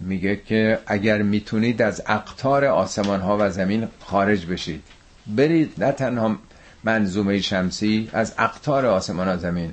[0.00, 4.82] میگه که اگر می‌تونید از اقتار آسمان ها و زمین خارج بشید.
[5.26, 6.36] برید نه تنها
[6.84, 9.72] منظومه شمسی از اقتار آسمان ها زمین.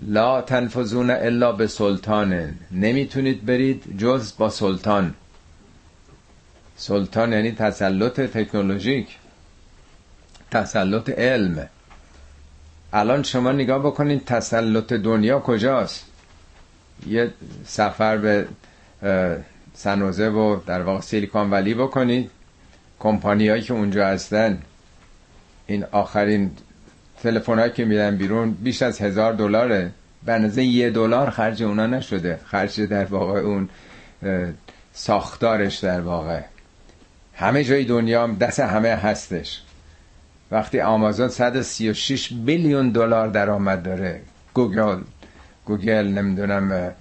[0.00, 2.54] لا تنفذون الا به سلطان.
[2.70, 5.14] نمی‌تونید برید جز با سلطان.
[6.76, 9.16] سلطان یعنی تسلط تکنولوژیک.
[10.50, 11.68] تسلط علم.
[12.92, 16.06] الان شما نگاه بکنید تسلط دنیا کجاست؟
[17.06, 17.30] یه
[17.64, 18.46] سفر به
[19.74, 22.30] سنوزه و در واقع سیلیکون ولی بکنید.
[22.98, 24.62] کمپانی هایی که اونجا هستن.
[25.66, 26.50] این آخرین
[27.22, 29.90] تلفن که میدن بیرون بیش از هزار دلاره.
[30.26, 32.40] به یه دلار خرج اونا نشده.
[32.44, 33.68] خرج در واقع اون
[34.92, 36.40] ساختارش در واقع.
[37.34, 39.62] همه جای دنیا دست همه هستش.
[40.50, 44.20] وقتی آمازون 136 بیلیون دلار درآمد داره.
[44.54, 45.00] گوگل
[45.64, 46.92] گوگل نمی‌دونم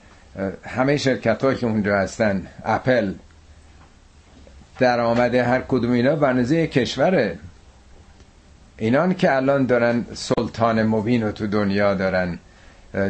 [0.63, 3.13] همه شرکت که اونجا هستن اپل
[4.79, 7.39] درآمد هر کدوم اینا به اندازه کشوره.
[8.77, 12.39] اینان که الان دارن سلطان مبین رو تو دنیا دارن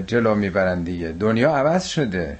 [0.07, 1.11] جلو می‌برن دیگه.
[1.11, 2.37] دنیا عوض شده.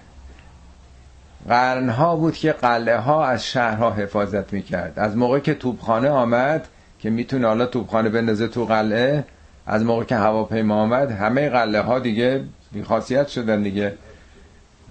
[1.48, 5.00] قرنها بود که قلعه ها از شهرها حفاظت می‌کرد.
[5.00, 6.68] از موقع که توپخانه آمد
[7.00, 9.24] که می‌تونه حالا توپخانه بندازه تو قلعه
[9.68, 13.94] از موقع که هواپیما آمد همه قلعه ها دیگه بیخاصیت شدن دیگه.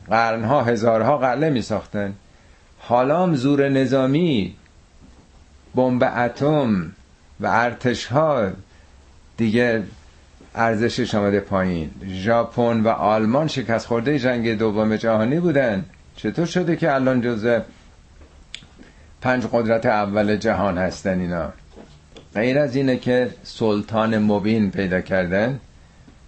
[0.09, 2.15] قرنها هزارها قلعه میساختن.
[2.79, 4.57] حالا هم زور نظامی
[5.75, 6.93] بمب اتم
[7.41, 8.49] و ارتش ها
[9.37, 9.83] دیگه
[10.55, 11.91] ارزشش آمده پایین.
[12.09, 15.85] ژاپن و آلمان شکست خورده جنگ دوم جهانی بودن.
[16.17, 17.61] چطور شده که الان جزء
[19.21, 21.53] پنج قدرت اول جهان هستن اینا؟
[22.35, 25.61] غیر از اینه که سلطان مبین پیدا کردن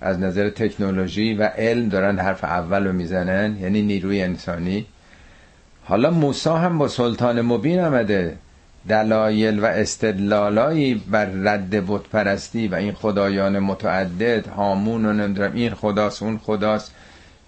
[0.00, 4.86] از نظر تکنولوژی و علم دارن حرف اول رو می‌زنن یعنی نیروی انسانی.
[5.84, 8.36] حالا موسا هم با سلطان مبین آمده.
[8.88, 15.74] دلایل و استدلالایی بر رد بت پرستی و این خدایان متعدد هامون و نمی‌دونم این
[15.74, 16.94] خداست اون خداست.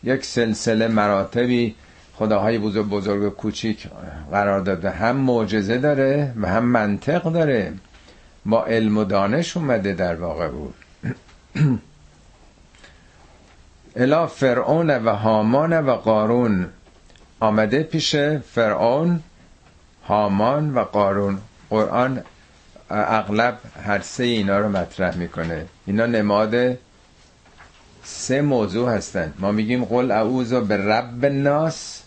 [0.04, 1.74] یک سلسله مراتبی
[2.14, 3.86] خداهای بزرگ بزرگ و کوچیک
[4.30, 4.90] قرار داده.
[4.90, 7.72] هم معجزه داره و هم منطق داره.
[8.46, 10.74] با علم و دانش اومده در واقع بود.
[13.96, 16.68] الا فرعون و هامان و قارون
[17.40, 19.20] آمده پیش فرعون
[20.08, 21.38] هامان و قارون.
[21.70, 22.22] قرآن
[22.90, 25.66] اغلب هر سه اینا رو مطرح می‌کنه.
[25.86, 26.78] اینا نماد
[28.04, 29.32] سه موضوع هستن.
[29.38, 32.02] ما میگیم قل اعوذ به رب الناس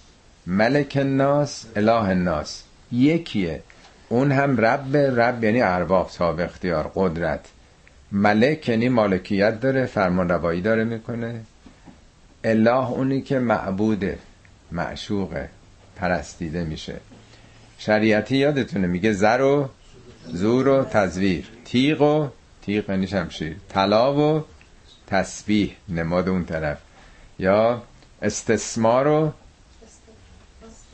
[0.48, 2.64] ملک الناس اله الناس.
[2.92, 3.62] یکیه.
[4.10, 7.46] اون هم رب رب یعنی ارباب صاحب اختیار قدرت.
[8.12, 11.42] ملک یعنی مالکیت داره فرمان روایی داره می‌کنه.
[12.44, 14.20] اله اونی که معبوده
[14.72, 15.50] معشوقه
[15.96, 16.96] پرستیده میشه.
[17.78, 19.70] شریعتی یادتونه میگه زر و
[20.26, 21.48] زور و تزویر.
[21.66, 22.28] تیغ و
[22.62, 23.56] تیغ یعنی شمشیر.
[23.70, 24.44] طلا و
[25.08, 26.78] تسبیح نماد اون طرف.
[27.40, 27.84] یا
[28.22, 29.32] استثمار و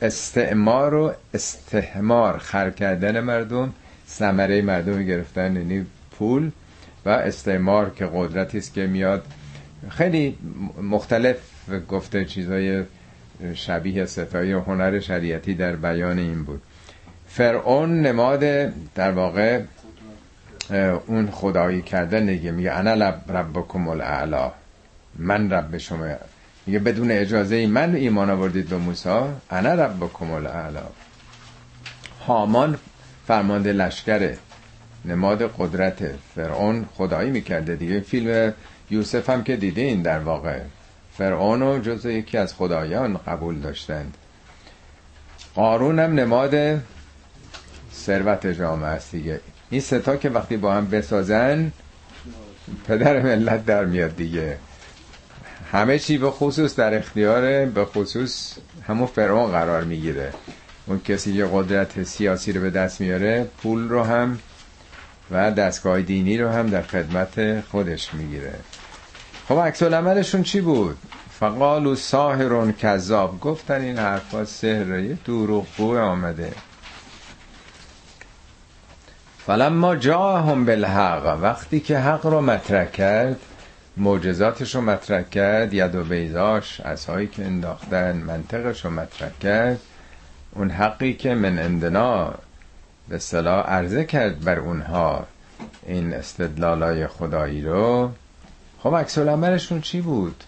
[0.02, 3.72] استعمار و استحمار خر کردن مردم
[4.08, 5.86] ثمره مردم گرفتن یعنی
[6.18, 6.50] پول
[7.04, 9.24] و استعمار که قدرتی است که میاد.
[9.90, 10.38] خیلی
[10.82, 11.36] مختلف
[11.88, 12.84] گفته چیزای
[13.54, 16.62] شبیه ستایی و هنر شریعتی در بیان این بود.
[17.28, 18.40] فرعون نماد
[18.94, 19.60] در واقع
[21.06, 22.94] اون خدایی کردن دیگه میگه انا
[23.28, 24.52] ربکم الاعلا.
[25.18, 26.06] من رب شما
[26.66, 29.08] میگه بدون اجازه ای من ایمان آوردید به موسی
[29.50, 30.82] انا ربکم الاعلا.
[32.26, 32.78] هامان
[33.26, 34.38] فرمانده لشکره
[35.04, 37.76] نماد قدرت فرعون خدایی می‌کرده.
[37.76, 38.54] دیگه فیلم
[38.90, 40.60] یوسف هم که دیدین در واقع.
[41.18, 44.16] فرعون رو جز یکی از خدایان قبول داشتند.
[45.54, 46.80] قارون هم نماد
[47.92, 49.40] ثروت جامعه است دیگه.
[49.70, 51.72] این ستا که وقتی با هم بسازن
[52.88, 54.58] پدر ملت در میاد دیگه.
[55.72, 58.54] همه چی به خصوص در اختیار به خصوص
[58.88, 60.32] همون فرعون قرار می‌گیره.
[60.86, 64.38] اون کسی که قدرت سیاسی رو به دست میاره پول رو هم
[65.30, 68.54] و دستگاه دینی رو هم در خدمت خودش می‌گیره.
[69.48, 70.98] خب عکس عملشون چی بود؟
[71.40, 73.40] فقالو ساهرون کذاب.
[73.40, 76.52] گفتن این حرفا سهر یه دروغگو آمده.
[79.46, 83.36] فلما جاهم بالحق وقتی که حق رو مطرح کرد
[83.96, 86.14] معجزاتش رو مطرح کرد ید و
[86.84, 89.80] از هایی که انداختن منطقش رو مطرح کرد.
[90.52, 92.34] اون حقی که من اندنا
[93.08, 95.26] به صلاح عرضه کرد بر اونها
[95.86, 98.10] این استدلالای خدایی رو.
[98.82, 100.44] خب عکس عملشون چی بود؟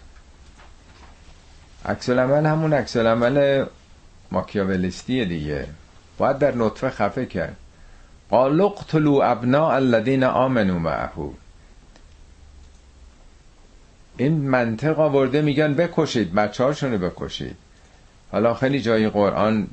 [1.85, 3.65] عکس عمل همون عکس عمل
[4.31, 5.67] ماکیاولیستی دیگه.
[6.19, 7.57] باید در نطفه خفه کرد.
[8.31, 11.31] قال اقتلوا ابناء الذين آمنوا معه.
[14.17, 16.65] این منطق آورده میگن بکشید بچه
[16.99, 17.57] بکشید.
[18.33, 19.67] حالا خیلی جای قرآن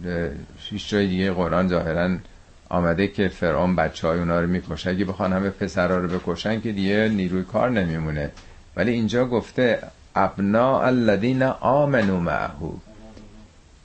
[0.60, 2.18] شیش جای دیگه قرآن ظاهرا
[2.70, 4.90] آمده که فرعون بچه های اونا رو می‌کشه.
[4.90, 8.32] اگه بخوان همه پسرها رو بکشن که دیگه نیروی کار نمیمونه.
[8.76, 9.80] ولی اینجا گفته
[10.16, 12.72] ابنا الذین آمنو معهو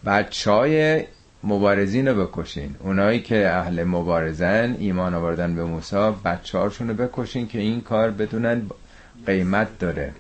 [0.07, 1.05] بچه های
[1.45, 2.77] مبارزین رو بکشین.
[2.81, 8.63] اونایی که اهل مبارزن ایمان آوردن به موسی بچه رو بکشین که این کار بدونن
[9.27, 10.13] قیمت داره.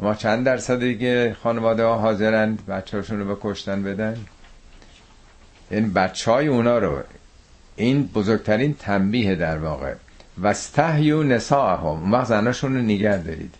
[0.00, 4.16] ما چند درصد دیگه خانواده ها حاضرند بچه رو بکشتن بدن؟
[5.70, 7.02] این بچه های اونا رو
[7.76, 9.94] این بزرگترین تنبیه در واقع.
[10.38, 13.54] و استحیو نساءهم اون وقت زناشون رو نگر دارید.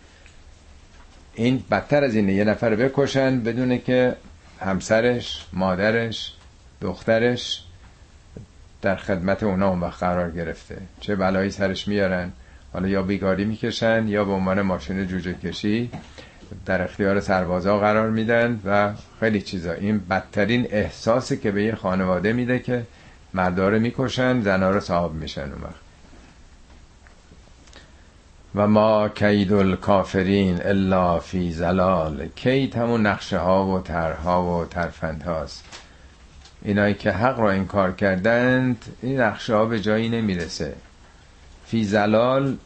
[1.33, 4.15] این بدتر از اینه یه نفر بکشن بدونه که
[4.59, 6.33] همسرش مادرش
[6.81, 7.63] دخترش
[8.81, 10.77] در خدمت اونا اون وقت قرار گرفته.
[10.99, 12.31] چه بلایی سرش میارن.
[12.73, 15.89] حالا یا بیگاری می‌کشن یا به عنوان ماشین جوجه کشی
[16.65, 19.73] در اختیار سربازا قرار میدن و خیلی چیزا.
[19.73, 22.85] این بدترین احساسی که به یه خانواده میده که
[23.33, 25.81] مرداره می‌کشن زنها رو صاحب میشن اون وقت.
[28.55, 32.27] و ما کید الکافرین الا فی زلال.
[32.35, 35.63] کید همون نقشه ها و ترها و ترفند هاست
[36.61, 40.73] اینایی که حق را انکار کردند این نقشه ها به جایی نمی‌رسه.
[41.65, 42.57] فی زلال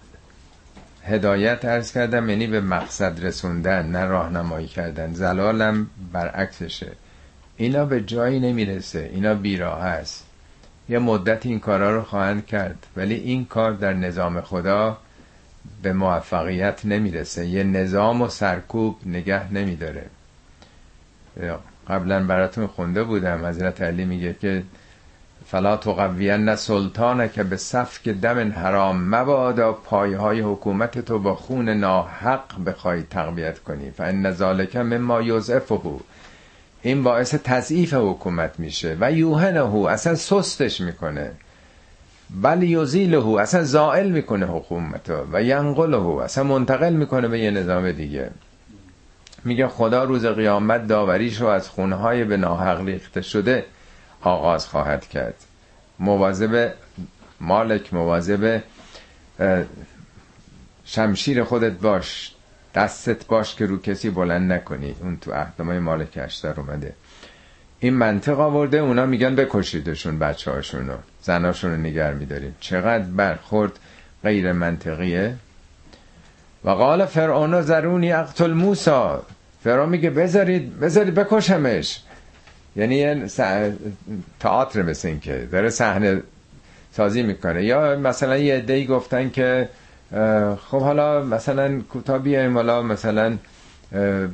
[1.08, 5.14] هدایت ارز کردم یعنی به مقصد رسوندن نه راهنمایی کردن.
[5.14, 6.92] زلالم برعکسشه
[7.58, 10.26] اینا به جایی نمی‌رسه اینا بیراه است.
[10.90, 14.98] یه مدت این کارا رو خواهند کرد ولی این کار در نظام خدا
[15.82, 17.46] به موفقیت نمی‌رسه.
[17.46, 20.06] یه نظام و سرکوب نگه نمیداره.
[21.88, 23.46] قبلا براتون خونده بودم.
[23.46, 24.64] حضرت علی میگه که
[25.56, 27.58] فلا تقوین سلطانه که به
[28.04, 33.92] که دم حرام مبادا پایه های حکومت تو با خون ناحق بخوای تقویت کنی.
[33.92, 35.80] فان ذالک مما یضعفه.
[36.82, 41.32] این باعث تضعیف حکومت میشه و یوهنه اصلا سستش می‌کنه.
[42.44, 48.30] بل یزیله اصلا زائل می‌کنه حکومت و ینقله اصلا منتقل می‌کنه به یه نظام دیگه.
[49.46, 53.66] میگه خدا روز قیامت داوریش رو از خونهای به ناحق ریخته شده.
[54.26, 55.36] آغاز خواهد کرد.
[56.00, 56.74] مواظب
[57.40, 58.62] مالک مواظب
[60.86, 62.32] شمشیر خودت باش
[62.76, 64.96] دستت باش که رو کسی بلند نکنی.
[65.02, 66.94] اون تو احدامای مالک اشتر اومده.
[67.80, 72.56] این منطق آورده اونا میگن بکشیدشون بچه هاشونو زناشون رو نگر میداریم.
[72.60, 73.80] چقدر برخورد
[74.24, 75.36] غیر منطقیه.
[76.64, 79.26] و قال فرعون زرونی اقتل موسا
[79.64, 82.02] فرعون میگه بذارید بذارید بکشمش.
[82.76, 83.26] یعنی یه
[84.40, 86.22] تئاتر مثل این که داره صحنه
[86.92, 87.66] سازی می‌کنه.
[87.66, 89.70] یا مثلا یه عده‌ای گفتن که
[90.68, 93.38] خب حالا مثلا کوتاه بیایم حالا مثلا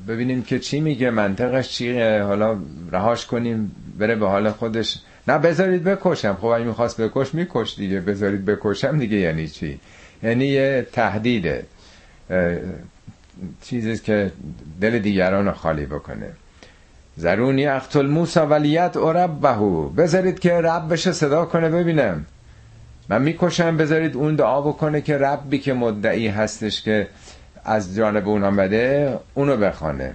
[0.07, 2.57] ببینیم که چی میگه منطقش چیه حالا
[2.91, 4.99] رهاش کنیم بره به حال خودش.
[5.27, 6.37] نه بذارید بکشم.
[6.41, 7.99] خب اگه می‌خواست بکش میکش دیگه.
[7.99, 9.79] بذارید بکشم دیگه یعنی چی؟
[10.23, 11.65] یعنی یه تهدیده
[13.63, 14.31] چیزی که
[14.81, 16.29] دل دیگران رو خالی بکنه.
[17.15, 18.97] زرونی اقتل موسا ولیت
[19.41, 22.25] بهو بذارید که رب بشه صدا کنه ببینم.
[23.09, 27.07] من می‌کشم بذارید اون دعا بکنه که ربی که مدعی هستش که
[27.65, 30.13] از جانب اون آمده اونو بخوانه.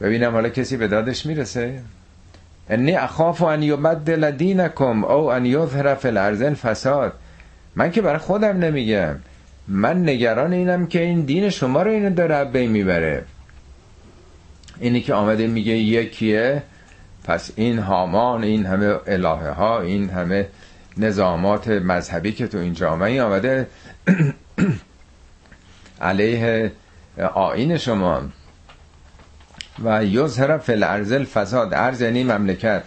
[0.00, 1.80] ببینم حالا کسی به دادش می‌رسه.
[2.70, 7.12] انی اخاف ان یبدل دینکم او ان یظهر فی الارض فساد
[7.76, 9.14] من که برای خودم نمیگم.
[9.68, 13.24] من نگران اینم که این دین شما رو اینو داره بین می‌بره.
[14.80, 16.62] اینی که آمده میگه یکیه.
[17.24, 20.48] پس این هامان این همه الهه ها این همه
[20.96, 23.66] نظامات مذهبی که تو این جامعه آمده.
[26.00, 26.72] علیه
[27.34, 28.22] آین شما.
[29.84, 32.82] و یظهر فی الارض الفساد ارز یعنی مملکت.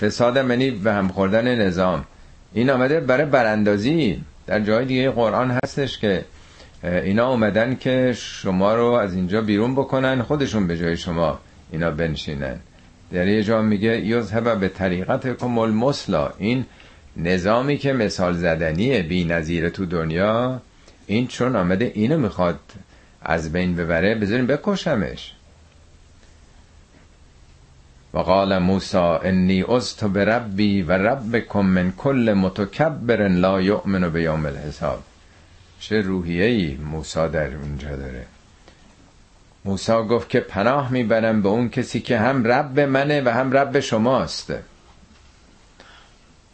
[0.00, 2.04] فساد یعنی به هم خوردن نظام.
[2.52, 4.24] این آمده برای براندازی.
[4.46, 6.24] در جای دیگه قرآن هستش که
[6.84, 11.38] اینا اومدن که شما رو از اینجا بیرون بکنن خودشون به جای شما
[11.72, 12.60] اینا بنشینن.
[13.12, 16.64] در یه جا میگه یذهب به طریقت کمال مسلا این
[17.16, 20.60] نظامی که مثال زدنیه بی نظیره تو دنیا.
[21.06, 22.60] این چون آمده اینو می‌خواد
[23.22, 25.34] از بین ببره بذاریم بکشمش.
[28.14, 34.46] و قال موسا انی ازت بربی و ربکم من کل متکبر لا یؤمن به یوم
[34.46, 35.02] الحساب.
[35.80, 38.26] چه روحیه ای موسا در اونجا داره.
[39.64, 43.80] موسا گفت که پناه می‌برم به اون کسی که هم رب منه و هم رب
[43.80, 44.52] شماست.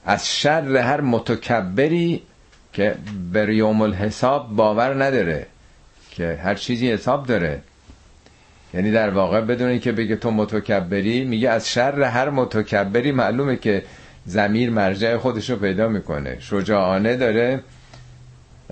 [0.05, 2.23] از شر هر متکبری
[2.73, 2.95] که
[3.33, 5.47] بر یوم الحساب باور نداره
[6.11, 7.61] که هر چیزی حساب داره.
[8.75, 13.83] یعنی در واقع بدون که بگه تو متکبری میگه از شر هر متکبری معلومه که
[14.27, 16.37] زمیر مرجع خودش رو پیدا می‌کنه.
[16.41, 17.61] شجاعانه داره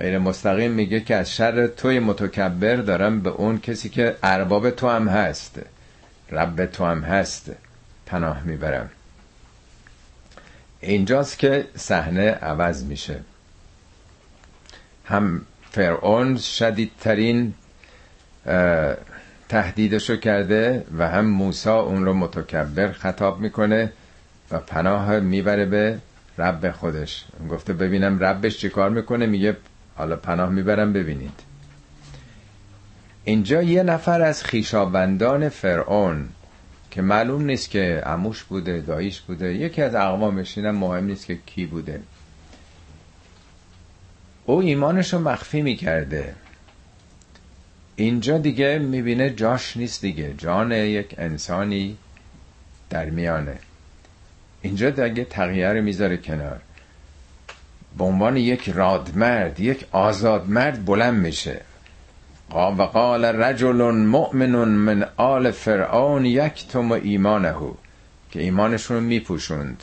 [0.01, 4.89] غیر مستقیم میگه که از شر توی متکبر دارم به اون کسی که ارباب تو
[4.89, 5.61] هم هست.
[6.31, 7.51] رب تو هم هست.
[8.07, 8.91] پناه می‌برم.
[10.81, 13.21] اینجاست که صحنه عوض میشه.
[15.05, 17.55] هم فرعون شدیدترین
[19.49, 23.93] تهدیدشو کرده و هم موسا اون رو متکبر خطاب می‌کنه
[24.51, 25.99] و پناه می‌بره به
[26.39, 27.25] رب خودش.
[27.51, 29.57] گفته ببینم ربش چیکار می‌کنه؟ میگه
[29.97, 31.41] حالا پناه می‌برم ببینید.
[33.25, 36.29] اینجا یه نفر از خیشابندان فرعون
[36.91, 41.39] که معلوم نیست که عموش بوده داییش بوده یکی از اقوامش اینم مهم نیست که
[41.47, 42.01] کی بوده.
[44.47, 46.35] او ایمانش رو مخفی می‌کرده.
[47.97, 51.97] اینجا دیگه می‌بینه جاش نیست دیگه جان یک انسانی
[52.91, 53.59] در میانه.
[54.63, 56.61] اینجا دیگه تغییر می‌ذاره کنار.
[57.99, 61.61] به عنوان یک رادمرد یک آزادمرد بلند میشه.
[62.55, 67.55] و قال رجل مؤمن من آل فرعون یکتم ایمانه
[68.31, 69.83] که ایمانشون رو میپوشوند.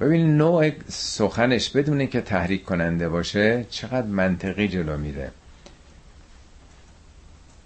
[0.00, 5.30] ببین نوع سخنش بدون که تحریک کننده باشه چقدر منطقی جلو میره.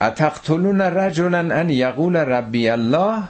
[0.00, 3.22] اتقتلون رجلا ان یقول ربی الله؟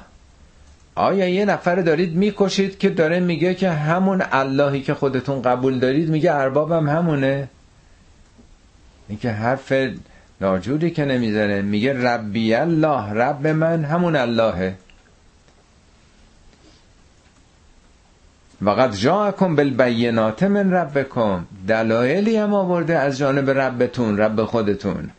[0.98, 6.08] آیا یه نفر دارید می‌کشید که داره میگه که همون اللهی که خودتون قبول دارید
[6.08, 7.48] میگه اربابم همونه؟
[9.08, 9.72] این که حرف
[10.40, 11.62] ناجوری که نمی‌زنه.
[11.62, 14.74] میگه ربی الله رب من همون اللهه.
[18.62, 21.44] وقد جاءکم بالبینات من ربکم.
[21.68, 25.10] دلایلی هم آورده از جانب ربتون رب خودتون.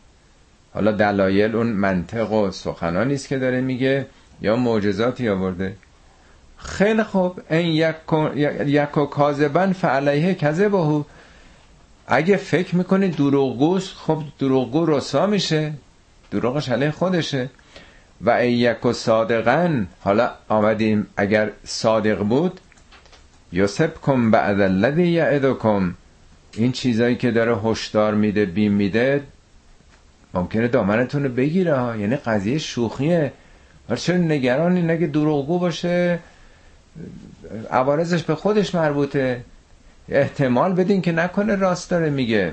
[0.74, 4.06] حالا دلایل اون منطق و سخنانی است که داره میگه.
[4.42, 5.76] یا معجزاتی آورده.
[6.56, 7.40] خیلی خوب.
[7.50, 7.94] این
[8.66, 11.04] یک و کاذبن فعلیه کذبه
[12.06, 15.72] اگه فکر می‌کنی دروغگوست خب دروغگو رسا میشه.
[16.30, 17.50] دروغش علیه خودشه.
[18.20, 22.60] و این یک و صادقن حالا آمدیم اگر صادق بود
[23.52, 25.94] یوسف کن بعد الذی یعدکم.
[26.52, 29.22] این چیزایی که داره هشدار میده بیم میده
[30.34, 33.32] ممکنه دامنتون رو بگیره یعنی قضیه شوخیه.
[33.90, 36.18] ولی چرا نگرانی نگه دروغگو باشه.
[37.70, 39.40] عوارضش به خودش مربوطه.
[40.08, 42.52] احتمال بدین که نکنه راست داره میگه.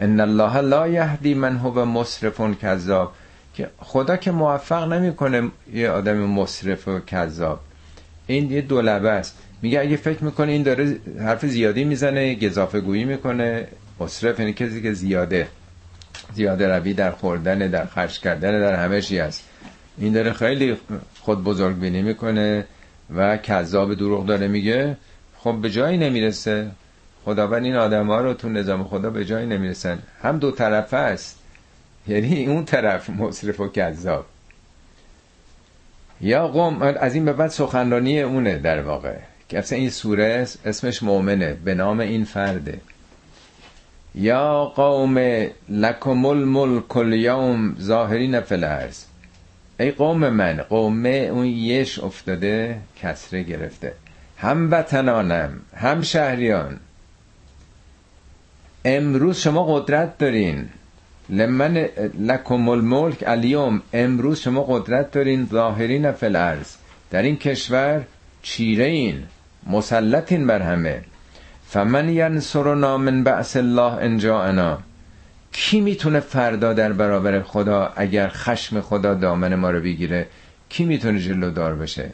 [0.00, 3.12] ان الله لا یهدی من هو مسرف کذاب.
[3.54, 7.60] که خدا که موفق نمی‌کنه یه آدم مصرف و کذاب.
[8.26, 9.36] این یه دولبه است.
[9.62, 13.66] میگه اگه فکر می‌کنه این داره حرف زیادی می‌زنه گذافه گویی می‌کنه.
[14.00, 15.48] مصرف یعنی کسی که زیاده.
[16.34, 19.49] زیاده روی در خوردن در خرج کردن در همه چی هست.
[20.00, 20.76] این داره خیلی
[21.20, 22.64] خود بزرگ بینی می‌کنه
[23.16, 24.96] و کذاب دروغ داره میگه.
[25.38, 26.70] خب به جایی نمی‌رسه.
[27.24, 29.98] خداوند این آدم ها رو تو نظام خدا به جایی نمی‌رسن.
[30.22, 31.38] هم دو طرفه است.
[32.08, 34.26] یعنی اون طرف مصرف و کذاب.
[36.20, 39.16] یا قوم از این به بعد سخنرانی اونه در واقع.
[39.48, 41.54] که اصلا این سوره اسمش مؤمنه.
[41.64, 42.80] به نام این فرده.
[44.14, 45.18] یا قوم
[45.68, 49.09] لکم الملک الیوم ظاهرین الارض.
[49.80, 53.92] ای قوم من قوم اون یش افتاده کسره گرفته.
[54.38, 56.80] هم وطنانم هم شهریان
[58.84, 60.68] امروز شما قدرت دارین.
[61.28, 61.88] لمن
[62.20, 63.82] لکم الملک الیوم.
[63.92, 65.48] امروز شما قدرت دارین.
[65.52, 66.74] ظاهرین فی الارض.
[67.10, 68.02] در این کشور
[68.42, 69.22] چیره این
[69.66, 71.02] مسلطین بر همه.
[71.68, 74.78] فمن ینصرنا من بعث الله انجاءنا.
[75.52, 80.26] کی می‌تونه فردا در برابر خدا اگر خشم خدا دامن ما رو بگیره
[80.68, 82.12] کی می‌تونه جلو دار بشه؟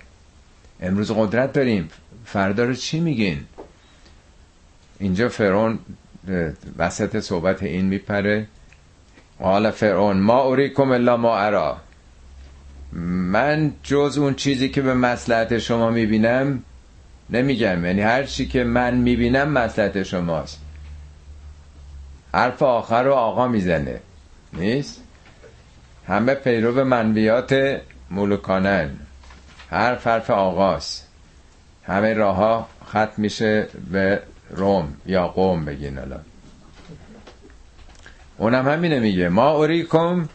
[0.81, 1.89] امروز قدرت داریم.
[2.25, 3.45] فردا رو چی میگین؟
[4.99, 5.79] اینجا فرعون
[6.79, 8.47] وسط صحبت این میپره.
[9.39, 11.77] قال فرعون ما اوریکم الا ما ارا.
[12.93, 16.63] من جز اون چیزی که به مسلحت شما می‌بینم
[17.31, 17.85] نمیگم.
[17.85, 20.61] یعنی هر چی که من می‌بینم مسلحت شماست.
[22.35, 24.01] حرف آخر رو آقا می‌زنه.
[24.53, 25.03] نیست؟
[26.09, 27.81] همه پیرو منویات
[28.11, 28.91] مولکانن
[29.71, 31.07] هر حرف آقاست.
[31.85, 36.25] همه راه ها ختم میشه به روم یا قوم بگین الان.
[38.39, 39.29] اونم همینه میگه.
[39.29, 40.29] ما اوریکم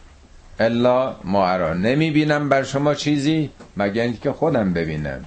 [0.60, 1.74] الا ما ارا.
[1.74, 5.24] نمی‌بینم بر شما چیزی مگر اینکه خودم ببینم.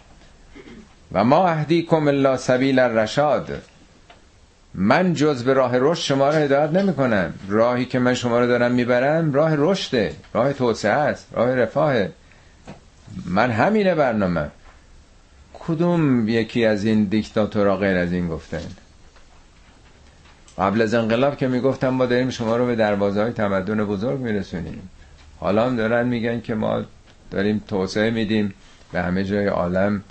[1.11, 3.61] و ما اهدیکم الا سبیل الرشاد.
[4.77, 8.47] من جز به راه رشد شما رو هدایت نمی کنم راهی که من شما رو
[8.47, 12.11] دارم می‌برم راه رشده راه توسعه است راه رفاهه.
[13.25, 14.47] من همینه برنامه.
[15.53, 18.61] کدوم یکی از این دیکتاتورها غیر از این گفتن
[20.57, 24.89] قبل از انقلاب که می‌گفتم ما داریم شما رو به دروازه های تمدن بزرگ میرسونیم.
[25.39, 26.83] حالا هم دارن میگن که ما
[27.31, 28.53] داریم توسعه میدیم
[28.91, 30.03] به همه جای عالم.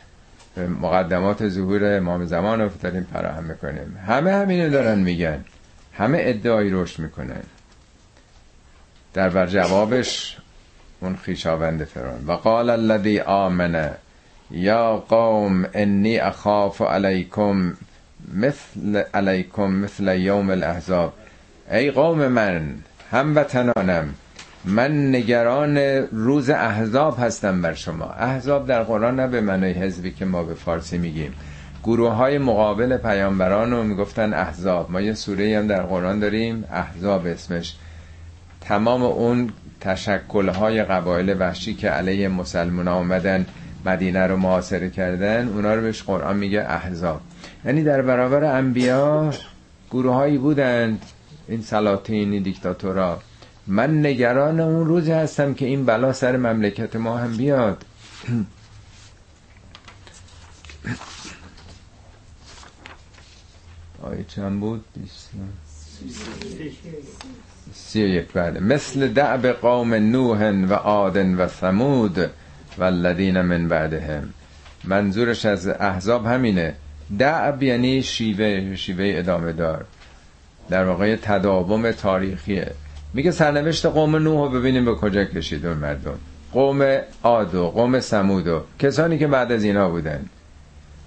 [0.56, 3.98] مقدمات ظهور امام زمان رو داریم فراهم می‌کنیم.
[4.06, 5.44] همه همینو دارن میگن.
[5.93, 7.43] همه ادعای رشد می‌کنن.
[9.14, 10.39] در بر جوابش
[11.01, 12.26] اون خیشاوند فرعون.
[12.26, 13.90] و قال الذي آمن
[14.51, 17.76] یا قوم انی اخاف علیکم
[18.35, 21.12] مثل علیکم مثل یوم الاحزاب.
[21.70, 22.74] ای قوم من
[23.10, 24.14] هموطنانم
[24.65, 25.78] من نگران
[26.12, 28.11] روز احزاب هستم بر شما.
[28.11, 31.32] احزاب در قرآن نه به معنی حزبی که ما به فارسی میگیم.
[31.85, 34.91] گروه های مقابل پیامبران رو می‌گفتن احزاب.
[34.91, 37.74] ما یه سوره هم در قرآن داریم احزاب اسمش.
[38.61, 39.51] تمام اون
[39.81, 43.47] تشکل های قبایل وحشی که علیه مسلمان آمدن
[43.86, 47.20] مدینه رو محاصره کردن اونا رو بهش قرآن میگه احزاب.
[47.65, 49.31] یعنی در برابر انبیا
[49.91, 51.03] گروه هایی بودند.
[51.49, 53.19] این سلاطین دیکتاتورا.
[53.66, 57.85] من نگران اون روزی هستم که این بلا سر مملکت ما هم بیاد.
[64.03, 64.85] آیه چند بود؟
[67.73, 68.32] سی و یک.
[68.32, 72.19] بعد مثل دعب قوم نوح و آدن و ثمود
[72.78, 74.28] و الذین من بعدهم.
[74.85, 76.74] منظورش از احزاب همینه.
[77.19, 79.85] دعب یعنی شیوه شیوه ادامه دار.
[80.70, 82.73] در واقع تداوم تاریخیه.
[83.15, 86.19] میگه سرنوشت قوم نوح رو ببینیم به کجا کشید اون مردم.
[86.53, 90.24] قوم عاد و قوم سمود و کسانی که بعد از اینا بودن.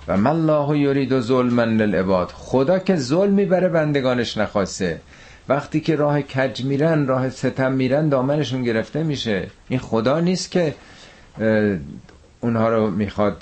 [0.07, 2.31] و من الله یرید و ظلما للعباد.
[2.33, 5.01] خدا که ظلم می‌بره بندگانش نخواسته.
[5.49, 9.47] وقتی که راه کج میرن راه ستم میرن دامنشون گرفته میشه.
[9.69, 10.75] این خدا نیست که
[12.39, 13.41] اونها رو می‌خواد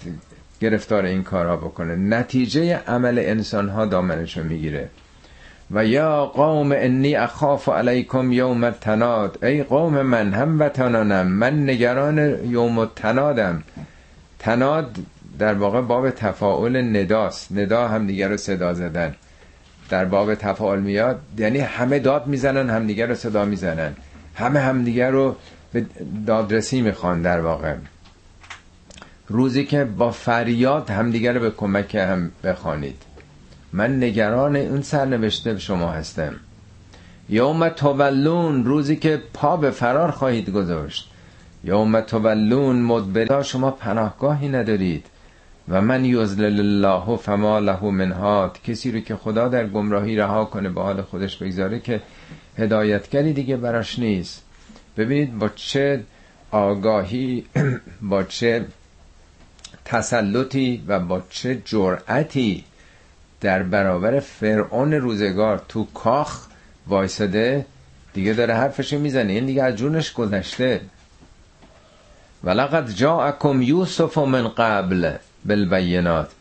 [0.62, 1.96] گرفتار این کارها بکنه.
[1.96, 4.90] نتیجه عمل انسان ها دامنشون می‌گیره.
[5.72, 9.46] و یا قوم انی اخاف علیکم یوم التناد.
[9.46, 12.18] ای قوم من هم وطنانم من نگران
[12.50, 13.64] یوم التنادم.
[14.40, 14.96] تناد
[15.40, 17.52] در واقع باب تفاعل نداست.
[17.52, 19.16] ندا هم دیگر رو صدا زدن.
[19.90, 23.96] در باب تفاعل میاد یعنی همه داد می‌زنن هم دیگر رو صدا می‌زنن.
[24.36, 25.36] همه هم دیگر رو
[25.74, 25.86] به
[26.28, 27.76] دادرسی می‌خوان در واقع.
[29.28, 32.96] روزی که با فریاد همدیگر رو به کمک هم بخوانید.
[33.76, 36.36] من نگران اون سرنوشته شما هستم.
[37.30, 41.12] یوم تولون روزی که پا به فرار خواهید گذاشت.
[41.64, 45.06] یوم تولون مدبرا شما پناهگاهی ندارید.
[45.70, 50.70] و من یزلل الله فما له من کسی رو که خدا در گمراهی رها کنه
[50.70, 52.02] به حال خودش بگذاره که
[52.58, 54.44] هدایتگری دیگه براش نیست.
[54.98, 56.04] ببینید با چه
[56.52, 57.46] آگاهی
[58.12, 58.66] با چه
[59.86, 62.64] تسلطی و با چه جرأتی
[63.46, 66.46] در برابر فرعون روزگار تو کاخ
[66.88, 67.66] وایساده
[68.14, 70.82] دیگه داره حرفش می‌زنه این دیگه از جونش گذشته.
[72.44, 75.12] ولقد جاءکم یوسف من قبل
[75.46, 76.32] بالبینات.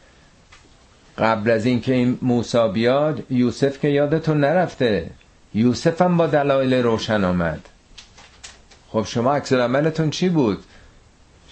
[1.19, 5.11] قبل از اینکه این موسی بیاد یوسف که یادتون نرفته.
[5.55, 7.69] یوسف هم با دلایل روشن آمد.
[8.89, 10.65] خب شما عکس عملتون چی بود؟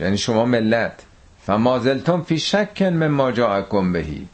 [0.01, 1.03] یعنی شما ملت.
[1.47, 4.29] فمازلتون فی شک من ما جاءکم بهی.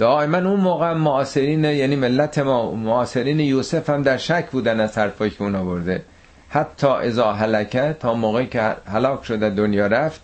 [0.00, 5.30] دائما اون موقع معاصرین یعنی ملت ما معاصرین یوسف هم در شک بودن از حرفایی
[5.30, 6.02] که اون آورده.
[6.48, 10.20] حتی ازا هلکه تا موقعی که هلاک شده دنیا رفت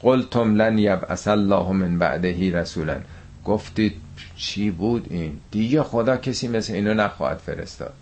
[0.00, 2.96] قلتم لن یبعث الله من بعدهی رسولا.
[3.44, 3.92] گفتید
[4.36, 7.92] چی بود این؟ دیگه خدا کسی مثل اینو نخواهد فرستاد.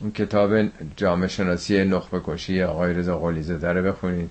[0.00, 4.30] اون کتاب جامعه شناسی نخبه کشی آقای رضا قلیزه داره بخونید.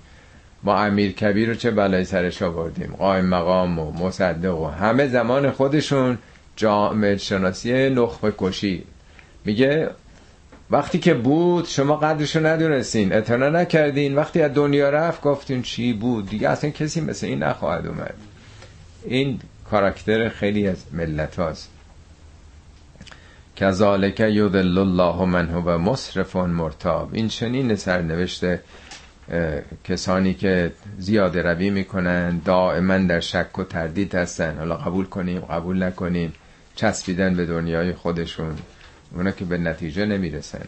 [0.65, 5.51] ما امیر کبیر رو چه بلای سرش آوردیم؟ قایم مقام و مصدق و همه زمان
[5.51, 6.17] خودشون
[6.55, 8.83] جامعه شناسی نخبه کشی.
[9.45, 9.89] میگه
[10.71, 14.15] وقتی که بود شما قدرشو ندونستین اتنا نکردین.
[14.15, 18.13] وقتی از دنیا رفت گفتین چی بود؟ دیگه اصلا کسی مثل این نخواهد اومد.
[19.05, 19.39] این
[19.71, 21.69] کاراکتر خیلی از ملت هاست.
[23.55, 27.09] کذالک یضل الله من هو مسرف مرتاب.
[27.13, 28.43] این چنین سرنوشت
[29.83, 34.57] کسانی که زیاده روی می‌کنن دائما در شک و تردید هستن.
[34.57, 36.33] حالا قبول کنیم قبول نکنیم
[36.75, 38.55] چسبیدن به دنیای خودشون.
[39.15, 40.65] اونا که به نتیجه نمی‌رسن.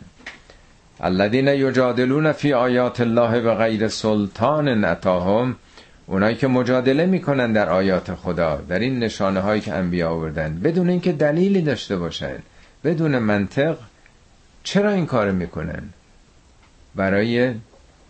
[1.00, 5.56] الذین یجادلون فی آیات الله به غیر سلطان اتاهم
[6.06, 10.60] اونایی که مجادله می‌کنن در آیات خدا در این نشانه هایی که انبیا آوردن.
[10.64, 12.36] بدون اینکه دلیلی داشته باشن
[12.84, 13.78] بدون منطق
[14.64, 15.84] چرا این کار می‌کنن؟
[16.96, 17.54] برای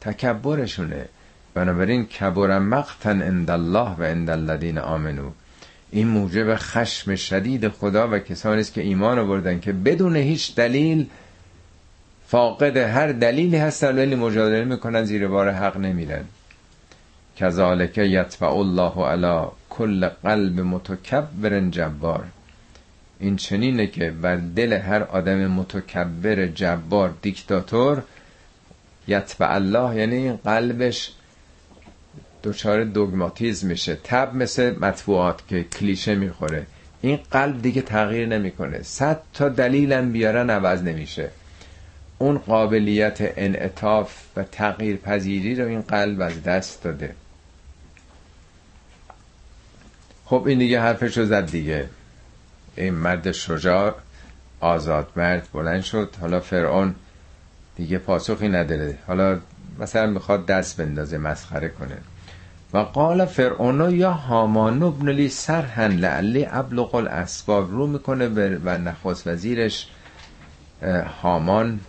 [0.01, 1.05] تکبرشونه.
[1.53, 5.31] بنابراین کبر مقتن عند الله و عند الذین آمنو.
[5.91, 11.07] این موجب خشم شدید خدا و کسانی است که ایمان آوردن که بدون هیچ دلیل
[12.27, 16.25] فاقد هر دلیلی هستن ولی مجادله می‌کنن زیر بار حق نمیرن.
[17.37, 22.23] کذالک یطبع الله علی کل قلب متکبر جبار.
[23.19, 28.03] این چنینه که بر دل هر آدم متکبر جبار دیکتاتور
[29.07, 31.11] یتبع الله یعنی قلبش
[32.43, 33.97] دچار دوگماتیزم میشه.
[34.03, 36.65] تب مثل مطبوعات که کلیشه می‌خوره.
[37.01, 38.81] این قلب دیگه تغییر نمی‌کنه.
[38.83, 41.29] صد تا دلیلم بیارن عوض نمیشه.
[42.17, 47.15] اون قابلیت انعطاف و تغییر پذیری رو این قلب از دست داده.
[50.25, 51.89] خب این دیگه حرفش رو زد دیگه.
[52.75, 53.95] این مرد شجاع
[54.59, 56.15] آزاد مرد بلند شد.
[56.21, 56.95] حالا فرعون
[57.77, 58.97] دیگه پاسخی نداره.
[59.07, 59.39] حالا
[59.79, 61.97] مثلا می‌خواد دست بندازه مسخره کنه.
[62.73, 67.71] و قال فرعون یا هامان ابن لی سرهن لعلی ابلغ الاسباب.
[67.71, 68.27] رو می‌کنه
[68.65, 69.87] و نخواست وزیرش
[71.21, 71.79] هامان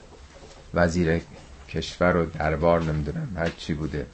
[0.74, 1.20] وزیر
[1.69, 4.06] کشور و دربار نمی‌دونم هر چی بوده.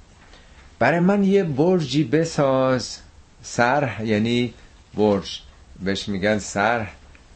[0.78, 2.98] برای من یه برجی بساز.
[3.42, 4.54] سرح یعنی
[4.94, 5.40] برج.
[5.84, 6.92] بهش میگن سرح.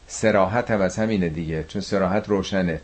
[0.06, 2.80] سراحت هم از همینه دیگه چون سراحت روشنه.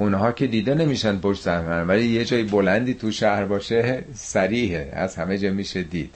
[0.00, 4.90] خونه ها که دیده نمیشن پشت زمین ولی یه جای بلندی تو شهر باشه سریحه
[4.92, 6.14] از همه جا میشه دید.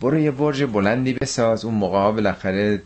[0.00, 1.64] برو یه برج بلندی بساز.
[1.64, 2.82] اون موقع بالاخره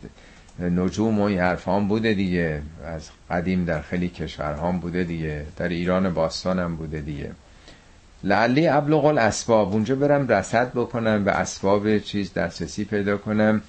[0.61, 2.63] نجوم و این بوده دیگه.
[2.87, 5.47] از قدیم در خیلی کشورهام بوده دیگه.
[5.57, 7.31] در ایران باستان هم بوده دیگه.
[8.23, 9.73] لعلی ابلغ الاسباب.
[9.73, 13.63] اونجا برم رسد بکنم به اسباب چیز دسترسی پیدا کنم.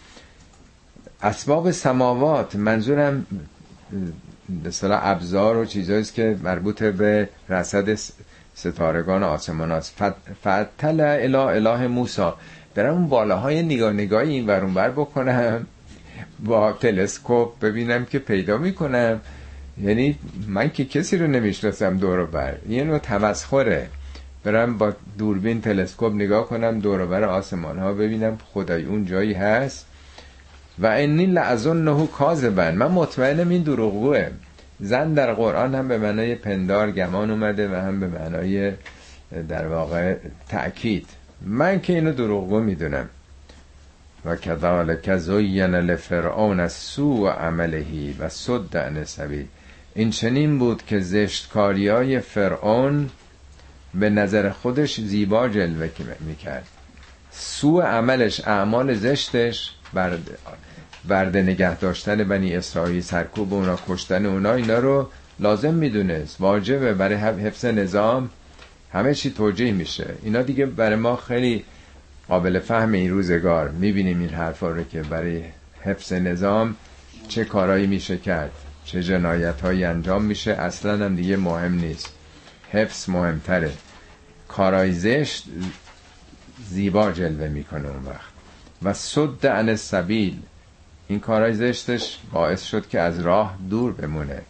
[1.21, 2.55] اسباب سماوات.
[2.55, 3.25] منظورم
[4.49, 7.97] به ابزار و چیزهاییست که مربوط به رصد
[8.55, 10.03] ستارگان آسمان است.
[10.41, 12.37] فتل اله اله موسا
[12.75, 15.67] برم اون بالاهای نگاه نگاهی این ورون بر بکنم.
[16.39, 19.21] با تلسکوپ ببینم که پیدا می‌کنم.
[19.81, 20.17] یعنی
[20.47, 22.57] من که کسی رو نمی‌شناسم دور بر.
[22.69, 23.87] یه نوع تمسخره.
[24.43, 29.85] برم با دوربین تلسکوپ نگاه کنم دور بر آسمان ها ببینم خدای اون جایی هست.
[30.79, 32.75] و اینی نهو کاذبن.
[32.75, 34.27] من مطمئنم این دروغگوه.
[34.79, 38.71] زن در قرآن هم به معنای پندار گمان اومده و هم به معنای
[39.49, 40.15] در واقع
[40.49, 41.07] تأکید.
[41.41, 43.09] من که اینو دروغگو می‌دونم.
[44.25, 49.05] و کذالک زین لفرعون از سو عملهی و صد عن
[49.95, 53.09] این چنین بود که زشتکاری های فرعون
[53.93, 55.89] به نظر خودش زیبا جلوه
[56.19, 56.67] می‌کرد.
[57.31, 59.71] سو عملش اعمال زشتش
[61.07, 65.09] برده نگه داشتن بنی اسرائیل سرکوب اونا کشتن اونا اینا رو
[65.39, 66.41] لازم می‌دونست.
[66.41, 68.29] واجبه برای حفظ نظام
[68.93, 70.07] همه چی توجیه میشه.
[70.23, 71.63] اینا دیگه برای ما خیلی
[72.27, 73.69] قابل فهم این روزگار.
[73.69, 75.43] می‌بینیم این حرفا رو که برای
[75.81, 76.75] حفظ نظام
[77.27, 78.51] چه کارایی میشه کرد
[78.85, 80.51] چه جنایت هایی انجام میشه.
[80.51, 82.09] اصلا هم دیگه مهم نیست.
[82.71, 83.71] حفظ مهمتره.
[84.47, 85.45] کارای زشت
[86.69, 88.35] زیبا جلوه می‌کنه اون وقت.
[88.83, 90.37] و صد عن سبیل
[91.07, 94.41] این کارای زشتش باعث شد که از راه دور بمونه.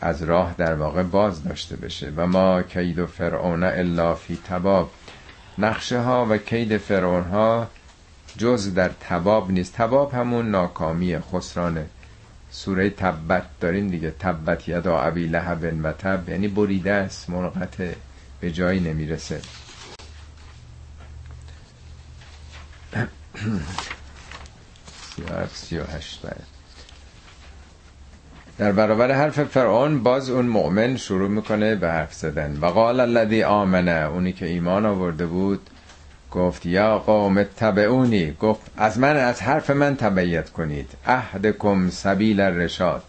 [0.00, 2.12] از راه در واقع باز داشته بشه.
[2.16, 4.90] و ما کید و فرعون الا فی تباب.
[5.58, 7.66] نقشه ها و کید فرعون ها
[8.38, 9.74] جز در تباب نیست.
[9.74, 11.86] تباب همون ناکامی خسرانه.
[12.50, 14.10] سوره تبت داریم دیگه.
[14.10, 17.92] تبت یدا ابی لهب و تب یعنی بریده است منقطع
[18.40, 19.40] به جایی نمی‌رسه.
[25.54, 26.22] سی و هشت
[28.58, 32.58] در برابر حرف فرعون باز اون مؤمن شروع می‌کنه به حرف زدن.
[32.60, 34.06] و قال الذی آمنه.
[34.06, 35.70] اونی که ایمان آورده بود
[36.30, 38.32] گفت یا قوم اتبعونی.
[38.40, 40.90] گفت از من از حرف من تبعیت کنید.
[41.06, 43.02] اهدکم سبیل الرشاد.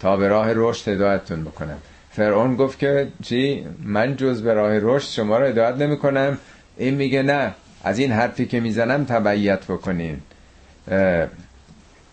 [0.00, 1.78] تا به راه رشد هدایتتون بکنم.
[2.10, 6.38] فرعون گفت که چی؟ من جز به راه رشد شما رو هدایت نمی کنم
[6.76, 7.54] این میگه نه
[7.84, 10.20] از این حرفی که می‌زنم تبعیت بکنین.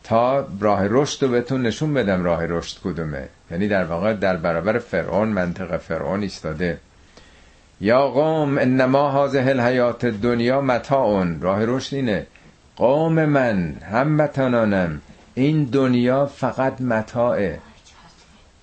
[0.03, 3.27] تا راه رشد رو بهتون نشون بدم راه رشد کدومه.
[3.52, 6.77] یعنی در واقع در برابر فرعون منطق فرعون ایستاده.
[7.81, 11.41] یا قوم انما هذه الحیات دنیا متاعون.
[11.41, 12.27] راه رشد اینه.
[12.76, 15.02] قوم من هموطنانم
[15.35, 17.60] این دنیا فقط متاعه.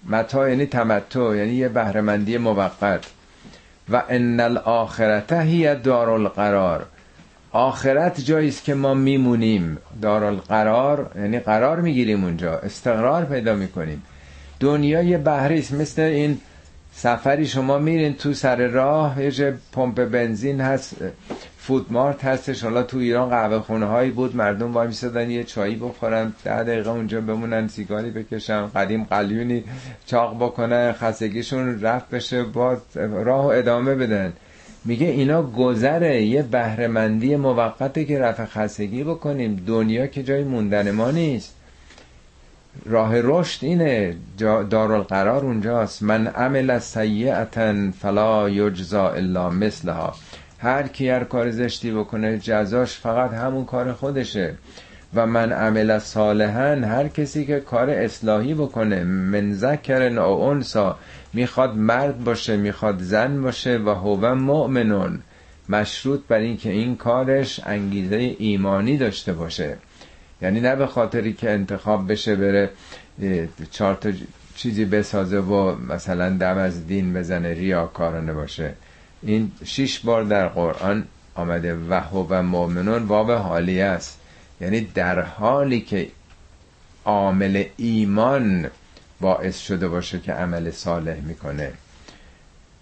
[0.09, 3.05] متاع یعنی تمتع یعنی یه بهرهمندی موقت.
[3.89, 6.86] و ان الاخرت هی دار القرار
[7.55, 9.78] آخرت جایی است که ما میمونیم.
[10.02, 12.59] دارالقرار یعنی قرار می‌گیریم اونجا.
[12.59, 14.02] استقرار پیدا می‌کنیم.
[14.60, 15.72] دنیا یه بحری است.
[15.74, 16.40] مثل این
[16.93, 20.97] سفری شما میرین تو سر راه یه پمپ بنزین هست
[21.59, 22.64] فود مارت هستش.
[22.64, 24.36] حالا تو ایران قهوه خونه هایی بود.
[24.36, 26.32] مردم وای میسادن یه چایی بخورن.
[26.44, 28.66] ده دقیقه اونجا بمونن سیگاری بکشن.
[28.66, 29.64] قدیم قلیونی
[30.06, 34.32] چاق بکنن خستگیشون رفت بشه با راه ادامه بدن.
[34.85, 39.65] میگه اینا گذره یه بهرهمندی موقته که رفع خستگی بکنیم.
[39.66, 41.55] دنیا که جای موندن ما نیست.
[42.86, 44.16] راه رشد اینه.
[44.70, 46.02] دارالقرار اونجاست.
[46.02, 50.15] من عمل سیعتا فلا یجزا الا مثلها.
[50.59, 54.55] هر کی هر کار زشتی بکنه جزاش فقط همون کار خودشه.
[55.15, 60.98] و من عمل صالحا هر کسی که کار اصلاحی بکنه من ذکر او انسا
[61.35, 65.23] می‌خواد مرد باشه می‌خواد زن باشه و هو مؤمنون.
[65.69, 69.77] مشروط بر این که این کارش انگیزه ایمانی داشته باشه.
[70.43, 72.70] یعنی نه به خاطری که انتخاب بشه بره
[73.70, 74.11] چهار تا
[74.56, 78.74] چیزی بسازه و مثلا دم از دین بزنه ریاکارانه باشه.
[79.23, 81.05] این شش بار در قرآن
[81.35, 84.20] آمده و هو مؤمنون باب حالی است.
[84.61, 86.09] یعنی در حالی که
[87.05, 88.70] عامل ایمان
[89.24, 91.72] باعث شده باشه که عمل صالح می‌کنه.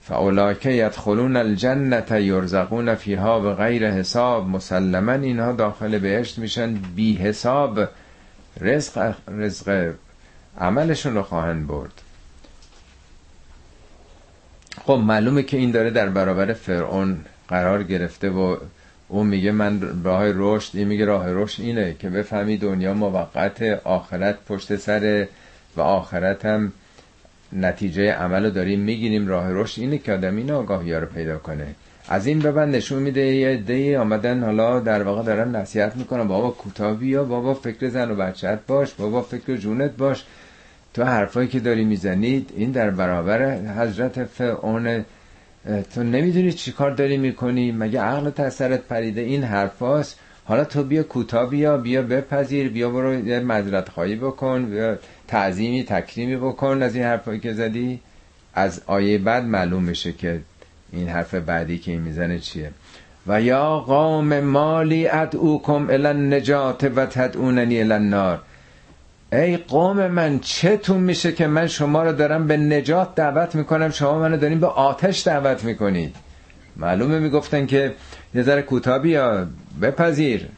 [0.02, 4.48] فاولاک یدخلون الجنت یرزقون فیها به غیر حساب.
[4.48, 6.74] مسلما اینها داخل بهشت میشن.
[6.74, 7.88] بی حساب
[8.60, 9.92] رزق رزق
[10.60, 12.02] عملشون رو خواهند برد.
[14.86, 18.56] خب معلومه که این داره در برابر فرعون قرار گرفته و
[19.08, 24.36] اون میگه من راه رشد این میگه راه رشد اینه که بفهمی دنیا موقت آخرت
[24.48, 25.28] پشت سر
[25.76, 26.72] و آخرت هم
[27.52, 29.28] نتیجه عمل رو داریم می‌گیریم.
[29.28, 31.66] راه رشد اینه که آدم این آگاهی رو پیدا کنه.
[32.08, 36.28] از این به نشون میده یه دی آمدن حالا در واقع دارن نصیحت می‌کنن.
[36.28, 40.24] بابا کوتاه یا بابا فکر زن و بچت باش بابا فکر جونت باش.
[40.94, 45.04] تو حرفایی که داری می‌زنید این در برابر حضرت فرعون.
[45.94, 50.18] تو نمی‌دونی چی کار داری می‌کنی؟ مگه عقل سرت پریده؟ این حرفاست.
[50.44, 54.98] حالا تو بیا کوتاه بیا بیا بپذیر بیا برو یه مذرت خواهی بکن بیا
[55.28, 58.00] تعظیمی تکریمی بکن از این حرفایی که زدی.
[58.54, 60.40] از آیه بعد معلوم میشه که
[60.92, 62.70] این حرف بعدی که این می‌زنه چیه.
[63.26, 68.40] و یا قوم مالی ادعوکم الی النجات و تدعوننی الی النار.
[69.32, 74.18] ای قوم من چتون میشه که من شما رو دارم به نجات دعوت می‌کنم شما
[74.18, 76.16] منو داریم به آتش دعوت می‌کنید.
[76.76, 77.94] معلومه می‌گفتن که
[78.34, 79.46] یه ذره کوتاه بیا.
[79.82, 80.48] بپذیر.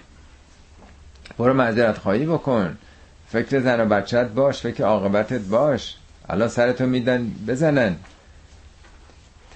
[1.39, 2.79] برو معذرت خواهی بکن.
[3.33, 5.97] فکر زن و بچت باش فکر عاقبتت باش.
[6.29, 7.97] الان سرتو میدن بزنن.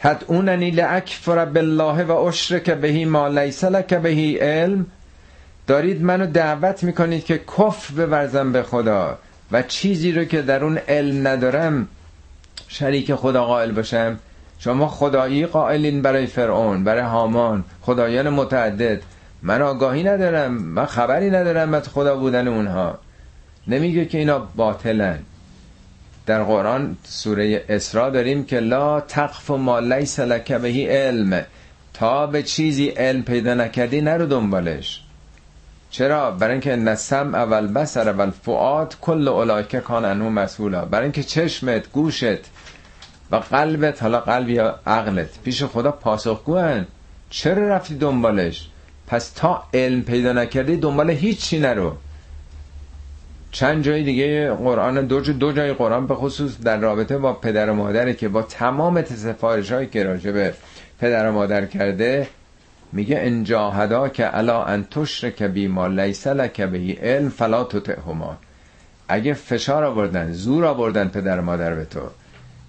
[0.01, 4.87] تدعوننی لاکفر بالله و اشرک بهی ما لیس لک بهی علم.
[5.67, 9.19] دارید منو دعوت می‌کنید که کفر بورزم به خدا
[9.53, 11.89] و چیزی رو که در اون علم ندارم
[12.69, 14.19] شریک خدا قائل باشم.
[14.59, 17.65] شما خدایی قائلین برای فرعون برای هامان.
[17.83, 19.03] خدایان متعدد.
[19.43, 22.99] من آگاهی ندارم من خبری ندارم از خدا بودن اونها.
[23.67, 25.19] نمیگه که اینا باطلن.
[26.27, 31.45] در قرآن سوره اسراء داریم که لا تقف ما لیس لک بهی علم.
[31.95, 35.03] تا به چیزی علم پیدا نکردی نرو دنبالش.
[35.91, 40.85] چرا؟ برای اینکه نسم اول بسر اول فعاد کل اولایکه کان انو مسئولا.
[40.85, 42.51] برای اینکه چشمت گوشت
[43.31, 46.87] و قلبت حالا قلب یا عقلت پیش خدا پاسخگوهن
[47.31, 48.69] چرا رفتی دنبالش؟
[49.09, 51.93] پس تا علم پیدا نکردی دنبال هیچی نرو.
[53.51, 57.75] چند جای دیگه قرآن دو, دو جای قرآن به خصوص در رابطه با پدر و
[57.75, 60.55] مادره که با تمام سفارش هایی که راجع به
[61.01, 62.29] پدر و مادر کرده
[62.93, 68.39] میگه ان جاهدا که الا ان تشرک بی ما لیس لک به علم فلا تطعهما.
[69.09, 72.01] اگه فشار آوردن زور آوردن پدر و مادر به تو.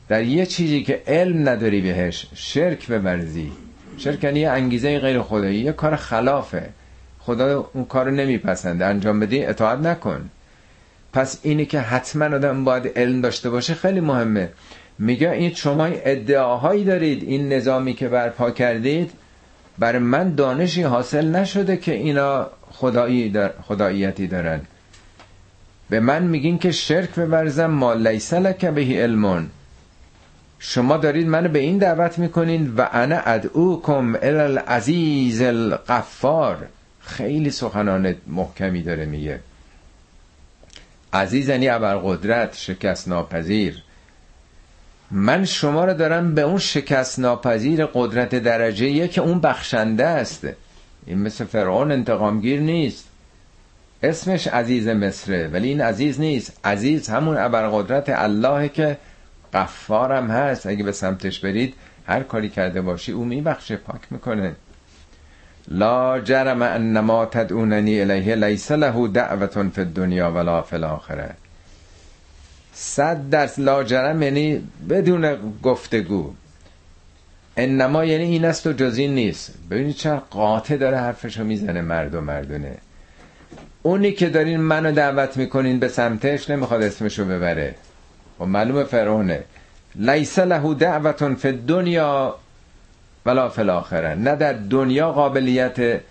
[0.09, 3.51] در یه چیزی که علم نداری بهش شرک ببرزی.
[3.99, 6.69] شرک یعنی انگیزه غیر خدایی یه کار خلافه.
[7.19, 8.85] خدا اون کارو نمیپسنده.
[8.85, 10.29] انجام بدی اطاعت نکن.
[11.13, 14.49] پس اینی که حتما آدم باید علم داشته باشه خیلی مهمه.
[14.99, 19.11] میگه این شما ادعاهایی دارید این نظامی که برپا کردید
[19.79, 24.61] بر من دانشی حاصل نشده که اینا خدایی در خداییتی دارن.
[25.89, 29.49] به من میگین که شرک ببرزم ما لیس لک به علمون.
[30.59, 36.67] شما دارید منو به این دعوت می‌کنین و انا ادعوکم العزیز القفار
[36.99, 39.39] خیلی سخنان محکمی داره میگه.
[41.13, 43.83] عزیز یعنی ابرقدرت شکست ناپذیر.
[45.11, 50.47] من شما رو دارم به اون شکست ناپذیر قدرت درجه که اون بخشنده است.
[51.05, 53.05] این مثل فرعون انتقامگیر نیست.
[54.03, 56.59] اسمش عزیز مصره ولی این عزیز نیست.
[56.63, 58.97] عزیز همون ابرقدرت الله که
[59.53, 60.65] قفارم هست.
[60.67, 61.73] اگه به سمتش برید
[62.07, 64.55] هر کاری کرده باشی او میبخشه پاک می‌کنه.
[65.67, 71.29] لا جرم انما تدعوننی الیه لیس له دعوتون فی الدنیا ولا فی الاخره.
[72.73, 76.33] صد درس لا جرم یعنی بدون گفتگو.
[77.57, 79.53] انما یعنی این است و جز این نیست.
[79.71, 82.77] ببینید چه قاطع داره حرفشو می‌زنه مرد و مردونه.
[83.81, 87.75] اونی که دارین منو دعوت می‌کنین به سمتش نمی‌خواد اسمشو ببره.
[88.39, 89.43] و معلوم فرعونه.
[89.95, 92.35] لیس له دعوتون فی الدنیا
[93.25, 94.15] ولا فی الاخره.
[94.15, 96.01] نه در دنیا قابلیت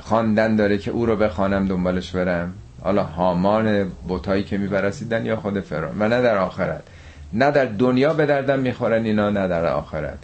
[0.00, 2.54] خواندن داره که او رو بخوانم دنبالش برم.
[2.82, 6.02] حالا هامان بوتایی که میبرسیدن یا خود فرعون.
[6.02, 6.82] و نه در آخرت.
[7.32, 10.18] نه در دنیا به دردم می‌خورن اینا نه در آخرت.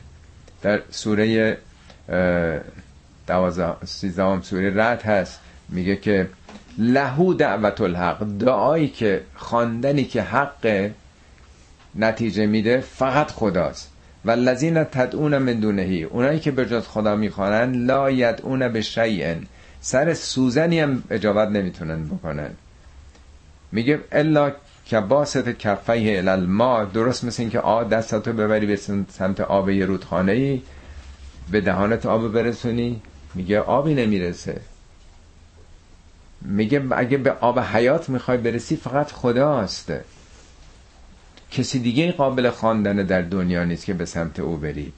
[0.62, 1.56] در سوره
[3.84, 5.40] سیزدهم سوره رد هست.
[5.68, 6.28] میگه که
[6.78, 8.24] لهو دعوت الحق.
[8.38, 10.90] دعایی که خواندنی که حق
[11.94, 13.90] نتیجه میده فقط خداست.
[14.24, 19.46] و لذین تدعون من دونهی اونایی که به جز خدا می‌خوانن لا یدعون به شیئن.
[19.80, 22.50] سر سوزنی هم اجابت نمی‌تونن بکنن.
[23.72, 24.52] میگه الا
[24.86, 28.76] که باست کفیه الالما درست مثل این که آ دستاتو ببری به
[29.08, 30.62] سمت آب یه رودخانه ای
[31.50, 33.00] به دهانت آب برسونی.
[33.34, 34.60] میگه آبی نمی‌رسه.
[36.42, 39.92] میگه اگه به آب حیات می‌خوای برسی فقط خداست.
[41.50, 44.92] کسی دیگه قابل خواندن در دنیا نیست که به سمت او بری.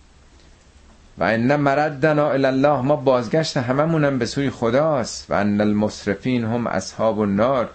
[1.19, 5.31] و ان مردنا الی الله ما بازگشت هممونم به سوی خداست.
[5.31, 7.71] و ان المسرفین هم اصحاب النار.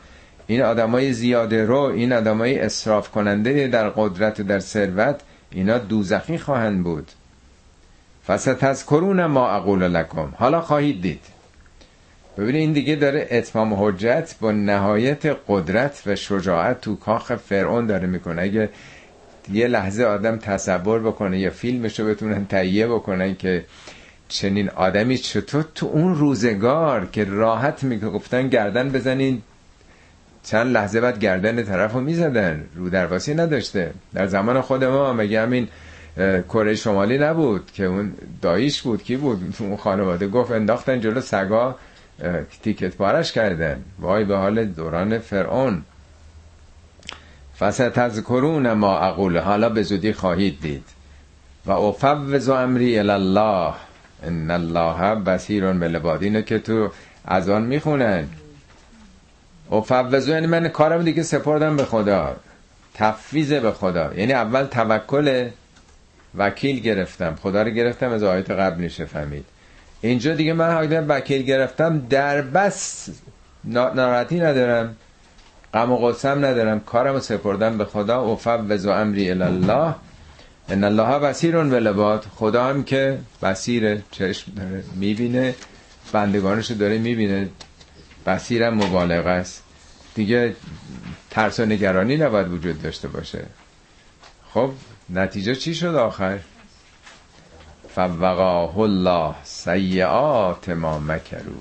[0.47, 5.15] این آدمای زیاده رو این آدمای اسراف کننده در قدرت در ثروت
[5.51, 7.11] اینا دوزخی خواهند بود.
[8.27, 10.33] فستذکرون ما اقول لکم.
[10.35, 11.36] حالا خواهید دید.
[12.37, 18.07] ببینید این دیگه داره اتمام حجت با نهایت قدرت و شجاعت تو کاخ فرعون داره
[18.07, 18.41] می‌کنه.
[18.41, 18.69] اگه
[19.51, 23.65] یه لحظه آدم تصور بکنه یا فیلمشو بتونن تهیه بکنن که
[24.27, 29.41] چنین آدمی چطور تو اون روزگار که راحت می‌گفتن گردن بزنین.
[30.43, 32.65] چند لحظه بعد گردن طرف رو می‌زدن.
[32.75, 33.91] رو درواسی نداشته.
[34.13, 35.67] در زمان خود ما مگه همین
[36.49, 41.75] کره شمالی نبود که اون داییش بود؟ کی بود؟ اون خانواده گفت انداختن جلو سگا.
[42.63, 43.83] تیکت پارش کردن.
[43.99, 45.83] وای به حال دوران فرعون.
[47.59, 49.37] فستذکرون ما اقول.
[49.37, 50.83] حالا به زودی خواهید دید.
[51.65, 53.73] و افوض امری الله
[54.23, 56.91] ان الله بصیر بالعباد که تو
[57.25, 58.27] از آن می‌خونن.
[59.71, 62.35] افوض یعنی من کارم دیگه سپردم به خدا.
[62.93, 64.13] تفویض به خدا.
[64.13, 65.49] یعنی اول توکل
[66.37, 67.35] وکیل گرفتم.
[67.41, 69.45] خدا رو گرفتم از آیت قبل میشه فهمید
[70.01, 73.09] اینجا دیگه من حالا وکیل گرفتم در بس
[73.65, 74.95] ناراحتی ندارم
[75.73, 78.33] غم و قصم ندارم کارمو سپردم به خدا.
[78.33, 79.95] و فوض و امری الله
[80.69, 82.25] ان الله بصیر ولباد.
[82.35, 85.55] خدا هم که بصیر چشم داره می‌بینه
[86.13, 87.49] بندگانشو داره می‌بینه.
[88.25, 89.63] بصیرم مبالغه است.
[90.15, 90.55] دیگه
[91.29, 93.45] ترس و نگرانی نباید وجود داشته باشه.
[94.53, 94.71] خب
[95.09, 96.39] نتیجه چی شد آخر؟
[97.97, 101.53] فوقاه الله سیعات ما مکرو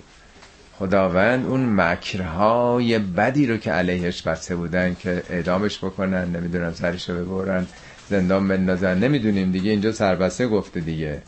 [0.78, 7.24] خداوند اون مکرهای بدی رو که علیهش بسته بودن که اعدامش بکنن نمی‌دونم سرش رو
[7.24, 7.66] ببرن
[8.10, 11.22] زندان بندازن نمی‌دونیم دیگه اینجا سربسته گفته دیگه.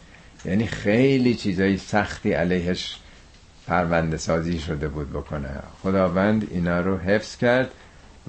[0.45, 2.97] یعنی خیلی چیزای سختی علیهش
[3.67, 5.51] پرونده سازی شده بود بکنه.
[5.83, 7.71] خداوند اینا رو حفظ کرد.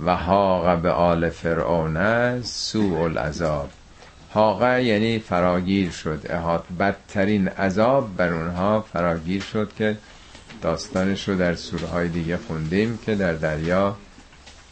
[0.06, 3.70] و حاق به آل فرعون سوء العذاب.
[4.30, 6.26] حاقه یعنی فراگیر شد.
[6.30, 9.98] احات بدترین عذاب بر اونها فراگیر شد که
[10.62, 13.98] داستانش رو در سوره های دیگه خوندیم که در دریا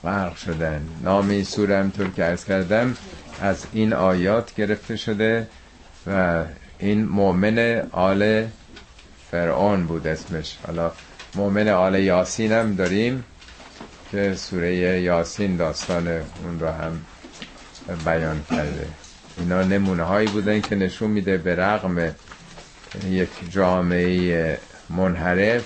[0.03, 0.81] غرق شدن.
[1.03, 2.97] نام این سوره همطور که ارز کردم
[3.41, 5.47] از این آیات گرفته شده
[6.07, 6.43] و
[6.79, 8.45] این مؤمن آل
[9.31, 10.57] فرعون بود اسمش.
[10.67, 10.91] حالا
[11.35, 13.23] مؤمن آل یاسین هم داریم
[14.11, 17.01] که سوره یاسین داستان اون رو هم
[18.05, 18.87] بیان کرده.
[19.37, 22.15] اینا نمونه هایی بودن که نشون میده به رغم
[23.09, 24.57] یک جامعه
[24.89, 25.65] منحرف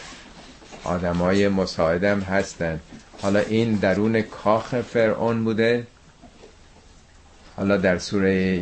[0.84, 2.80] آدمای مساعدم هستن.
[3.22, 5.88] حالا این درون کاخ فرعون بوده.
[7.58, 8.62] حالا در سوره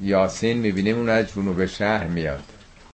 [0.00, 2.42] یاسین می‌بینیم اون از جنوب شهر میاد.